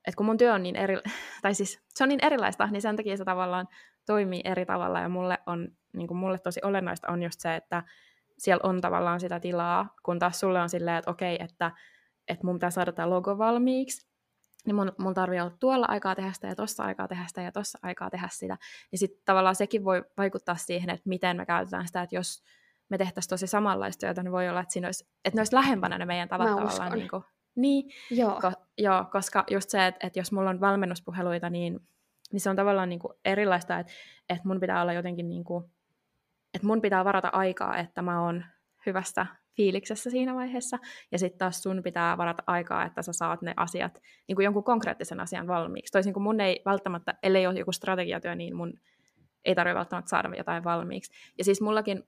että 0.06 0.16
kun 0.16 0.26
mun 0.26 0.36
työ 0.38 0.54
on 0.54 0.62
niin 0.62 0.76
eri, 0.76 0.96
tai 1.42 1.54
siis 1.54 1.80
se 1.94 2.04
on 2.04 2.08
niin 2.08 2.24
erilaista, 2.24 2.66
niin 2.66 2.82
sen 2.82 2.96
takia 2.96 3.16
se 3.16 3.24
tavallaan 3.24 3.68
toimii 4.06 4.40
eri 4.44 4.66
tavalla, 4.66 5.00
ja 5.00 5.08
mulle, 5.08 5.38
on, 5.46 5.68
niin 5.92 6.08
kuin 6.08 6.18
mulle 6.18 6.38
tosi 6.38 6.60
olennaista 6.64 7.12
on 7.12 7.22
just 7.22 7.40
se, 7.40 7.56
että 7.56 7.82
siellä 8.38 8.68
on 8.68 8.80
tavallaan 8.80 9.20
sitä 9.20 9.40
tilaa, 9.40 9.94
kun 10.02 10.18
taas 10.18 10.40
sulle 10.40 10.60
on 10.60 10.68
silleen, 10.68 10.96
että 10.96 11.10
okei, 11.10 11.36
että, 11.40 11.70
että 12.28 12.46
mun 12.46 12.56
pitää 12.56 12.70
saada 12.70 12.92
tämä 12.92 13.10
logo 13.10 13.38
valmiiksi, 13.38 14.08
niin 14.66 14.76
mun, 14.76 14.92
mun 14.98 15.14
tarvii 15.14 15.40
olla 15.40 15.56
tuolla 15.60 15.86
aikaa 15.88 16.14
tehdä 16.14 16.32
sitä 16.32 16.46
ja 16.46 16.56
tossa 16.56 16.84
aikaa 16.84 17.08
tehdä 17.08 17.24
sitä 17.28 17.42
ja 17.42 17.52
tossa 17.52 17.78
aikaa 17.82 18.10
tehdä 18.10 18.28
sitä. 18.32 18.58
Niin 18.90 18.98
sitten 18.98 19.22
tavallaan 19.24 19.56
sekin 19.56 19.84
voi 19.84 20.04
vaikuttaa 20.16 20.56
siihen, 20.56 20.90
että 20.90 21.08
miten 21.08 21.36
me 21.36 21.46
käytetään 21.46 21.86
sitä, 21.86 22.02
että 22.02 22.16
jos 22.16 22.42
me 22.88 22.98
tehtäisiin 22.98 23.30
tosi 23.30 23.46
samanlaista 23.46 24.06
työtä, 24.06 24.22
niin 24.22 24.32
voi 24.32 24.48
olla, 24.48 24.60
että, 24.60 24.72
siinä 24.72 24.88
olisi, 24.88 25.08
että 25.24 25.36
ne 25.36 25.40
olisi 25.40 25.54
lähempänä 25.54 25.98
ne 25.98 26.04
meidän 26.04 26.28
tavat 26.28 26.48
tavallaan 26.48 26.92
niin 26.92 27.08
kuin, 27.08 27.22
niin, 27.56 27.90
joo. 28.10 28.40
Ko, 28.40 28.52
joo, 28.78 29.04
koska 29.12 29.44
just 29.50 29.70
se, 29.70 29.86
että, 29.86 30.06
että 30.06 30.18
jos 30.18 30.32
mulla 30.32 30.50
on 30.50 30.60
valmennuspuheluita, 30.60 31.50
niin, 31.50 31.80
niin 32.32 32.40
se 32.40 32.50
on 32.50 32.56
tavallaan 32.56 32.88
niin 32.88 32.98
kuin 32.98 33.14
erilaista, 33.24 33.78
että, 33.78 33.92
että 34.28 34.48
mun 34.48 34.60
pitää 34.60 34.82
olla 34.82 34.92
jotenkin, 34.92 35.28
niin 35.28 35.44
kuin, 35.44 35.64
että 36.54 36.66
mun 36.66 36.80
pitää 36.80 37.04
varata 37.04 37.28
aikaa, 37.28 37.76
että 37.76 38.02
mä 38.02 38.22
oon 38.22 38.44
hyvässä 38.86 39.26
fiiliksessä 39.56 40.10
siinä 40.10 40.34
vaiheessa, 40.34 40.78
ja 41.12 41.18
sitten 41.18 41.38
taas 41.38 41.62
sun 41.62 41.82
pitää 41.82 42.16
varata 42.16 42.42
aikaa, 42.46 42.84
että 42.84 43.02
sä 43.02 43.12
saat 43.12 43.42
ne 43.42 43.54
asiat, 43.56 43.98
niin 44.28 44.36
kuin 44.36 44.44
jonkun 44.44 44.64
konkreettisen 44.64 45.20
asian 45.20 45.46
valmiiksi. 45.46 45.92
Toisin 45.92 46.12
kuin 46.12 46.22
mun 46.22 46.40
ei 46.40 46.62
välttämättä, 46.64 47.14
ellei 47.22 47.46
ole 47.46 47.58
joku 47.58 47.72
strategiatyö, 47.72 48.34
niin 48.34 48.56
mun 48.56 48.72
ei 49.44 49.54
tarvitse 49.54 49.74
välttämättä 49.74 50.08
saada 50.08 50.36
jotain 50.36 50.64
valmiiksi. 50.64 51.12
Ja 51.38 51.44
siis 51.44 51.60
mullakin 51.60 52.02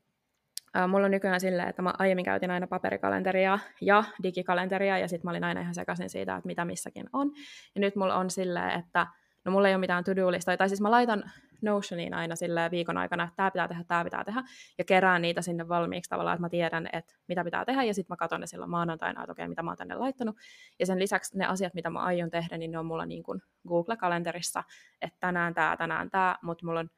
mulla 0.88 1.04
on 1.04 1.10
nykyään 1.10 1.40
silleen, 1.40 1.68
että 1.68 1.82
mä 1.82 1.92
aiemmin 1.98 2.24
käytin 2.24 2.50
aina 2.50 2.66
paperikalenteria 2.66 3.58
ja 3.80 4.04
digikalenteria, 4.22 4.98
ja 4.98 5.08
sitten 5.08 5.26
mä 5.26 5.30
olin 5.30 5.44
aina 5.44 5.60
ihan 5.60 5.74
sekaisin 5.74 6.10
siitä, 6.10 6.36
että 6.36 6.46
mitä 6.46 6.64
missäkin 6.64 7.06
on. 7.12 7.32
Ja 7.74 7.80
nyt 7.80 7.96
mulla 7.96 8.14
on 8.14 8.30
silleen, 8.30 8.78
että 8.78 9.06
no 9.44 9.52
mulla 9.52 9.68
ei 9.68 9.74
ole 9.74 9.80
mitään 9.80 10.04
to-do-listoja, 10.04 10.56
tai 10.56 10.68
siis 10.68 10.80
mä 10.80 10.90
laitan 10.90 11.30
Notioniin 11.62 12.14
aina 12.14 12.36
sille 12.36 12.70
viikon 12.70 12.96
aikana, 12.96 13.24
että 13.24 13.36
tämä 13.36 13.50
pitää 13.50 13.68
tehdä, 13.68 13.84
tämä 13.84 14.04
pitää 14.04 14.24
tehdä, 14.24 14.42
ja 14.78 14.84
kerään 14.84 15.22
niitä 15.22 15.42
sinne 15.42 15.68
valmiiksi 15.68 16.10
tavallaan, 16.10 16.34
että 16.34 16.42
mä 16.42 16.48
tiedän, 16.48 16.88
että 16.92 17.14
mitä 17.28 17.44
pitää 17.44 17.64
tehdä, 17.64 17.82
ja 17.82 17.94
sitten 17.94 18.12
mä 18.12 18.16
katson 18.16 18.40
ne 18.40 18.46
silloin 18.46 18.70
maanantaina, 18.70 19.22
että 19.22 19.32
okei, 19.32 19.48
mitä 19.48 19.62
mä 19.62 19.70
oon 19.70 19.76
tänne 19.76 19.94
laittanut. 19.94 20.36
Ja 20.78 20.86
sen 20.86 20.98
lisäksi 20.98 21.38
ne 21.38 21.46
asiat, 21.46 21.74
mitä 21.74 21.90
mä 21.90 22.00
aion 22.00 22.30
tehdä, 22.30 22.58
niin 22.58 22.70
ne 22.70 22.78
on 22.78 22.86
mulla 22.86 23.06
niin 23.06 23.22
kuin 23.22 23.42
Google-kalenterissa, 23.68 24.64
että 25.02 25.16
tänään 25.20 25.54
tämä, 25.54 25.76
tänään 25.76 26.10
tämä, 26.10 26.36
mutta 26.42 26.66
mulla, 26.66 26.80
on, 26.80 26.90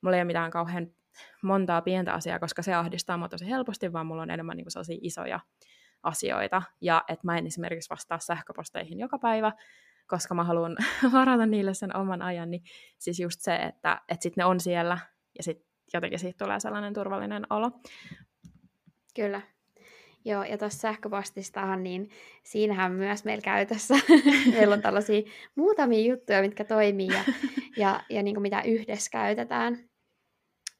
mulla 0.00 0.16
ei 0.16 0.20
ole 0.20 0.24
mitään 0.24 0.50
kauhean 0.50 0.86
montaa 1.42 1.82
pientä 1.82 2.12
asiaa, 2.12 2.38
koska 2.38 2.62
se 2.62 2.74
ahdistaa 2.74 3.16
mua 3.16 3.28
tosi 3.28 3.50
helposti, 3.50 3.92
vaan 3.92 4.06
mulla 4.06 4.22
on 4.22 4.30
enemmän 4.30 4.56
niin 4.56 4.64
kuin 4.64 4.72
sellaisia 4.72 4.98
isoja 5.02 5.40
asioita, 6.02 6.62
ja 6.80 7.04
että 7.08 7.26
mä 7.26 7.38
en 7.38 7.46
esimerkiksi 7.46 7.90
vastaa 7.90 8.18
sähköposteihin 8.18 8.98
joka 8.98 9.18
päivä, 9.18 9.52
koska 10.06 10.34
mä 10.34 10.44
haluan 10.44 10.76
varata 11.12 11.46
niille 11.46 11.74
sen 11.74 11.96
oman 11.96 12.22
ajan, 12.22 12.50
niin 12.50 12.62
siis 12.98 13.20
just 13.20 13.40
se, 13.40 13.54
että, 13.54 14.00
että 14.08 14.22
sitten 14.22 14.42
ne 14.42 14.44
on 14.44 14.60
siellä 14.60 14.98
ja 15.38 15.42
sitten 15.42 15.66
jotenkin 15.94 16.18
siitä 16.18 16.44
tulee 16.44 16.60
sellainen 16.60 16.94
turvallinen 16.94 17.46
olo. 17.50 17.70
Kyllä. 19.16 19.40
Joo, 20.24 20.42
ja 20.42 20.58
tuossa 20.58 20.78
sähköpostistahan, 20.78 21.82
niin 21.82 22.10
siinähän 22.42 22.92
myös 22.92 23.24
meillä 23.24 23.42
käytössä, 23.42 23.94
meillä 24.52 24.74
on 24.74 24.82
tällaisia 24.82 25.22
muutamia 25.54 26.08
juttuja, 26.08 26.42
mitkä 26.42 26.64
toimii 26.64 27.08
ja, 27.08 27.24
ja, 27.76 28.00
ja 28.10 28.22
niin 28.22 28.34
kuin 28.34 28.42
mitä 28.42 28.62
yhdessä 28.62 29.10
käytetään. 29.10 29.78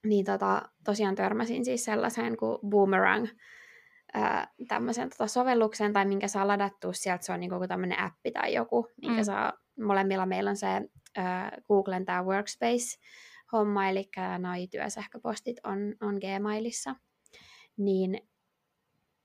Niin 0.07 0.25
tota, 0.25 0.62
tosiaan 0.85 1.14
törmäsin 1.14 1.64
siis 1.64 1.85
sellaiseen 1.85 2.37
kuin 2.37 2.59
Boomerang, 2.68 3.27
tämmöisen 4.69 5.11
tota 5.11 5.27
sovelluksen 5.27 5.93
tai 5.93 6.05
minkä 6.05 6.29
saa 6.29 6.49
ladattua 6.49 6.93
sieltä, 6.93 7.25
se 7.25 7.33
on 7.33 7.41
niinku 7.41 7.69
tämmöinen 7.69 8.01
appi 8.01 8.31
tai 8.31 8.55
joku, 8.55 8.89
minkä 9.03 9.21
mm. 9.21 9.25
saa, 9.25 9.53
molemmilla 9.81 10.27
meillä 10.27 10.51
on 10.51 10.57
se 10.57 10.69
äh, 11.19 11.51
Googlen 11.69 12.05
tämä 12.05 12.23
Workspace-homma, 12.23 13.89
eli 13.89 14.11
noi 14.39 14.67
työsähköpostit 14.67 15.57
on, 15.65 15.79
on 16.01 16.15
Gmailissa, 16.15 16.95
niin 17.77 18.21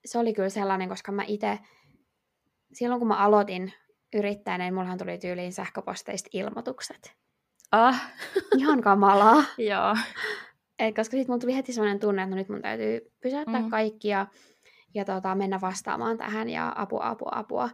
se 0.05 0.19
oli 0.19 0.33
kyllä 0.33 0.49
sellainen, 0.49 0.89
koska 0.89 1.11
mä 1.11 1.23
itse, 1.27 1.59
silloin 2.73 2.99
kun 2.99 3.07
mä 3.07 3.17
aloitin 3.17 3.73
yrittäjänä, 4.13 4.63
niin 4.63 4.73
mullahan 4.73 4.97
tuli 4.97 5.17
tyyliin 5.17 5.53
sähköposteista 5.53 6.29
ilmoitukset. 6.33 7.15
Ah. 7.71 8.11
Ihan 8.57 8.81
kamalaa. 8.81 9.43
Joo. 9.71 9.95
Et 10.79 10.95
koska 10.95 11.11
sitten 11.11 11.27
mulla 11.27 11.41
tuli 11.41 11.55
heti 11.55 11.73
sellainen 11.73 11.99
tunne, 11.99 12.23
että 12.23 12.35
no 12.35 12.35
nyt 12.35 12.49
mun 12.49 12.61
täytyy 12.61 13.11
pysäyttää 13.21 13.61
mm. 13.61 13.69
kaikki 13.69 14.07
ja 14.07 14.27
ja 14.93 15.05
tota, 15.05 15.35
mennä 15.35 15.61
vastaamaan 15.61 16.17
tähän 16.17 16.49
ja 16.49 16.73
apua, 16.75 17.09
apua, 17.09 17.31
apua. 17.31 17.69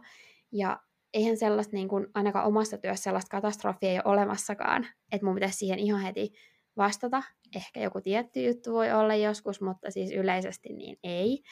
Ja 0.52 0.80
eihän 1.14 1.36
sellaista 1.36 1.76
niin 1.76 1.88
kuin, 1.88 2.06
ainakaan 2.14 2.46
omassa 2.46 2.78
työssä 2.78 3.02
sellaista 3.02 3.30
katastrofia 3.30 3.90
ei 3.90 3.96
ole 3.96 4.02
olemassakaan, 4.04 4.86
että 5.12 5.26
mun 5.26 5.34
pitäisi 5.34 5.58
siihen 5.58 5.78
ihan 5.78 6.00
heti 6.00 6.32
vastata. 6.76 7.22
Ehkä 7.56 7.80
joku 7.80 8.00
tietty 8.00 8.42
juttu 8.42 8.72
voi 8.72 8.92
olla 8.92 9.14
joskus, 9.14 9.60
mutta 9.60 9.90
siis 9.90 10.12
yleisesti 10.12 10.72
niin 10.72 10.96
ei. 11.02 11.42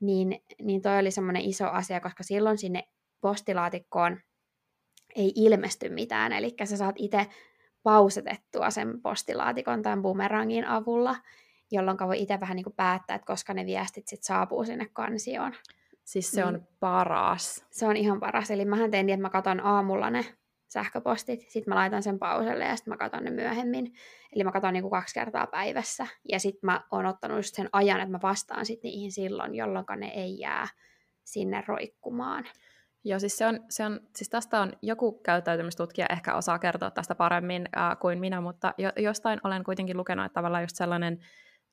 Niin, 0.00 0.40
niin 0.62 0.82
toi 0.82 0.98
oli 0.98 1.10
semmoinen 1.10 1.42
iso 1.42 1.66
asia, 1.66 2.00
koska 2.00 2.22
silloin 2.22 2.58
sinne 2.58 2.82
postilaatikkoon 3.20 4.20
ei 5.16 5.32
ilmesty 5.36 5.88
mitään, 5.88 6.32
eli 6.32 6.54
sä 6.64 6.76
saat 6.76 6.94
itse 6.98 7.26
pausetettua 7.82 8.70
sen 8.70 9.02
postilaatikon 9.02 9.82
tämän 9.82 10.02
bumerangin 10.02 10.64
avulla, 10.64 11.16
jolloin 11.70 11.98
voi 12.06 12.22
itse 12.22 12.40
vähän 12.40 12.56
niin 12.56 12.64
kuin 12.64 12.76
päättää, 12.76 13.16
että 13.16 13.26
koska 13.26 13.54
ne 13.54 13.66
viestit 13.66 14.08
sit 14.08 14.22
saapuu 14.22 14.64
sinne 14.64 14.86
kansioon. 14.92 15.54
Siis 16.04 16.30
se 16.30 16.44
on 16.44 16.54
niin. 16.54 16.68
paras. 16.80 17.66
Se 17.70 17.86
on 17.86 17.96
ihan 17.96 18.20
paras. 18.20 18.50
Eli 18.50 18.64
mähän 18.64 18.90
tein 18.90 19.06
niin, 19.06 19.14
että 19.14 19.22
mä 19.22 19.30
katon 19.30 19.60
aamulla 19.60 20.10
ne 20.10 20.24
sähköpostit, 20.68 21.40
sitten 21.40 21.70
mä 21.70 21.74
laitan 21.74 22.02
sen 22.02 22.18
pauselle 22.18 22.64
ja 22.64 22.76
sitten 22.76 22.92
mä 22.92 22.96
katon 22.96 23.24
ne 23.24 23.30
myöhemmin. 23.30 23.92
Eli 24.32 24.44
mä 24.44 24.52
katon 24.52 24.72
niinku 24.72 24.90
kaksi 24.90 25.14
kertaa 25.14 25.46
päivässä. 25.46 26.06
Ja 26.28 26.40
sitten 26.40 26.60
mä 26.62 26.84
oon 26.90 27.06
ottanut 27.06 27.38
just 27.38 27.54
sen 27.54 27.68
ajan, 27.72 28.00
että 28.00 28.12
mä 28.12 28.18
vastaan 28.22 28.66
sit 28.66 28.82
niihin 28.82 29.12
silloin, 29.12 29.54
jolloin 29.54 29.84
ne 29.96 30.06
ei 30.06 30.38
jää 30.38 30.68
sinne 31.24 31.64
roikkumaan. 31.66 32.44
Joo, 33.04 33.18
siis, 33.18 33.36
se 33.38 33.46
on, 33.46 33.60
se 33.68 33.84
on, 33.84 34.00
siis 34.16 34.28
tästä 34.28 34.60
on 34.60 34.72
joku 34.82 35.12
käyttäytymistutkija 35.12 36.06
ehkä 36.10 36.34
osaa 36.34 36.58
kertoa 36.58 36.90
tästä 36.90 37.14
paremmin 37.14 37.68
äh, 37.76 37.98
kuin 37.98 38.18
minä, 38.18 38.40
mutta 38.40 38.74
jo, 38.78 38.92
jostain 38.96 39.40
olen 39.44 39.64
kuitenkin 39.64 39.96
lukenut, 39.96 40.26
että 40.26 40.34
tavallaan 40.34 40.62
just 40.62 40.76
sellainen 40.76 41.18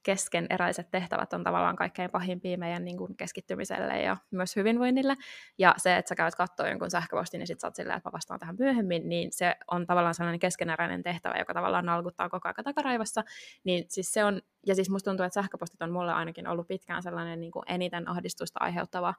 keskeneräiset 0.05 0.91
tehtävät 0.91 1.33
on 1.33 1.43
tavallaan 1.43 1.75
kaikkein 1.75 2.11
pahimpia 2.11 2.57
meidän 2.57 2.85
niin 2.85 2.97
kuin 2.97 3.17
keskittymiselle 3.17 4.01
ja 4.01 4.17
myös 4.31 4.55
hyvinvoinnille. 4.55 5.15
Ja 5.57 5.73
se, 5.77 5.97
että 5.97 6.09
sä 6.09 6.15
käyt 6.15 6.35
katsoa 6.35 6.67
jonkun 6.67 6.91
sähköpostin 6.91 7.41
ja 7.41 7.47
sitten 7.47 7.61
sä 7.61 7.67
oot 7.67 7.75
silleen, 7.75 7.97
että 7.97 8.09
mä 8.09 8.13
vastaan 8.13 8.39
tähän 8.39 8.55
myöhemmin, 8.59 9.09
niin 9.09 9.31
se 9.31 9.55
on 9.71 9.85
tavallaan 9.87 10.15
sellainen 10.15 10.39
keskeneräinen 10.39 11.03
tehtävä, 11.03 11.35
joka 11.39 11.53
tavallaan 11.53 11.85
nalkuttaa 11.85 12.29
koko 12.29 12.47
ajan 12.47 12.63
takaraivassa. 12.63 13.23
Niin 13.63 13.85
siis 13.87 14.13
se 14.13 14.23
on, 14.23 14.41
ja 14.67 14.75
siis 14.75 14.89
musta 14.89 15.11
tuntuu, 15.11 15.25
että 15.25 15.41
sähköpostit 15.41 15.81
on 15.81 15.91
mulle 15.91 16.13
ainakin 16.13 16.47
ollut 16.47 16.67
pitkään 16.67 17.03
sellainen 17.03 17.41
niin 17.41 17.51
kuin 17.51 17.63
eniten 17.67 18.09
ahdistusta 18.09 18.59
aiheuttava 18.63 19.13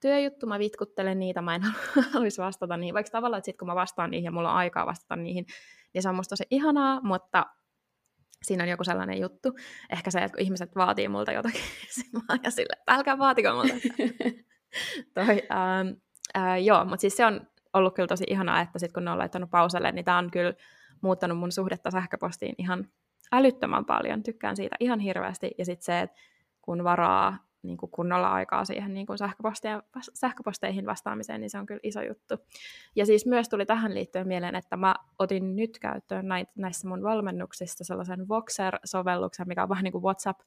työjuttu, 0.00 0.46
mä 0.46 0.58
vitkuttelen 0.58 1.18
niitä, 1.18 1.42
mä 1.42 1.54
en 1.54 1.62
haluaisi 2.12 2.42
vastata 2.42 2.76
niihin, 2.76 2.94
vaikka 2.94 3.10
tavallaan, 3.10 3.38
että 3.38 3.46
sit 3.46 3.58
kun 3.58 3.68
mä 3.68 3.74
vastaan 3.74 4.10
niihin 4.10 4.24
ja 4.24 4.32
mulla 4.32 4.50
on 4.50 4.56
aikaa 4.56 4.86
vastata 4.86 5.16
niihin, 5.16 5.46
niin 5.94 6.02
se 6.02 6.08
on 6.08 6.14
musta 6.14 6.32
tosi 6.32 6.44
ihanaa, 6.50 7.00
mutta 7.02 7.46
siinä 8.42 8.64
on 8.64 8.70
joku 8.70 8.84
sellainen 8.84 9.20
juttu. 9.20 9.56
Ehkä 9.90 10.10
se, 10.10 10.18
että 10.18 10.36
kun 10.36 10.44
ihmiset 10.44 10.76
vaatii 10.76 11.08
multa 11.08 11.32
jotakin, 11.32 11.60
ja 12.44 12.50
sille, 12.50 12.76
että 12.78 12.94
älkää 12.94 13.18
vaatiko 13.18 13.54
multa. 13.54 13.74
Toi, 15.14 15.42
ähm, 15.52 15.88
äh, 16.36 16.62
joo, 16.62 16.84
mutta 16.84 17.00
siis 17.00 17.16
se 17.16 17.26
on 17.26 17.40
ollut 17.72 17.94
kyllä 17.94 18.06
tosi 18.06 18.24
ihanaa, 18.28 18.60
että 18.60 18.78
sitten 18.78 18.94
kun 18.94 19.04
ne 19.04 19.10
on 19.10 19.18
laittanut 19.18 19.50
pauselle, 19.50 19.92
niin 19.92 20.04
tämä 20.04 20.18
on 20.18 20.30
kyllä 20.30 20.54
muuttanut 21.00 21.38
mun 21.38 21.52
suhdetta 21.52 21.90
sähköpostiin 21.90 22.54
ihan 22.58 22.88
älyttömän 23.32 23.84
paljon. 23.84 24.22
Tykkään 24.22 24.56
siitä 24.56 24.76
ihan 24.80 25.00
hirveästi. 25.00 25.50
Ja 25.58 25.64
sitten 25.64 25.84
se, 25.84 26.00
että 26.00 26.16
kun 26.62 26.84
varaa 26.84 27.38
niin 27.62 27.76
kuin 27.76 27.90
kunnolla 27.90 28.32
aikaa 28.32 28.64
siihen 28.64 28.94
niin 28.94 29.06
kuin 29.06 29.18
sähköposteihin 30.14 30.86
vastaamiseen, 30.86 31.40
niin 31.40 31.50
se 31.50 31.58
on 31.58 31.66
kyllä 31.66 31.80
iso 31.82 32.02
juttu. 32.02 32.34
Ja 32.96 33.06
siis 33.06 33.26
myös 33.26 33.48
tuli 33.48 33.66
tähän 33.66 33.94
liittyen 33.94 34.28
mieleen, 34.28 34.54
että 34.54 34.76
mä 34.76 34.94
otin 35.18 35.56
nyt 35.56 35.78
käyttöön 35.78 36.26
näissä 36.56 36.88
mun 36.88 37.02
valmennuksissa 37.02 37.84
sellaisen 37.84 38.28
Voxer-sovelluksen, 38.28 39.48
mikä 39.48 39.62
on 39.62 39.68
vähän 39.68 39.84
niin 39.84 39.92
kuin 39.92 40.04
WhatsApp, 40.04 40.40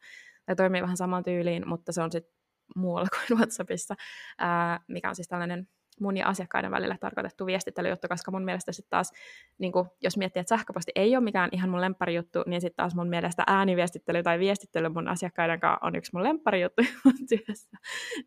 tai 0.45 0.55
toimii 0.55 0.81
vähän 0.81 0.97
saman 0.97 1.23
tyyliin, 1.23 1.67
mutta 1.67 1.91
se 1.91 2.01
on 2.01 2.11
sitten 2.11 2.35
muualla 2.75 3.07
kuin 3.09 3.37
WhatsAppissa, 3.39 3.95
ää, 4.37 4.79
mikä 4.87 5.09
on 5.09 5.15
siis 5.15 5.27
tällainen 5.27 5.67
mun 5.99 6.17
ja 6.17 6.27
asiakkaiden 6.27 6.71
välillä 6.71 6.97
tarkoitettu 6.99 7.45
viestittelyjuttu, 7.45 8.07
koska 8.07 8.31
mun 8.31 8.45
mielestä 8.45 8.71
sitten 8.71 8.89
taas, 8.89 9.11
niin 9.57 9.71
kun, 9.71 9.89
jos 10.03 10.17
miettii, 10.17 10.39
että 10.39 10.55
sähköposti 10.55 10.91
ei 10.95 11.15
ole 11.15 11.23
mikään 11.23 11.49
ihan 11.51 11.69
mun 11.69 11.81
lempparijuttu, 11.81 12.43
niin 12.45 12.61
sitten 12.61 12.75
taas 12.77 12.95
mun 12.95 13.09
mielestä 13.09 13.43
ääniviestittely 13.47 14.23
tai 14.23 14.39
viestittely 14.39 14.89
mun 14.89 15.07
asiakkaiden 15.07 15.59
kanssa 15.59 15.85
on 15.87 15.95
yksi 15.95 16.11
mun 16.13 16.23
lempparijuttu 16.23 16.81
mun 17.05 17.13
työssä. 17.29 17.77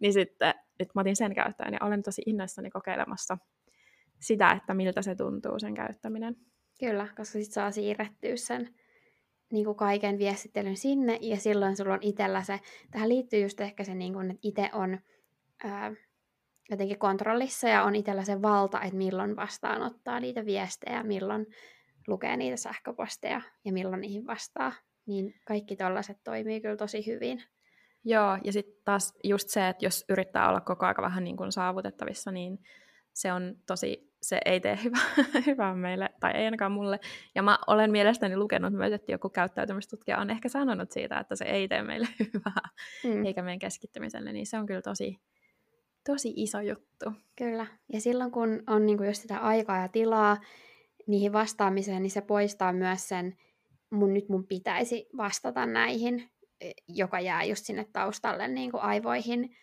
Niin 0.01 0.13
sitten 0.13 0.55
nyt 0.79 0.89
mä 0.95 1.01
otin 1.01 1.17
sen 1.17 1.35
käyttöön 1.35 1.73
ja 1.73 1.79
olen 1.83 2.03
tosi 2.03 2.23
innoissani 2.27 2.71
kokeilemassa 2.71 3.39
sitä, 4.21 4.51
että 4.51 4.75
miltä 4.75 5.03
se 5.03 5.15
tuntuu 5.15 5.59
sen 5.59 5.75
käyttäminen. 5.75 6.37
Kyllä, 6.81 7.09
koska 7.17 7.25
sitten 7.25 7.53
saa 7.53 7.71
siirrettyä 7.71 8.37
sen 8.37 8.75
niin 9.53 9.65
kuin 9.65 9.77
kaiken 9.77 10.19
viestittelyn 10.19 10.77
sinne, 10.77 11.19
ja 11.23 11.37
silloin 11.37 11.77
sulla 11.77 11.95
on 11.95 12.03
itsellä 12.03 12.43
se, 12.43 12.61
tähän 12.91 13.09
liittyy 13.09 13.43
just 13.43 13.61
ehkä 13.61 13.85
se, 13.85 13.95
niin 13.95 14.13
kuin, 14.13 14.31
että 14.31 14.41
itse 14.43 14.71
on 14.73 14.99
ää, 15.65 15.93
jotenkin 16.71 16.99
kontrollissa 16.99 17.69
ja 17.69 17.83
on 17.83 17.97
itsellä 17.97 18.25
se 18.25 18.43
valta, 18.43 18.83
että 18.83 18.97
milloin 18.97 19.37
vastaanottaa 19.37 20.21
niitä 20.21 20.45
viestejä, 20.45 21.03
milloin 21.03 21.47
lukee 22.07 22.37
niitä 22.37 22.57
sähköposteja 22.57 23.41
ja 23.65 23.73
milloin 23.73 24.01
niihin 24.01 24.27
vastaa. 24.27 24.73
Niin 25.07 25.35
kaikki 25.47 25.77
tällaiset 25.77 26.17
toimii 26.25 26.61
kyllä 26.61 26.77
tosi 26.77 27.07
hyvin. 27.07 27.43
Joo, 28.05 28.39
ja 28.45 28.53
sitten 28.53 28.75
taas 28.85 29.15
just 29.25 29.49
se, 29.49 29.69
että 29.69 29.85
jos 29.85 30.05
yrittää 30.09 30.49
olla 30.49 30.61
koko 30.61 30.87
ajan 30.87 30.97
vähän 31.03 31.25
niin 31.25 31.37
kuin 31.37 31.53
saavutettavissa, 31.53 32.31
niin 32.31 32.59
se 33.15 33.33
on 33.33 33.57
tosi, 33.67 34.13
se 34.23 34.41
ei 34.45 34.61
tee 34.61 34.79
hyvää, 34.85 35.27
hyvää 35.47 35.75
meille, 35.75 36.09
tai 36.21 36.33
ei 36.33 36.45
ainakaan 36.45 36.73
mulle. 36.73 37.01
Ja 37.35 37.43
mä 37.43 37.59
olen 37.67 37.91
mielestäni 37.91 38.37
lukenut 38.37 38.73
myös, 38.73 38.93
että 38.93 39.13
joku 39.13 39.29
käyttäytymistutkija 39.29 40.19
on 40.19 40.31
ehkä 40.31 40.49
sanonut 40.49 40.91
siitä, 40.91 41.19
että 41.19 41.37
se 41.37 41.45
ei 41.45 41.69
tee 41.69 41.83
meille 41.83 42.09
hyvää, 42.35 42.69
mm. 43.05 43.25
eikä 43.25 43.43
meidän 43.43 43.59
keskittymiselle, 43.59 44.33
niin 44.33 44.47
se 44.47 44.59
on 44.59 44.67
kyllä 44.67 44.83
tosi, 44.83 45.21
tosi 46.13 46.33
iso 46.37 46.61
juttu. 46.61 47.13
Kyllä. 47.37 47.67
Ja 47.93 48.01
silloin 48.01 48.31
kun 48.31 48.63
on 48.67 48.87
niin 48.87 48.99
kuin 48.99 49.07
just 49.07 49.23
sitä 49.23 49.39
aikaa 49.39 49.83
ja 49.83 49.89
tilaa 49.89 50.37
niihin 51.07 51.33
vastaamiseen, 51.33 52.03
niin 52.03 52.11
se 52.11 52.21
poistaa 52.21 52.73
myös 52.73 53.09
sen, 53.09 53.37
mun 53.91 54.15
nyt 54.15 54.29
mun 54.29 54.47
pitäisi 54.47 55.09
vastata 55.17 55.67
näihin, 55.67 56.31
e, 56.61 56.71
joka 56.89 57.21
jää 57.21 57.45
just 57.45 57.65
sinne 57.65 57.87
taustalle 57.93 58.49
niin 58.49 58.71
kuin 58.71 58.83
aivoihin 58.83 59.57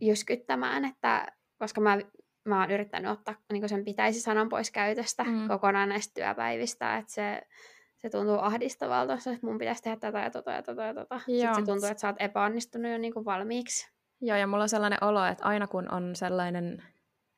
jyskyttämään, 0.00 0.84
että 0.84 1.26
koska 1.58 1.80
mä, 1.80 1.98
mä 2.44 2.60
oon 2.60 2.70
yrittänyt 2.70 3.10
ottaa 3.10 3.34
niin 3.52 3.60
kuin 3.60 3.68
sen 3.68 3.84
pitäisi 3.84 4.20
sanan 4.20 4.48
pois 4.48 4.70
käytöstä 4.70 5.24
mm. 5.24 5.48
kokonaan 5.48 5.88
näistä 5.88 6.14
työpäivistä, 6.14 6.96
että 6.96 7.12
se, 7.12 7.42
se 7.96 8.10
tuntuu 8.10 8.38
ahdistavalta, 8.38 9.14
että 9.14 9.38
mun 9.46 9.58
pitäisi 9.58 9.82
tehdä 9.82 9.96
tätä 9.96 10.20
ja 10.20 10.30
tota 10.30 10.50
ja 10.50 10.62
tota 10.62 10.82
ja 10.82 10.94
tota. 10.94 11.18
Sitten 11.18 11.54
se 11.54 11.62
tuntuu, 11.62 11.88
että 11.88 12.00
sä 12.00 12.08
oot 12.08 12.16
epäonnistunut 12.18 12.92
jo 12.92 12.98
niin 12.98 13.12
kuin 13.12 13.24
valmiiksi. 13.24 13.99
Joo, 14.20 14.36
ja 14.36 14.46
mulla 14.46 14.62
on 14.62 14.68
sellainen 14.68 15.04
olo, 15.04 15.24
että 15.24 15.44
aina 15.44 15.66
kun 15.66 15.92
on 15.92 16.16
sellainen, 16.16 16.82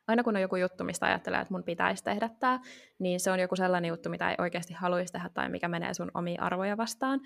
aina 0.08 0.22
kun 0.22 0.36
on 0.36 0.42
joku 0.42 0.56
juttu, 0.56 0.84
mistä 0.84 1.06
ajattelee, 1.06 1.40
että 1.40 1.54
mun 1.54 1.64
pitäisi 1.64 2.04
tehdä 2.04 2.30
tämä, 2.40 2.60
niin 2.98 3.20
se 3.20 3.30
on 3.30 3.40
joku 3.40 3.56
sellainen 3.56 3.88
juttu, 3.88 4.08
mitä 4.10 4.30
ei 4.30 4.36
oikeasti 4.38 4.74
haluaisi 4.74 5.12
tehdä 5.12 5.28
tai 5.28 5.48
mikä 5.48 5.68
menee 5.68 5.94
sun 5.94 6.10
omia 6.14 6.42
arvoja 6.42 6.76
vastaan. 6.76 7.20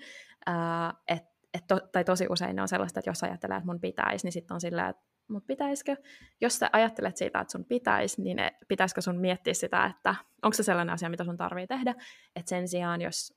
Ää, 0.45 0.93
et, 1.07 1.23
et 1.53 1.67
to, 1.67 1.79
tai 1.91 2.03
tosi 2.03 2.27
usein 2.29 2.55
ne 2.55 2.61
on 2.61 2.67
sellaista, 2.67 2.99
että 2.99 3.09
jos 3.09 3.23
ajattelee, 3.23 3.57
että 3.57 3.67
mun 3.67 3.79
pitäisi, 3.79 4.25
niin 4.25 4.33
sitten 4.33 4.55
on 4.55 4.61
sillä, 4.61 4.89
että 4.89 5.07
mutta 5.29 5.47
pitäisikö, 5.47 5.95
jos 6.41 6.59
sä 6.59 6.69
ajattelet 6.73 7.17
siitä, 7.17 7.39
että 7.39 7.51
sun 7.51 7.65
pitäisi, 7.65 8.21
niin 8.21 8.37
pitäisikö 8.67 9.01
sun 9.01 9.19
miettiä 9.19 9.53
sitä, 9.53 9.85
että 9.85 10.15
onko 10.43 10.53
se 10.53 10.63
sellainen 10.63 10.93
asia, 10.93 11.09
mitä 11.09 11.23
sun 11.23 11.37
tarvii 11.37 11.67
tehdä, 11.67 11.95
että 12.35 12.49
sen 12.49 12.67
sijaan, 12.67 13.01
jos 13.01 13.33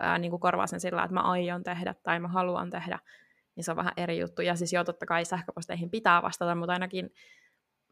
ää, 0.00 0.18
niin 0.18 0.30
kuin 0.30 0.40
korvaa 0.40 0.66
sen 0.66 0.80
sillä, 0.80 1.04
että 1.04 1.14
mä 1.14 1.20
aion 1.20 1.62
tehdä 1.62 1.94
tai 2.02 2.20
mä 2.20 2.28
haluan 2.28 2.70
tehdä, 2.70 2.98
niin 3.56 3.64
se 3.64 3.70
on 3.70 3.76
vähän 3.76 3.92
eri 3.96 4.18
juttu. 4.18 4.42
Ja 4.42 4.56
siis 4.56 4.72
joo, 4.72 4.84
totta 4.84 5.06
kai 5.06 5.24
sähköposteihin 5.24 5.90
pitää 5.90 6.22
vastata, 6.22 6.54
mutta 6.54 6.72
ainakin 6.72 7.10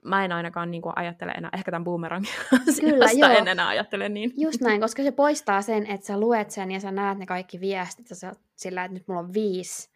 mä 0.04 0.24
en 0.24 0.32
ainakaan 0.32 0.70
niin 0.70 0.82
kuin 0.82 0.92
ajattele 0.96 1.32
enää, 1.32 1.50
ehkä 1.54 1.70
tämän 1.70 1.84
boomerangin 1.84 2.32
Kyllä, 2.80 3.06
joo. 3.16 3.30
en 3.30 3.48
enää 3.48 3.68
ajattele 3.68 4.08
niin. 4.08 4.32
Just 4.36 4.60
näin, 4.60 4.80
koska 4.80 5.02
se 5.02 5.12
poistaa 5.12 5.62
sen, 5.62 5.86
että 5.86 6.06
sä 6.06 6.20
luet 6.20 6.50
sen 6.50 6.70
ja 6.70 6.80
sä 6.80 6.90
näet 6.90 7.18
ne 7.18 7.26
kaikki 7.26 7.60
viestit, 7.60 8.10
ja 8.10 8.16
sä 8.16 8.32
sillä, 8.56 8.84
että 8.84 8.94
nyt 8.94 9.08
mulla 9.08 9.20
on 9.20 9.32
viisi 9.32 9.90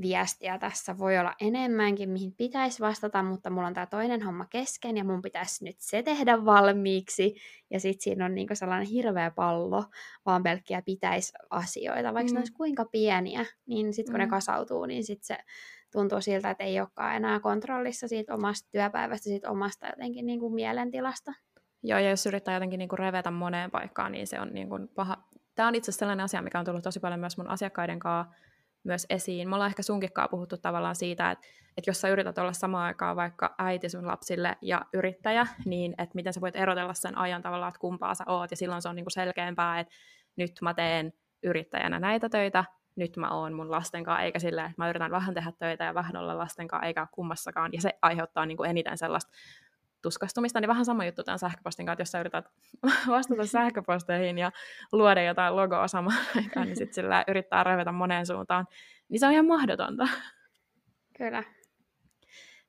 viestiä 0.00 0.58
tässä. 0.58 0.98
Voi 0.98 1.18
olla 1.18 1.34
enemmänkin, 1.40 2.10
mihin 2.10 2.32
pitäisi 2.32 2.80
vastata, 2.80 3.22
mutta 3.22 3.50
mulla 3.50 3.66
on 3.66 3.74
tämä 3.74 3.86
toinen 3.86 4.22
homma 4.22 4.46
kesken 4.46 4.96
ja 4.96 5.04
mun 5.04 5.22
pitäisi 5.22 5.64
nyt 5.64 5.76
se 5.78 6.02
tehdä 6.02 6.44
valmiiksi. 6.44 7.34
Ja 7.70 7.80
sitten 7.80 8.02
siinä 8.02 8.24
on 8.24 8.34
niinku 8.34 8.54
sellainen 8.54 8.88
hirveä 8.88 9.30
pallo, 9.30 9.84
vaan 10.26 10.42
pelkkiä 10.42 10.82
pitäisi 10.82 11.32
asioita. 11.50 12.14
Vaikka 12.14 12.30
mm. 12.30 12.34
ne 12.34 12.40
olisi 12.40 12.52
kuinka 12.52 12.84
pieniä, 12.84 13.46
niin 13.66 13.94
sitten 13.94 14.12
kun 14.12 14.20
mm. 14.20 14.24
ne 14.24 14.30
kasautuu, 14.30 14.86
niin 14.86 15.04
sitten 15.04 15.26
se 15.26 15.44
tuntuu 15.92 16.20
siltä, 16.20 16.50
että 16.50 16.64
ei 16.64 16.80
olekaan 16.80 17.16
enää 17.16 17.40
kontrollissa 17.40 18.08
siitä 18.08 18.34
omasta 18.34 18.68
työpäivästä, 18.70 19.24
siitä 19.24 19.50
omasta 19.50 19.86
jotenkin 19.86 20.26
niinku 20.26 20.50
mielentilasta. 20.50 21.32
Joo, 21.82 21.98
ja 21.98 22.10
jos 22.10 22.26
yrittää 22.26 22.54
jotenkin 22.54 22.78
niinku 22.78 22.96
revetä 22.96 23.30
moneen 23.30 23.70
paikkaan, 23.70 24.12
niin 24.12 24.26
se 24.26 24.40
on 24.40 24.48
niinku 24.52 24.78
paha. 24.94 25.16
Tämä 25.54 25.68
on 25.68 25.74
itse 25.74 25.90
asiassa 25.90 25.98
sellainen 25.98 26.24
asia, 26.24 26.42
mikä 26.42 26.58
on 26.58 26.64
tullut 26.64 26.82
tosi 26.82 27.00
paljon 27.00 27.20
myös 27.20 27.36
mun 27.36 27.48
asiakkaiden 27.48 27.98
kanssa 27.98 28.34
myös 28.84 29.06
esiin. 29.10 29.48
Me 29.48 29.54
ollaan 29.54 29.70
ehkä 29.70 29.82
sunkikkaa 29.82 30.28
puhuttu 30.28 30.56
tavallaan 30.56 30.96
siitä, 30.96 31.30
että, 31.30 31.46
että 31.76 31.90
jos 31.90 32.00
sä 32.00 32.08
yrität 32.08 32.38
olla 32.38 32.52
samaan 32.52 32.84
aikaan 32.84 33.16
vaikka 33.16 33.54
äiti 33.58 33.88
sun 33.88 34.06
lapsille 34.06 34.56
ja 34.62 34.82
yrittäjä, 34.94 35.46
niin 35.64 35.94
että 35.98 36.14
miten 36.14 36.32
sä 36.32 36.40
voit 36.40 36.56
erotella 36.56 36.94
sen 36.94 37.18
ajan 37.18 37.42
tavallaan, 37.42 37.68
että 37.68 37.80
kumpaa 37.80 38.14
sä 38.14 38.24
oot, 38.26 38.50
ja 38.50 38.56
silloin 38.56 38.82
se 38.82 38.88
on 38.88 38.96
niinku 38.96 39.10
selkeämpää, 39.10 39.80
että 39.80 39.94
nyt 40.36 40.52
mä 40.62 40.74
teen 40.74 41.12
yrittäjänä 41.42 42.00
näitä 42.00 42.28
töitä, 42.28 42.64
nyt 42.96 43.16
mä 43.16 43.30
oon 43.30 43.52
mun 43.52 43.70
lasten 43.70 44.04
kanssa, 44.04 44.22
eikä 44.22 44.38
silleen, 44.38 44.66
että 44.66 44.82
mä 44.82 44.90
yritän 44.90 45.10
vähän 45.10 45.34
tehdä 45.34 45.52
töitä 45.58 45.84
ja 45.84 45.94
vähän 45.94 46.16
olla 46.16 46.38
lasten 46.38 46.68
kanssa, 46.68 46.86
eikä 46.86 47.06
kummassakaan, 47.12 47.70
ja 47.72 47.80
se 47.80 47.98
aiheuttaa 48.02 48.46
niin 48.46 48.56
kuin 48.56 48.70
eniten 48.70 48.98
sellaista 48.98 49.32
tuskastumista, 50.02 50.60
niin 50.60 50.68
vähän 50.68 50.84
sama 50.84 51.04
juttu 51.04 51.24
tämän 51.24 51.38
sähköpostin 51.38 51.86
kanssa, 51.86 51.92
että 51.92 52.02
jos 52.02 52.10
sä 52.10 52.20
yrität 52.20 52.44
vastata 53.08 53.46
sähköposteihin 53.46 54.38
ja 54.38 54.50
luoda 54.92 55.22
jotain 55.22 55.56
logoa 55.56 55.88
samaan 55.88 56.18
aikaan, 56.36 56.66
niin 56.66 56.76
sitten 56.76 56.94
sillä 56.94 57.24
yrittää 57.28 57.64
revetä 57.64 57.92
moneen 57.92 58.26
suuntaan, 58.26 58.66
niin 59.08 59.20
se 59.20 59.26
on 59.26 59.32
ihan 59.32 59.46
mahdotonta. 59.46 60.08
Kyllä. 61.18 61.42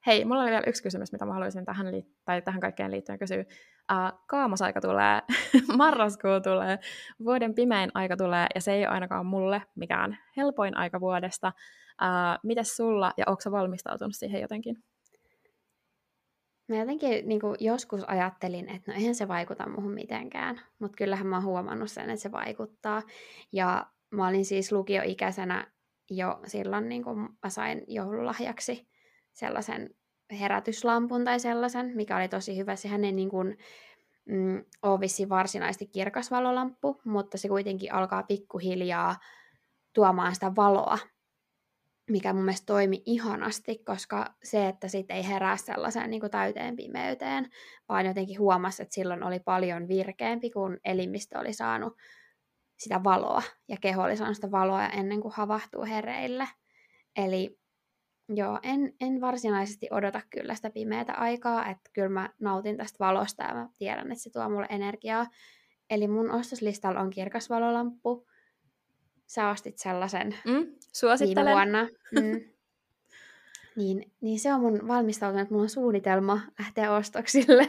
Hei, 0.08 0.26
mulla 0.26 0.42
oli 0.42 0.50
vielä 0.50 0.64
yksi 0.68 0.84
kysymys, 0.84 1.12
mitä 1.12 1.26
mä 1.26 1.34
haluaisin 1.34 1.66
tähän, 1.66 1.88
liitt- 1.88 2.22
tai 2.26 2.42
tähän 2.42 2.62
kaikkeen 2.62 2.92
liittyen 2.92 3.20
kysyä. 3.20 3.46
Uh, 3.92 4.20
kaamosaika 4.28 4.82
tulee, 4.82 5.22
marraskuu 5.78 6.42
tulee, 6.44 6.80
vuoden 7.24 7.56
pimein 7.56 7.92
aika 7.94 8.18
tulee, 8.18 8.48
ja 8.56 8.62
se 8.62 8.74
ei 8.74 8.80
ole 8.80 8.88
ainakaan 8.88 9.26
mulle 9.26 9.62
mikään 9.76 10.18
helpoin 10.38 10.78
aika 10.78 11.00
vuodesta. 11.00 11.54
Uh, 12.02 12.40
mites 12.44 12.76
sulla, 12.78 13.14
ja 13.18 13.26
onko 13.28 13.42
valmistautunut 13.52 14.16
siihen 14.16 14.42
jotenkin? 14.42 14.84
Mä 16.72 16.78
jotenkin 16.78 17.30
niin 17.30 17.42
kuin 17.42 17.56
joskus 17.60 18.04
ajattelin, 18.08 18.70
että 18.70 18.92
no 18.92 18.98
eihän 18.98 19.16
se 19.16 19.28
vaikuta 19.28 19.70
muuhun 19.70 19.94
mitenkään, 19.94 20.62
mutta 20.80 20.98
kyllähän 20.98 21.28
mä 21.28 21.36
oon 21.36 21.46
huomannut 21.46 21.92
sen, 21.92 22.10
että 22.10 22.22
se 22.22 22.32
vaikuttaa. 22.32 23.02
Ja 23.52 23.86
mä 24.12 24.28
olin 24.28 24.46
siis 24.46 24.72
lukioikäisenä 24.72 25.72
jo 26.10 26.40
silloin, 26.46 26.90
niin 26.90 27.04
kuin 27.04 27.20
mä 27.20 27.50
sain 27.50 27.84
joululahjaksi 27.88 28.88
sellaisen 29.34 29.90
herätyslampun 30.40 31.24
tai 31.24 31.40
sellaisen, 31.40 31.92
mikä 31.96 32.18
oli 32.18 32.28
tosi 32.28 32.58
hyvä. 32.58 32.76
Sehän 32.76 33.06
ei 33.06 33.12
niin 33.12 33.30
kuin, 33.30 33.58
mm, 34.26 34.64
ole 34.82 35.00
vissiin 35.00 35.30
varsinaisesti 35.30 35.88
kirkasvalolamppu, 35.88 37.02
mutta 37.06 37.38
se 37.38 37.48
kuitenkin 37.48 37.94
alkaa 37.94 38.24
pikkuhiljaa 38.24 39.16
tuomaan 39.94 40.34
sitä 40.34 40.52
valoa 40.56 40.98
mikä 42.10 42.34
mun 42.34 42.44
mielestä 42.44 42.66
toimi 42.66 43.04
ihanasti, 43.06 43.78
koska 43.78 44.36
se, 44.44 44.68
että 44.68 44.88
sit 44.88 45.12
ei 45.12 45.28
herää 45.28 45.58
sellaiseen 45.58 46.10
niin 46.10 46.20
kuin 46.20 46.32
täyteen 46.32 46.76
pimeyteen, 46.76 47.50
vaan 47.90 48.06
jotenkin 48.06 48.40
huomasi, 48.40 48.82
että 48.82 48.96
silloin 48.96 49.24
oli 49.24 49.40
paljon 49.40 49.88
virkeämpi, 49.88 50.50
kun 50.50 50.78
elimistö 50.86 51.40
oli 51.40 51.54
saanut 51.54 51.98
sitä 52.80 53.04
valoa 53.04 53.44
ja 53.68 53.78
keho 53.82 54.04
oli 54.04 54.18
saanut 54.18 54.36
sitä 54.36 54.52
valoa 54.52 54.88
ennen 54.88 55.22
kuin 55.22 55.34
havahtuu 55.36 55.86
hereille. 55.86 56.48
Eli 57.16 57.60
joo, 58.30 58.60
en, 58.64 58.94
en 59.02 59.22
varsinaisesti 59.22 59.88
odota 59.92 60.22
kyllä 60.30 60.56
sitä 60.56 60.70
pimeätä 60.70 61.14
aikaa, 61.14 61.70
että 61.70 61.90
kyllä 61.94 62.10
mä 62.10 62.30
nautin 62.40 62.78
tästä 62.78 63.00
valosta 63.00 63.44
ja 63.44 63.54
mä 63.54 63.70
tiedän, 63.78 64.12
että 64.12 64.24
se 64.24 64.30
tuo 64.30 64.50
mulle 64.50 64.68
energiaa. 64.70 65.26
Eli 65.90 66.08
mun 66.08 66.32
ostoslistalla 66.32 67.00
on 67.00 67.10
kirkas 67.10 67.50
valolamppu, 67.50 68.28
sä 69.32 69.50
ostit 69.50 69.78
sellaisen 69.78 70.36
mm, 70.46 70.68
suosittelen. 70.94 71.46
viime 71.46 71.52
vuonna. 71.52 71.88
Mm. 72.12 72.42
Niin, 73.76 74.12
niin 74.22 74.40
se 74.40 74.54
on 74.54 74.62
mun 74.62 74.88
valmistautunut, 74.88 75.42
että 75.42 75.54
mulla 75.54 75.64
on 75.64 75.70
suunnitelma 75.70 76.42
lähteä 76.60 76.96
ostoksille. 76.96 77.68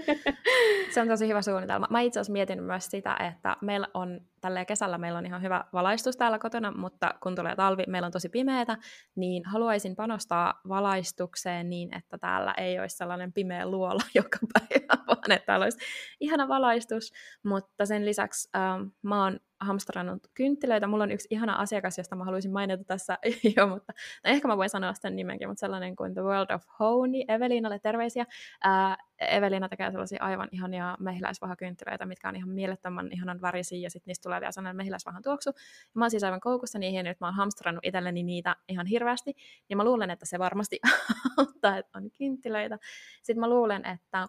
se 0.94 1.00
on 1.00 1.08
tosi 1.08 1.28
hyvä 1.28 1.42
suunnitelma. 1.42 1.86
Mä 1.90 2.00
itse 2.00 2.20
asiassa 2.20 2.32
mietin 2.32 2.62
myös 2.62 2.86
sitä, 2.86 3.16
että 3.28 3.56
meillä 3.60 3.88
on 3.94 4.20
tällä 4.44 4.64
kesällä 4.64 4.98
meillä 4.98 5.18
on 5.18 5.26
ihan 5.26 5.42
hyvä 5.42 5.64
valaistus 5.72 6.16
täällä 6.16 6.38
kotona, 6.38 6.72
mutta 6.76 7.14
kun 7.22 7.34
tulee 7.34 7.56
talvi, 7.56 7.84
meillä 7.88 8.06
on 8.06 8.12
tosi 8.12 8.28
pimeätä, 8.28 8.76
niin 9.16 9.44
haluaisin 9.44 9.96
panostaa 9.96 10.60
valaistukseen 10.68 11.70
niin, 11.70 11.94
että 11.96 12.18
täällä 12.18 12.54
ei 12.56 12.80
olisi 12.80 12.96
sellainen 12.96 13.32
pimeä 13.32 13.66
luola 13.66 14.02
joka 14.14 14.38
päivä, 14.52 15.04
vaan 15.06 15.32
että 15.32 15.46
täällä 15.46 15.64
olisi 15.64 15.78
ihana 16.20 16.48
valaistus, 16.48 17.12
mutta 17.44 17.86
sen 17.86 18.04
lisäksi 18.04 18.48
ähm, 18.56 18.82
mä 19.02 19.24
oon 19.24 19.40
hamstrannut 19.60 20.26
kynttilöitä. 20.34 20.86
Mulla 20.86 21.04
on 21.04 21.10
yksi 21.10 21.28
ihana 21.30 21.52
asiakas, 21.52 21.98
josta 21.98 22.16
mä 22.16 22.24
haluaisin 22.24 22.52
mainita 22.52 22.84
tässä 22.84 23.18
jo, 23.56 23.66
mutta 23.66 23.92
no 24.24 24.30
ehkä 24.30 24.48
mä 24.48 24.56
voin 24.56 24.70
sanoa 24.70 24.94
sen 24.94 25.16
nimenkin, 25.16 25.48
mutta 25.48 25.60
sellainen 25.60 25.96
kuin 25.96 26.14
The 26.14 26.22
World 26.22 26.50
of 26.54 26.62
Honey, 26.78 27.22
Evelinalle 27.28 27.78
terveisiä. 27.78 28.24
Ää, 28.64 28.96
Evelina 29.24 29.68
tekee 29.68 29.90
sellaisia 29.90 30.24
aivan 30.24 30.48
ihania 30.52 30.96
mehiläisvahakynttilöitä, 31.00 32.06
mitkä 32.06 32.28
on 32.28 32.36
ihan 32.36 32.48
mielettömän 32.48 33.12
ihanan 33.12 33.40
värisiä, 33.40 33.78
ja 33.78 33.90
sitten 33.90 34.10
niistä 34.10 34.22
tulee 34.22 34.40
vielä 34.40 34.52
sellainen 34.52 34.76
mehiläisvahan 34.76 35.22
tuoksu. 35.22 35.50
Mä 35.94 36.04
oon 36.04 36.10
siis 36.10 36.24
aivan 36.24 36.40
koukussa 36.40 36.78
niihin, 36.78 36.96
ja 36.96 37.02
nyt 37.02 37.20
mä 37.20 37.26
oon 37.26 37.34
hamstrannut 37.34 37.84
itselleni 37.86 38.22
niitä 38.22 38.56
ihan 38.68 38.86
hirveästi, 38.86 39.34
ja 39.70 39.76
mä 39.76 39.84
luulen, 39.84 40.10
että 40.10 40.26
se 40.26 40.38
varmasti 40.38 40.80
auttaa, 41.38 41.78
että 41.78 41.98
on 41.98 42.10
kynttilöitä. 42.18 42.78
Sitten 43.22 43.40
mä 43.40 43.48
luulen, 43.48 43.86
että 43.86 44.26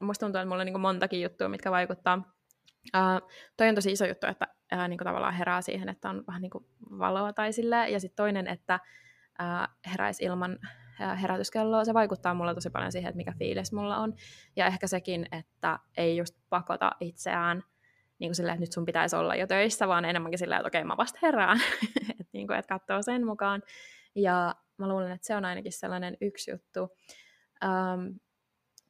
musta 0.00 0.26
tuntuu, 0.26 0.38
että 0.38 0.48
mulla 0.48 0.62
on 0.62 0.66
niin 0.66 0.80
montakin 0.80 1.22
juttua, 1.22 1.48
mitkä 1.48 1.70
vaikuttaa 1.70 2.36
Uh, 2.94 3.30
toi 3.56 3.68
on 3.68 3.74
tosi 3.74 3.92
iso 3.92 4.06
juttu, 4.06 4.26
että 4.26 4.46
uh, 4.74 4.88
niin 4.88 4.98
tavallaan 4.98 5.34
herää 5.34 5.62
siihen, 5.62 5.88
että 5.88 6.10
on 6.10 6.24
vähän 6.26 6.42
niin 6.42 6.50
valoa 6.98 7.32
tai 7.32 7.52
silleen. 7.52 7.92
Ja 7.92 8.00
sitten 8.00 8.16
toinen, 8.16 8.46
että 8.46 8.80
uh, 9.42 9.90
heräisi 9.92 10.24
ilman 10.24 10.58
herätyskelloa. 11.22 11.84
Se 11.84 11.94
vaikuttaa 11.94 12.34
mulla 12.34 12.54
tosi 12.54 12.70
paljon 12.70 12.92
siihen, 12.92 13.08
että 13.08 13.16
mikä 13.16 13.32
fiilis 13.38 13.72
mulla 13.72 13.96
on. 13.96 14.14
Ja 14.56 14.66
ehkä 14.66 14.86
sekin, 14.86 15.26
että 15.32 15.78
ei 15.96 16.16
just 16.16 16.36
pakota 16.48 16.90
itseään 17.00 17.62
niin 18.18 18.28
kuin 18.28 18.34
silleen, 18.34 18.54
että 18.54 18.62
nyt 18.62 18.72
sun 18.72 18.84
pitäisi 18.84 19.16
olla 19.16 19.36
jo 19.36 19.46
töissä, 19.46 19.88
vaan 19.88 20.04
enemmänkin 20.04 20.38
silleen, 20.38 20.60
että 20.60 20.66
okei, 20.66 20.84
mä 20.84 20.96
vasta 20.96 21.18
herään. 21.22 21.60
että 22.10 22.30
niin 22.32 22.46
kuin, 22.46 22.58
että 22.58 22.74
katsoo 22.74 23.02
sen 23.02 23.26
mukaan. 23.26 23.62
Ja 24.14 24.54
mä 24.78 24.88
luulen, 24.88 25.12
että 25.12 25.26
se 25.26 25.36
on 25.36 25.44
ainakin 25.44 25.72
sellainen 25.72 26.16
yksi 26.20 26.50
juttu. 26.50 26.80
Um, 27.64 28.18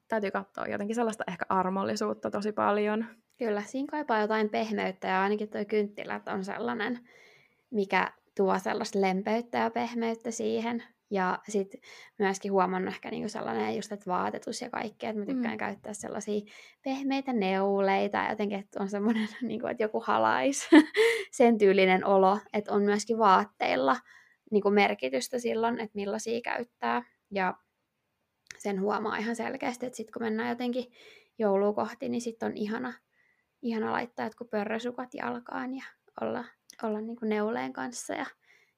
täytyy 0.08 0.30
katsoa 0.30 0.66
jotenkin 0.66 0.96
sellaista 0.96 1.24
ehkä 1.28 1.46
armollisuutta 1.48 2.30
tosi 2.30 2.52
paljon. 2.52 3.06
Kyllä, 3.38 3.62
siinä 3.62 3.86
kaipaa 3.90 4.20
jotain 4.20 4.48
pehmeyttä 4.48 5.08
ja 5.08 5.22
ainakin 5.22 5.50
tuo 5.50 5.64
kynttilät 5.68 6.28
on 6.28 6.44
sellainen, 6.44 7.08
mikä 7.70 8.12
tuo 8.36 8.58
sellaista 8.58 9.00
lempeyttä 9.00 9.58
ja 9.58 9.70
pehmeyttä 9.70 10.30
siihen. 10.30 10.82
Ja 11.10 11.38
sitten 11.48 11.80
myöskin 12.18 12.52
huomannut 12.52 12.94
ehkä 12.94 13.10
niinku 13.10 13.28
sellainen 13.28 13.76
just, 13.76 13.92
että 13.92 14.10
vaatetus 14.10 14.60
ja 14.60 14.70
kaikkea, 14.70 15.10
että 15.10 15.20
mä 15.20 15.26
tykkään 15.26 15.54
mm. 15.54 15.58
käyttää 15.58 15.94
sellaisia 15.94 16.40
pehmeitä 16.82 17.32
neuleita 17.32 18.18
ja 18.18 18.30
jotenkin, 18.30 18.58
että 18.58 18.82
on 18.82 18.88
semmoinen, 18.88 19.28
niinku, 19.42 19.66
että 19.66 19.82
joku 19.82 20.00
halais 20.00 20.68
sen 21.30 21.58
tyylinen 21.58 22.06
olo, 22.06 22.38
että 22.52 22.72
on 22.72 22.82
myöskin 22.82 23.18
vaatteilla 23.18 23.96
niinku 24.50 24.70
merkitystä 24.70 25.38
silloin, 25.38 25.80
että 25.80 25.94
millaisia 25.94 26.40
käyttää. 26.40 27.02
Ja 27.30 27.54
sen 28.58 28.80
huomaa 28.80 29.16
ihan 29.16 29.36
selkeästi, 29.36 29.86
että 29.86 29.96
sitten 29.96 30.12
kun 30.12 30.22
mennään 30.22 30.48
jotenkin 30.48 30.92
joulua 31.38 31.72
kohti, 31.72 32.08
niin 32.08 32.20
sitten 32.20 32.46
on 32.46 32.56
ihana 32.56 32.92
ihana 33.62 33.92
laittaa 33.92 34.26
jotkut 34.26 34.50
pörrösukat 34.50 35.14
jalkaan 35.14 35.74
ja 35.74 35.84
olla, 36.20 36.44
olla 36.82 37.00
niin 37.00 37.16
kuin 37.16 37.28
neuleen 37.28 37.72
kanssa 37.72 38.14
ja 38.14 38.26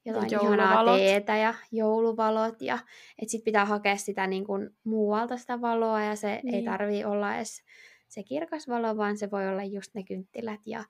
jotain 0.09 0.31
ja 0.31 0.41
ihanaa 0.43 0.97
teetä 0.97 1.37
ja 1.37 1.55
jouluvalot. 1.73 2.63
Ja 2.63 2.79
että 3.23 3.31
sit 3.31 3.45
pitää 3.45 3.65
hakea 3.65 3.97
sitä 3.97 4.27
niin 4.27 4.45
kuin 4.45 4.71
muualta 4.85 5.37
sitä 5.37 5.61
valoa 5.61 6.03
ja 6.03 6.17
se 6.17 6.41
niin. 6.43 6.55
ei 6.55 6.63
tarvii 6.63 7.05
olla 7.05 7.37
edes 7.37 7.63
se 8.09 8.23
kirkas 8.23 8.69
valo, 8.69 8.97
vaan 8.97 9.17
se 9.17 9.31
voi 9.31 9.49
olla 9.49 9.65
just 9.65 9.95
ne 9.95 10.03
kynttilät 10.03 10.61
ja 10.67 10.85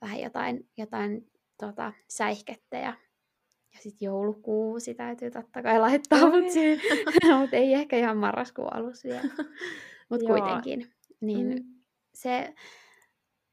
vähän 0.00 0.20
jotain, 0.20 0.68
jotain 0.76 1.30
tota, 1.60 1.92
säihkettä 2.08 2.76
ja, 2.76 2.94
ja 3.74 3.78
sitten 3.80 4.06
joulukuusi 4.06 4.94
täytyy 4.94 5.30
totta 5.30 5.62
kai 5.62 5.80
laittaa, 5.80 6.20
mutta 6.20 7.28
mut 7.40 7.54
ei 7.54 7.74
ehkä 7.74 7.96
ihan 7.96 8.16
marraskuun 8.16 8.74
alussa 8.74 9.08
vielä. 9.08 9.22
Mutta 10.10 10.26
kuitenkin. 10.26 10.90
Niin 11.20 11.46
mm. 11.48 11.64
se, 12.14 12.54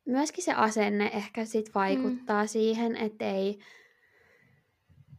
myöskin 0.05 0.43
se 0.43 0.53
asenne 0.53 1.11
ehkä 1.13 1.45
sit 1.45 1.75
vaikuttaa 1.75 2.43
mm. 2.43 2.47
siihen, 2.47 2.95
että 2.95 3.31
ei 3.31 3.59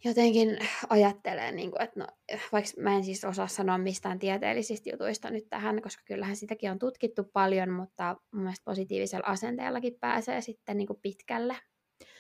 jotenkin 0.05 0.59
ajattelee, 0.91 1.53
niin 1.53 1.71
kuin, 1.71 1.83
että 1.83 2.01
no, 2.01 2.07
vaikka 2.53 2.71
mä 2.81 2.97
en 2.97 3.05
siis 3.05 3.25
osaa 3.25 3.47
sanoa 3.47 3.79
mistään 3.79 4.19
tieteellisistä 4.19 4.91
jutuista 4.91 5.31
nyt 5.31 5.45
tähän, 5.51 5.83
koska 5.83 6.03
kyllähän 6.07 6.37
sitäkin 6.37 6.71
on 6.71 6.79
tutkittu 6.79 7.25
paljon, 7.33 7.71
mutta 7.71 8.17
mun 8.33 8.43
mielestä 8.43 8.65
positiivisella 8.65 9.27
asenteellakin 9.27 9.97
pääsee 10.01 10.41
sitten 10.41 10.77
niin 10.77 10.87
kuin 10.87 10.99
pitkälle. 11.03 11.57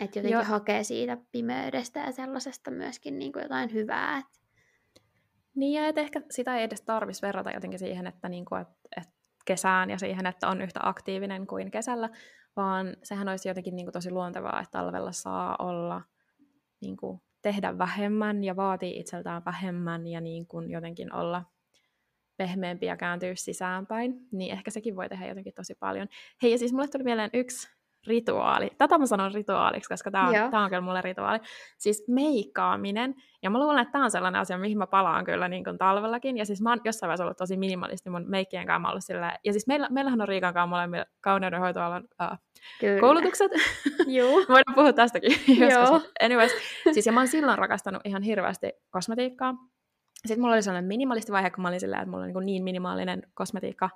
Että 0.00 0.18
jotenkin 0.18 0.30
Joo. 0.30 0.44
hakee 0.44 0.84
siitä 0.84 1.18
pimeydestä 1.32 2.00
ja 2.00 2.12
sellaisesta 2.12 2.70
myöskin 2.70 3.18
niin 3.18 3.32
kuin 3.32 3.42
jotain 3.42 3.72
hyvää. 3.72 4.18
Että... 4.18 4.40
Niin 5.54 5.82
ja 5.82 5.88
et 5.88 5.98
ehkä 5.98 6.20
sitä 6.30 6.56
ei 6.56 6.64
edes 6.64 6.82
tarvitsisi 6.82 7.26
verrata 7.26 7.50
jotenkin 7.50 7.78
siihen, 7.78 8.06
että, 8.06 8.28
niin 8.28 8.44
kuin, 8.44 8.60
että, 8.60 8.74
että 8.96 9.12
kesään 9.44 9.90
ja 9.90 9.98
siihen, 9.98 10.26
että 10.26 10.48
on 10.48 10.62
yhtä 10.62 10.80
aktiivinen 10.82 11.46
kuin 11.46 11.70
kesällä, 11.70 12.10
vaan 12.56 12.96
sehän 13.02 13.28
olisi 13.28 13.48
jotenkin 13.48 13.76
niin 13.76 13.86
kuin 13.86 13.92
tosi 13.92 14.10
luontevaa, 14.10 14.60
että 14.60 14.78
talvella 14.78 15.12
saa 15.12 15.56
olla 15.58 16.02
niin 16.80 16.96
kuin 16.96 17.20
tehdä 17.42 17.78
vähemmän 17.78 18.44
ja 18.44 18.56
vaatii 18.56 18.98
itseltään 18.98 19.42
vähemmän 19.44 20.06
ja 20.06 20.20
niin 20.20 20.46
kuin 20.46 20.70
jotenkin 20.70 21.12
olla 21.12 21.44
pehmeämpi 22.36 22.86
ja 22.86 22.96
kääntyä 22.96 23.34
sisäänpäin, 23.34 24.14
niin 24.32 24.52
ehkä 24.52 24.70
sekin 24.70 24.96
voi 24.96 25.08
tehdä 25.08 25.26
jotenkin 25.26 25.54
tosi 25.54 25.74
paljon. 25.74 26.08
Hei, 26.42 26.52
ja 26.52 26.58
siis 26.58 26.72
mulle 26.72 26.88
tuli 26.88 27.04
mieleen 27.04 27.30
yksi 27.32 27.75
rituaali. 28.06 28.70
Tätä 28.78 28.98
mä 28.98 29.06
sanon 29.06 29.34
rituaaliksi, 29.34 29.88
koska 29.88 30.10
tämä 30.10 30.28
on, 30.28 30.50
tää 30.50 30.60
on 30.60 30.68
kyllä 30.68 30.80
mulle 30.80 31.02
rituaali. 31.02 31.38
Siis 31.78 32.04
meikkaaminen. 32.08 33.14
Ja 33.42 33.50
mä 33.50 33.58
luulen, 33.58 33.78
että 33.78 33.92
tämä 33.92 34.04
on 34.04 34.10
sellainen 34.10 34.40
asia, 34.40 34.58
mihin 34.58 34.78
mä 34.78 34.86
palaan 34.86 35.24
kyllä 35.24 35.48
niin 35.48 35.64
kuin 35.64 35.78
talvellakin. 35.78 36.38
Ja 36.38 36.44
siis 36.44 36.62
mä 36.62 36.70
oon 36.70 36.80
jossain 36.84 37.08
vaiheessa 37.08 37.24
ollut 37.24 37.36
tosi 37.36 37.56
minimalisti 37.56 38.10
mun 38.10 38.24
meikkien 38.28 38.66
kanssa 38.66 38.88
ollut 38.88 39.04
sillä. 39.04 39.38
Ja 39.44 39.52
siis 39.52 39.66
meillä, 39.66 39.88
meillähän 39.90 40.20
on 40.20 40.28
Riikan 40.28 40.54
kanssa 40.54 40.66
molemmilla 40.66 41.04
kauneudenhoitoalan 41.20 42.04
uh, 42.22 43.00
koulutukset. 43.00 43.52
Joo. 44.06 44.32
Voidaan 44.48 44.74
puhua 44.74 44.92
tästäkin 44.92 45.30
joskus. 45.60 46.10
Anyways, 46.22 46.52
siis 46.92 47.06
ja 47.06 47.12
mä 47.12 47.20
oon 47.20 47.28
silloin 47.28 47.58
rakastanut 47.58 48.02
ihan 48.04 48.22
hirveästi 48.22 48.72
kosmetiikkaa. 48.90 49.54
Sitten 50.26 50.40
mulla 50.40 50.54
oli 50.54 50.62
sellainen 50.62 50.88
minimalistivaihe, 50.88 51.50
kun 51.50 51.62
mä 51.62 51.68
olin 51.68 51.80
sillä, 51.80 51.96
että 51.96 52.10
mulla 52.10 52.24
on 52.24 52.30
niin, 52.30 52.46
niin 52.46 52.64
minimaalinen 52.64 53.22
kosmetiikka 53.34 53.90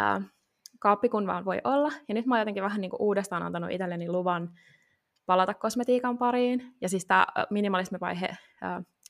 uh, 0.00 0.22
kaappi 0.78 1.08
kun 1.08 1.26
vaan 1.26 1.44
voi 1.44 1.60
olla. 1.64 1.92
Ja 2.08 2.14
nyt 2.14 2.26
mä 2.26 2.34
oon 2.34 2.40
jotenkin 2.40 2.62
vähän 2.62 2.80
niin 2.80 2.90
kuin 2.90 3.02
uudestaan 3.02 3.42
antanut 3.42 3.70
itselleni 3.70 4.08
luvan 4.08 4.50
palata 5.26 5.54
kosmetiikan 5.54 6.18
pariin. 6.18 6.74
Ja 6.80 6.88
siis 6.88 7.06
tämä 7.06 7.26
minimalismivaihe 7.50 8.28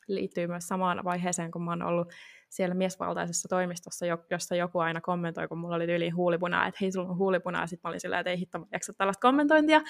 liittyy 0.08 0.46
myös 0.46 0.68
samaan 0.68 1.04
vaiheeseen, 1.04 1.50
kun 1.50 1.62
mä 1.62 1.70
oon 1.70 1.82
ollut 1.82 2.12
siellä 2.48 2.74
miesvaltaisessa 2.74 3.48
toimistossa, 3.48 4.06
jossa 4.30 4.56
joku 4.56 4.78
aina 4.78 5.00
kommentoi, 5.00 5.48
kun 5.48 5.58
mulla 5.58 5.76
oli 5.76 5.86
tyyliin 5.86 6.16
huulipunaa, 6.16 6.66
että 6.66 6.78
hei, 6.80 6.92
sulla 6.92 7.08
on 7.08 7.18
huulipunaa, 7.18 7.62
ja 7.62 7.66
sitten 7.66 7.88
mä 7.88 7.90
olin 7.90 8.00
silleen, 8.00 8.20
että 8.20 8.30
ei 8.30 8.38
hitto, 8.38 8.58
mä 8.58 8.66
tällaista 8.98 9.20
kommentointia, 9.20 9.80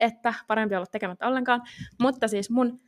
että 0.00 0.34
parempi 0.46 0.76
olla 0.76 0.86
tekemättä 0.86 1.28
ollenkaan. 1.28 1.62
Mutta 2.00 2.28
siis 2.28 2.50
mun 2.50 2.78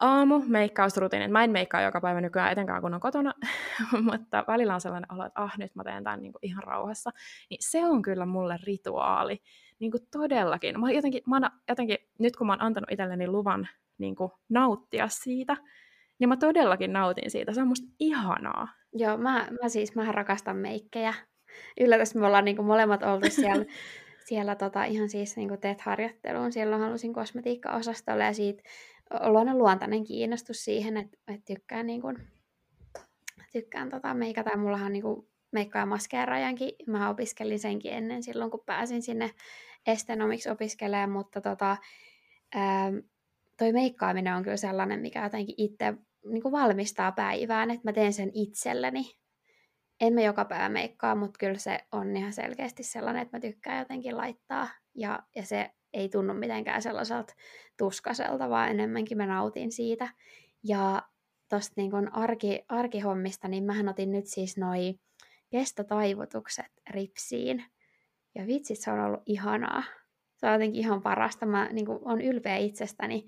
aamu 0.00 0.42
meikkausrutiinit. 0.46 1.30
Mä 1.30 1.44
en 1.44 1.50
meikkaa 1.50 1.82
joka 1.82 2.00
päivä 2.00 2.20
nykyään 2.20 2.52
etenkään 2.52 2.82
kun 2.82 2.94
on 2.94 3.00
kotona, 3.00 3.32
mutta 4.12 4.44
välillä 4.48 4.74
on 4.74 4.80
sellainen 4.80 5.12
olo, 5.12 5.24
että 5.24 5.42
ah, 5.42 5.58
nyt 5.58 5.74
mä 5.74 5.84
teen 5.84 6.04
tämän 6.04 6.22
niin 6.22 6.32
kuin 6.32 6.40
ihan 6.42 6.62
rauhassa. 6.62 7.10
Niin 7.50 7.58
se 7.60 7.86
on 7.86 8.02
kyllä 8.02 8.26
mulle 8.26 8.58
rituaali. 8.62 9.42
Niin 9.78 9.90
kuin 9.90 10.06
todellakin. 10.10 10.80
Mä 10.80 10.90
jotenkin, 10.90 11.22
mä 11.26 11.36
oon, 11.36 11.50
jotenkin, 11.68 11.98
nyt 12.18 12.36
kun 12.36 12.46
mä 12.46 12.52
oon 12.52 12.62
antanut 12.62 12.92
itselleni 12.92 13.28
luvan 13.28 13.68
niin 13.98 14.16
kuin 14.16 14.32
nauttia 14.48 15.08
siitä, 15.08 15.56
niin 16.18 16.28
mä 16.28 16.36
todellakin 16.36 16.92
nautin 16.92 17.30
siitä. 17.30 17.52
Se 17.52 17.60
on 17.60 17.68
musta 17.68 17.86
ihanaa. 17.98 18.68
Joo, 18.92 19.16
mä, 19.16 19.48
mä 19.62 19.68
siis, 19.68 19.94
mä 19.94 20.12
rakastan 20.12 20.56
meikkejä. 20.56 21.14
Yllätys, 21.80 22.14
me 22.14 22.26
ollaan 22.26 22.44
niin 22.44 22.56
kuin 22.56 22.66
molemmat 22.66 23.02
oltu 23.02 23.30
siellä, 23.30 23.64
siellä 24.28 24.54
tota, 24.54 24.84
ihan 24.84 25.08
siis 25.08 25.36
niin 25.36 25.60
TET-harjoitteluun. 25.60 26.52
Siellä 26.52 26.78
halusin 26.78 27.12
kosmetiikka-osastolle 27.12 28.24
ja 28.24 28.34
siitä 28.34 28.62
on 29.20 29.58
luontainen 29.58 30.04
kiinnostus 30.04 30.64
siihen, 30.64 30.96
että, 30.96 31.18
että 31.28 31.54
tykkään, 31.54 31.86
niin 31.86 32.00
kuin, 32.00 32.16
tykkään 33.52 33.90
tota 33.90 34.14
meikata. 34.14 34.56
Mullahan 34.56 34.92
niin 34.92 35.02
kuin, 35.02 35.28
meikka- 35.52 35.78
ja 35.78 35.86
maskeeraajankin, 35.86 36.72
mä 36.86 37.10
opiskelin 37.10 37.58
senkin 37.58 37.92
ennen 37.92 38.22
silloin, 38.22 38.50
kun 38.50 38.62
pääsin 38.66 39.02
sinne 39.02 39.30
estenomiksi 39.86 40.50
opiskelemaan, 40.50 41.10
mutta 41.10 41.40
tota, 41.40 41.76
ää, 42.54 42.92
toi 43.58 43.72
meikkaaminen 43.72 44.34
on 44.34 44.42
kyllä 44.42 44.56
sellainen, 44.56 45.00
mikä 45.00 45.24
jotenkin 45.24 45.54
itse 45.58 45.94
niin 46.24 46.42
kuin 46.42 46.52
valmistaa 46.52 47.12
päivään, 47.12 47.70
että 47.70 47.88
mä 47.88 47.92
teen 47.92 48.12
sen 48.12 48.30
itselleni. 48.34 49.04
En 50.00 50.14
mä 50.14 50.20
joka 50.20 50.44
päivä 50.44 50.68
meikkaa, 50.68 51.14
mutta 51.14 51.38
kyllä 51.38 51.58
se 51.58 51.78
on 51.92 52.16
ihan 52.16 52.32
selkeästi 52.32 52.82
sellainen, 52.82 53.22
että 53.22 53.36
mä 53.36 53.40
tykkään 53.40 53.78
jotenkin 53.78 54.16
laittaa. 54.16 54.68
Ja, 54.94 55.22
ja 55.36 55.42
se 55.42 55.70
ei 55.94 56.08
tunnu 56.08 56.34
mitenkään 56.34 56.82
sellaiselta 56.82 57.34
tuskaselta, 57.78 58.50
vaan 58.50 58.70
enemmänkin 58.70 59.16
mä 59.16 59.26
nautin 59.26 59.72
siitä. 59.72 60.08
Ja 60.64 61.02
tuosta 61.48 61.72
niin 61.76 62.12
arki, 62.12 62.64
arkihommista, 62.68 63.48
niin 63.48 63.64
mähän 63.64 63.88
otin 63.88 64.12
nyt 64.12 64.26
siis 64.26 64.56
noi 64.56 64.94
kestotaivutukset 65.50 66.72
ripsiin. 66.90 67.64
Ja 68.34 68.46
vitsit, 68.46 68.78
se 68.78 68.90
on 68.90 69.00
ollut 69.00 69.22
ihanaa. 69.26 69.82
Se 70.36 70.46
on 70.46 70.52
jotenkin 70.52 70.80
ihan 70.80 71.02
parasta. 71.02 71.46
Mä 71.46 71.68
niin 71.72 71.86
kuin, 71.86 71.98
on 72.02 72.20
ylpeä 72.20 72.56
itsestäni, 72.56 73.26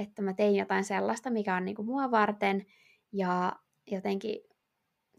että 0.00 0.22
mä 0.22 0.34
tein 0.34 0.56
jotain 0.56 0.84
sellaista, 0.84 1.30
mikä 1.30 1.56
on 1.56 1.64
niin 1.64 1.74
kuin, 1.74 1.86
mua 1.86 2.10
varten. 2.10 2.66
Ja 3.12 3.52
jotenkin 3.90 4.40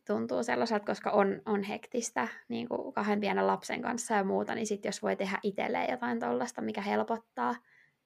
tuntuu 0.07 0.43
sellaiselta, 0.43 0.85
koska 0.85 1.11
on, 1.11 1.41
on 1.45 1.63
hektistä 1.63 2.27
niin 2.49 2.69
kuin 2.69 2.93
kahden 2.93 3.19
pienen 3.19 3.47
lapsen 3.47 3.81
kanssa 3.81 4.13
ja 4.13 4.23
muuta, 4.23 4.55
niin 4.55 4.67
sitten 4.67 4.89
jos 4.89 5.03
voi 5.03 5.15
tehdä 5.15 5.39
itselleen 5.43 5.91
jotain 5.91 6.19
tollasta, 6.19 6.61
mikä 6.61 6.81
helpottaa, 6.81 7.55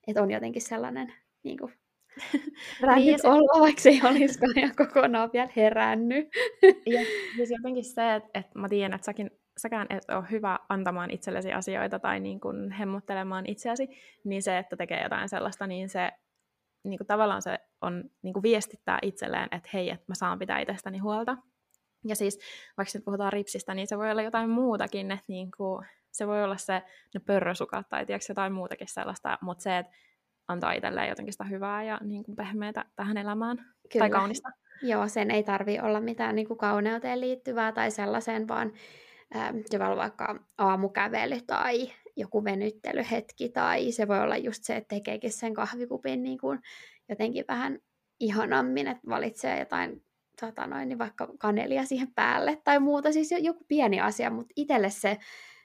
että 0.08 0.24
on 0.24 0.32
jotenkin 0.32 0.62
sellainen 0.62 1.14
niin 1.44 1.58
kuin, 1.58 1.74
niin, 2.96 3.28
olla, 3.28 3.62
vaikka 3.62 3.82
se 3.82 3.90
ei 3.90 4.02
olisikaan 4.10 4.58
ihan 4.58 4.76
kokonaan 4.76 5.30
vielä 5.34 5.50
herännyt. 5.56 6.28
ja 6.86 7.02
siis 7.36 7.52
jotenkin 7.52 7.86
se, 7.86 8.16
että, 8.16 8.30
että 8.34 8.60
mä 8.60 8.70
tiedän, 8.70 8.94
että 8.94 9.06
säkin, 9.06 9.32
säkään 9.58 9.88
et 9.90 10.04
ole 10.10 10.26
hyvä 10.32 10.60
antamaan 10.70 11.12
itsellesi 11.12 11.54
asioita 11.54 12.00
tai 12.00 12.20
niin 12.20 12.40
kuin 12.40 12.72
hemmottelemaan 12.72 13.46
itseäsi, 13.48 13.88
niin 14.24 14.44
se, 14.44 14.58
että 14.58 14.76
tekee 14.76 15.04
jotain 15.04 15.30
sellaista, 15.30 15.68
niin 15.68 15.90
se 15.90 16.12
niin 16.84 16.98
kuin 16.98 17.08
tavallaan 17.08 17.42
se 17.42 17.60
on 17.82 18.04
niin 18.22 18.34
kuin 18.34 18.44
viestittää 18.44 19.00
itselleen, 19.02 19.48
että 19.52 19.70
hei, 19.74 19.90
että 19.90 20.06
mä 20.08 20.16
saan 20.16 20.40
pitää 20.40 20.60
itsestäni 20.60 20.98
huolta. 20.98 21.38
Ja 22.06 22.16
siis 22.16 22.40
vaikka 22.78 22.92
nyt 22.96 23.06
puhutaan 23.06 23.34
ripsistä, 23.34 23.74
niin 23.74 23.88
se 23.88 23.98
voi 23.98 24.12
olla 24.12 24.22
jotain 24.22 24.50
muutakin, 24.50 25.12
että 25.12 25.26
niin 25.28 25.52
kuin, 25.58 25.86
se 26.12 26.28
voi 26.28 26.44
olla 26.44 26.58
se 26.58 26.82
ne 27.14 27.22
pörrösukat 27.26 27.90
tai 27.90 28.06
tiedätkö, 28.06 28.26
jotain 28.32 28.54
muutakin 28.54 28.88
sellaista, 28.88 29.38
mutta 29.42 29.62
se, 29.62 29.78
että 29.78 29.94
antaa 30.48 30.72
itselleen 30.72 31.10
jotenkin 31.10 31.34
sitä 31.34 31.44
hyvää 31.44 31.84
ja 31.84 32.00
niin 32.04 32.24
kuin 32.24 32.36
pehmeätä 32.36 32.86
tähän 32.96 33.18
elämään 33.18 33.58
Kyllä. 33.58 34.04
tai 34.04 34.10
kaunista. 34.10 34.50
Joo, 34.82 35.08
sen 35.08 35.32
ei 35.32 35.44
tarvi 35.44 35.80
olla 35.80 36.02
mitään 36.02 36.36
niin 36.36 36.48
kuin 36.48 36.58
kauneuteen 36.58 37.22
liittyvää 37.22 37.72
tai 37.72 37.92
sellaiseen, 37.92 38.48
vaan 38.48 38.74
äh, 39.36 39.54
se 39.66 39.80
voi 39.80 39.88
olla 39.88 40.02
vaikka 40.02 40.40
aamukävely 40.58 41.42
tai 41.42 41.92
joku 42.16 42.44
venyttelyhetki 42.44 43.50
tai 43.50 43.92
se 43.92 44.08
voi 44.08 44.20
olla 44.20 44.38
just 44.38 44.64
se, 44.64 44.76
että 44.76 44.96
tekeekin 44.96 45.32
sen 45.32 45.54
kahvikupin 45.54 46.24
niin 46.24 46.38
kuin 46.38 46.60
jotenkin 47.10 47.46
vähän 47.48 47.80
ihanammin, 48.20 48.88
että 48.88 49.10
valitsee 49.10 49.60
jotain 49.60 50.04
tota 50.40 50.68
noin, 50.68 50.90
niin 50.90 51.00
vaikka 51.00 51.28
kanelia 51.40 51.86
siihen 51.86 52.14
päälle 52.16 52.62
tai 52.64 52.80
muuta, 52.80 53.12
siis 53.12 53.34
joku 53.40 53.66
pieni 53.68 54.02
asia, 54.02 54.30
mutta 54.30 54.54
itselle 54.56 54.90
se, 54.90 55.18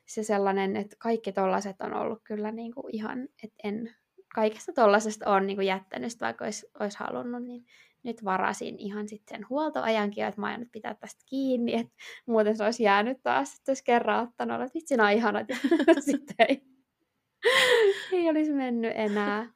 se 0.07 0.23
sellainen, 0.23 0.77
että 0.77 0.97
kaikki 0.99 1.33
tollaset 1.33 1.81
on 1.81 1.95
ollut 1.95 2.21
kyllä 2.25 2.53
niin 2.53 2.75
kuin 2.75 2.95
ihan, 2.95 3.29
että 3.43 3.57
en 3.65 3.95
kaikesta 4.35 4.73
tollasesta 4.73 5.31
on 5.31 5.47
niin 5.47 5.57
kuin 5.57 5.67
jättänyt, 5.67 6.21
vaikka 6.21 6.45
olisi, 6.45 6.67
olisi 6.81 6.99
halunnut, 6.99 7.45
niin 7.45 7.65
nyt 8.03 8.25
varasin 8.25 8.79
ihan 8.79 9.09
sitten 9.09 9.39
sen 9.39 9.47
huoltoajankin, 9.51 10.25
että 10.25 10.41
mä 10.41 10.47
aion 10.47 10.67
pitää 10.73 10.95
tästä 10.95 11.25
kiinni, 11.27 11.75
että 11.75 11.93
muuten 12.27 12.57
se 12.57 12.65
olisi 12.65 12.83
jäänyt 12.83 13.23
taas, 13.23 13.55
että 13.55 13.71
olisi 13.71 13.85
kerran 13.85 14.23
ottanut, 14.29 14.61
että 14.61 14.75
vitsi, 14.75 14.97
nämä 14.97 15.11
ihanat, 15.11 15.47
sitten 16.11 16.47
ei, 16.49 16.63
ei 18.13 18.31
olisi 18.31 18.53
mennyt 18.53 18.93
enää. 18.95 19.53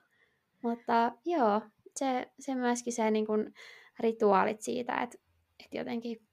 Mutta 0.63 1.13
joo, 1.25 1.63
se, 1.97 2.31
se 2.39 2.55
myöskin 2.55 2.93
se 2.93 3.11
niin 3.11 3.27
kuin, 3.27 3.55
rituaalit 4.01 4.61
siitä, 4.61 4.93
että, 4.93 5.19
että 5.65 5.77
jotenkin 5.77 6.29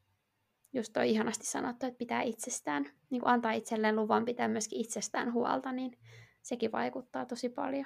just 0.73 0.93
toi 0.93 1.09
ihanasti 1.09 1.45
sanottu, 1.45 1.85
että 1.85 1.97
pitää 1.97 2.21
itsestään, 2.21 2.85
niin 3.09 3.21
kuin 3.21 3.33
antaa 3.33 3.51
itselleen 3.51 3.95
luvan 3.95 4.25
pitää 4.25 4.47
myöskin 4.47 4.79
itsestään 4.79 5.33
huolta, 5.33 5.71
niin 5.71 5.97
sekin 6.41 6.71
vaikuttaa 6.71 7.25
tosi 7.25 7.49
paljon. 7.49 7.85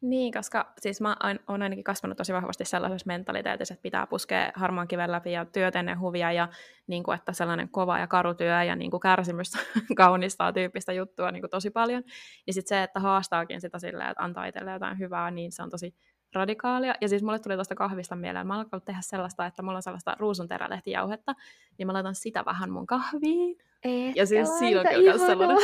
Niin, 0.00 0.32
koska 0.32 0.72
siis 0.80 1.00
mä 1.00 1.16
oon 1.48 1.62
ainakin 1.62 1.84
kasvanut 1.84 2.18
tosi 2.18 2.32
vahvasti 2.32 2.64
sellaisessa 2.64 3.06
mentaliteetissa, 3.06 3.74
että 3.74 3.82
pitää 3.82 4.06
puskea 4.06 4.52
harmaan 4.54 4.88
kiven 4.88 5.12
läpi 5.12 5.32
ja 5.32 5.44
työt 5.44 5.76
ennen 5.76 6.00
huvia 6.00 6.32
ja 6.32 6.48
niin 6.86 7.02
kuin, 7.02 7.18
että 7.18 7.32
sellainen 7.32 7.68
kova 7.68 7.98
ja 7.98 8.06
karutyö 8.06 8.64
ja 8.64 8.76
niin 8.76 8.90
kuin 8.90 9.00
kärsimys 9.00 9.52
kaunistaa 9.96 10.52
tyyppistä 10.52 10.92
juttua 10.92 11.30
niin 11.30 11.42
kuin 11.42 11.50
tosi 11.50 11.70
paljon. 11.70 12.02
Ja 12.46 12.52
sitten 12.52 12.68
se, 12.68 12.82
että 12.82 13.00
haastaakin 13.00 13.60
sitä 13.60 13.78
silleen, 13.78 14.10
että 14.10 14.24
antaa 14.24 14.46
itselle 14.46 14.72
jotain 14.72 14.98
hyvää, 14.98 15.30
niin 15.30 15.52
se 15.52 15.62
on 15.62 15.70
tosi 15.70 15.94
radikaalia. 16.32 16.94
Ja 17.00 17.08
siis 17.08 17.22
mulle 17.22 17.38
tuli 17.38 17.54
tuosta 17.54 17.74
kahvista 17.74 18.16
mieleen, 18.16 18.46
mä 18.46 18.56
oon 18.56 18.66
tehdä 18.84 19.00
sellaista, 19.02 19.46
että 19.46 19.62
mulla 19.62 19.76
on 19.76 19.82
sellaista 19.82 20.16
ruusunterälehtijauhetta, 20.18 21.34
niin 21.78 21.86
mä 21.86 21.92
laitan 21.92 22.14
sitä 22.14 22.44
vähän 22.44 22.70
mun 22.70 22.86
kahviin. 22.86 23.56
Et 23.84 24.16
ja 24.16 24.26
siis 24.26 24.58
siinä 24.58 24.80
on 24.80 24.86
kyllä 24.94 25.18
sellainen... 25.18 25.56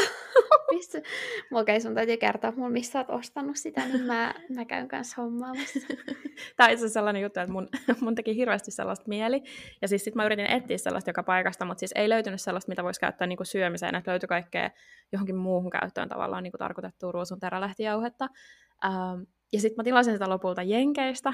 Okei, 1.53 1.81
sun 1.81 1.95
täytyy 1.95 2.17
kertoa 2.17 2.53
mulle, 2.57 2.71
missä 2.71 2.99
oot 2.99 3.11
ostanut 3.11 3.57
sitä, 3.57 3.87
niin 3.87 4.05
mä, 4.05 4.35
mä 4.55 4.65
käyn 4.65 4.89
kanssa 4.89 5.23
hommaamassa. 5.23 5.81
Tämä 6.57 6.67
on 6.67 6.73
itse 6.73 6.89
sellainen 6.89 7.23
juttu, 7.23 7.41
että 7.41 7.53
mun, 7.53 7.69
mun 8.01 8.15
teki 8.15 8.37
hirveästi 8.37 8.71
sellaista 8.71 9.05
mieli. 9.09 9.43
Ja 9.83 9.89
siis 9.89 10.05
sit 10.05 10.15
mä 10.15 10.25
yritin 10.25 10.47
etsiä 10.47 10.79
sellaista 10.79 11.11
joka 11.11 11.23
paikasta, 11.23 11.65
mutta 11.65 11.79
siis 11.79 11.93
ei 11.95 12.09
löytynyt 12.09 12.41
sellaista, 12.41 12.69
mitä 12.69 12.85
voisi 12.85 13.01
käyttää 13.01 13.27
niinku 13.27 13.45
syömiseen. 13.45 13.95
Että 13.95 14.11
löytyi 14.11 14.27
kaikkea 14.27 14.71
johonkin 15.13 15.37
muuhun 15.37 15.71
käyttöön 15.71 16.09
tavallaan 16.09 16.43
niinku 16.43 16.59
tarkoitettua 16.59 17.13
ruusunterälehtijauhetta. 17.13 18.29
Ähm, 18.85 19.23
ja 19.53 19.61
sitten 19.61 19.77
mä 19.77 19.85
tilasin 19.85 20.13
sitä 20.13 20.29
lopulta 20.29 20.63
Jenkeistä. 20.63 21.33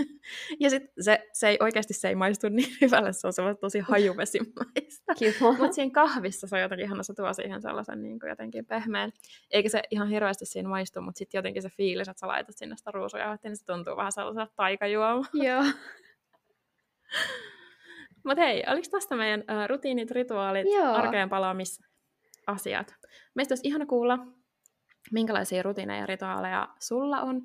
ja 0.60 0.70
sitten 0.70 1.04
se, 1.04 1.28
se 1.32 1.48
ei, 1.48 1.56
oikeasti 1.60 1.94
se 1.94 2.08
ei 2.08 2.14
maistu 2.14 2.48
niin 2.48 2.76
hyvälle, 2.80 3.12
se 3.12 3.26
on 3.26 3.32
semmoista 3.32 3.60
tosi 3.60 3.78
hajuvesimaista. 3.78 5.14
Mutta 5.58 5.72
siinä 5.72 5.90
kahvissa 5.90 6.46
se 6.46 6.56
on 6.56 6.62
jotenkin 6.62 6.86
ihana, 6.86 7.02
se 7.02 7.14
tuo 7.14 7.34
siihen 7.34 7.62
sellaisen 7.62 8.02
niin 8.02 8.20
kuin 8.20 8.30
jotenkin 8.30 8.66
pehmeän. 8.66 9.12
Eikä 9.50 9.68
se 9.68 9.82
ihan 9.90 10.08
hirveästi 10.08 10.46
siinä 10.46 10.68
maistu, 10.68 11.00
mutta 11.00 11.18
sitten 11.18 11.38
jotenkin 11.38 11.62
se 11.62 11.68
fiilis, 11.68 12.08
että 12.08 12.20
sä 12.20 12.26
laitat 12.26 12.56
sinne 12.56 12.76
sitä 12.76 12.90
ruusuja, 12.90 13.38
niin 13.42 13.56
se 13.56 13.64
tuntuu 13.64 13.96
vähän 13.96 14.12
sellaiselta 14.12 14.52
taikajuomalta. 14.56 15.28
Joo. 15.34 15.64
Mutta 18.24 18.42
hei, 18.42 18.64
oliko 18.68 18.86
tästä 18.90 19.16
meidän 19.16 19.40
uh, 19.40 19.68
rutiinit, 19.68 20.10
rituaalit, 20.10 20.66
Joo. 20.66 20.94
arkeen 20.94 21.28
palaamisasiat? 21.28 22.94
Meistä 23.34 23.52
olisi 23.52 23.68
ihana 23.68 23.86
kuulla, 23.86 24.18
minkälaisia 25.12 25.62
rutiineja 25.62 26.00
ja 26.00 26.06
rituaaleja 26.06 26.68
sulla 26.78 27.20
on. 27.20 27.36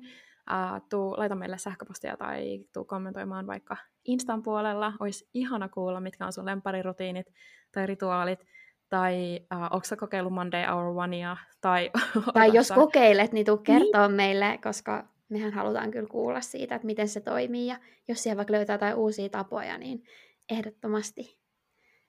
Uh, 0.50 0.88
tuu, 0.90 1.14
laita 1.16 1.34
meille 1.34 1.58
sähköpostia 1.58 2.16
tai 2.16 2.64
tuu 2.72 2.84
kommentoimaan 2.84 3.46
vaikka 3.46 3.76
Instan 4.04 4.42
puolella. 4.42 4.92
Olisi 5.00 5.28
ihana 5.34 5.68
kuulla, 5.68 6.00
mitkä 6.00 6.26
on 6.26 6.32
sun 6.32 6.46
lemparirutiinit 6.46 7.26
tai 7.72 7.86
rituaalit. 7.86 8.46
Tai 8.88 9.40
uh, 9.54 9.62
onko 9.62 9.84
sä 9.84 9.96
kokeillut 9.96 10.32
Monday 10.32 10.64
Hour 10.66 10.98
Onea? 10.98 11.36
Tai, 11.60 11.90
tai 12.34 12.50
jos 12.54 12.72
kokeilet, 12.72 13.32
niin 13.32 13.46
tuu 13.46 13.56
kertoa 13.56 14.08
niin. 14.08 14.16
meille, 14.16 14.58
koska 14.62 15.08
mehän 15.28 15.52
halutaan 15.52 15.90
kyllä 15.90 16.08
kuulla 16.08 16.40
siitä, 16.40 16.74
että 16.74 16.86
miten 16.86 17.08
se 17.08 17.20
toimii. 17.20 17.66
Ja 17.66 17.78
jos 18.08 18.22
siellä 18.22 18.36
vaikka 18.36 18.52
löytää 18.52 18.74
jotain 18.74 18.94
uusia 18.94 19.28
tapoja, 19.28 19.78
niin 19.78 20.04
ehdottomasti 20.50 21.38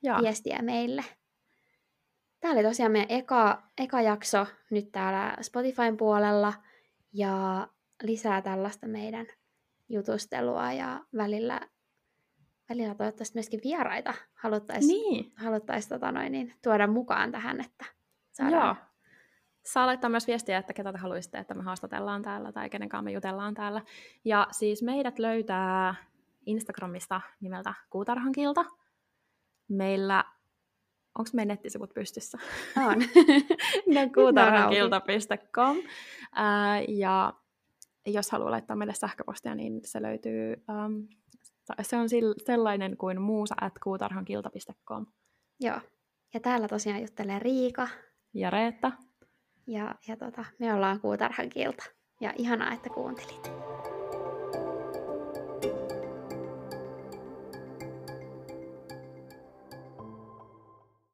ja. 0.03 0.19
viestiä 0.21 0.61
meille. 0.61 1.03
Tämä 2.47 2.59
oli 2.59 2.67
tosiaan 2.67 2.91
meidän 2.91 3.17
eka, 3.17 3.63
eka 3.77 4.01
jakso 4.01 4.47
nyt 4.69 4.91
täällä 4.91 5.37
Spotifyn 5.41 5.97
puolella 5.97 6.53
ja 7.13 7.67
lisää 8.03 8.41
tällaista 8.41 8.87
meidän 8.87 9.25
jutustelua 9.89 10.73
ja 10.73 10.99
välillä, 11.17 11.61
välillä 12.69 12.95
toivottavasti 12.95 13.35
myöskin 13.35 13.59
vieraita 13.63 14.13
haluttaisiin 14.33 14.87
niin. 14.87 15.33
haluttais, 15.35 15.87
tota 15.87 16.11
noin, 16.11 16.31
niin, 16.31 16.53
tuoda 16.63 16.87
mukaan 16.87 17.31
tähän, 17.31 17.61
että 17.61 17.85
saadaan... 18.31 18.65
Joo. 18.65 18.75
Saa 19.65 19.87
laittaa 19.87 20.09
myös 20.09 20.27
viestiä, 20.27 20.57
että 20.57 20.73
ketä 20.73 20.91
te 20.91 20.97
haluaisitte, 20.97 21.37
että 21.37 21.53
me 21.53 21.63
haastatellaan 21.63 22.21
täällä 22.21 22.51
tai 22.51 22.69
kenen 22.69 22.89
kanssa 22.89 23.03
me 23.03 23.11
jutellaan 23.11 23.53
täällä. 23.53 23.81
Ja 24.25 24.47
siis 24.51 24.83
meidät 24.83 25.19
löytää 25.19 25.95
Instagramista 26.45 27.21
nimeltä 27.39 27.73
Kuutarhankilta. 27.89 28.65
Meillä 29.67 30.23
onko 31.17 31.29
meidän 31.33 31.47
nettisivut 31.47 31.93
pystyssä? 31.93 32.37
On. 32.77 32.97
ne 33.95 34.09
kuutarhankilta.com. 34.15 35.77
ja 36.87 37.33
jos 38.05 38.31
haluaa 38.31 38.51
laittaa 38.51 38.75
meille 38.75 38.93
sähköpostia, 38.93 39.55
niin 39.55 39.81
se 39.85 40.01
löytyy, 40.01 40.53
um, 40.53 41.07
se 41.81 41.97
on 41.97 42.09
sellainen 42.45 42.97
kuin 42.97 43.21
muusa.kuutarhankilta.com. 43.21 45.05
Joo. 45.59 45.79
Ja 46.33 46.39
täällä 46.39 46.67
tosiaan 46.67 47.01
juttelee 47.01 47.39
Riika. 47.39 47.87
Ja 48.33 48.49
Reetta. 48.49 48.91
Ja, 49.67 49.95
ja 50.07 50.17
tota, 50.17 50.45
me 50.59 50.73
ollaan 50.73 50.99
Kuutarhankilta. 50.99 51.83
Ja 52.21 52.33
ihanaa, 52.37 52.73
että 52.73 52.89
kuuntelit. 52.89 53.66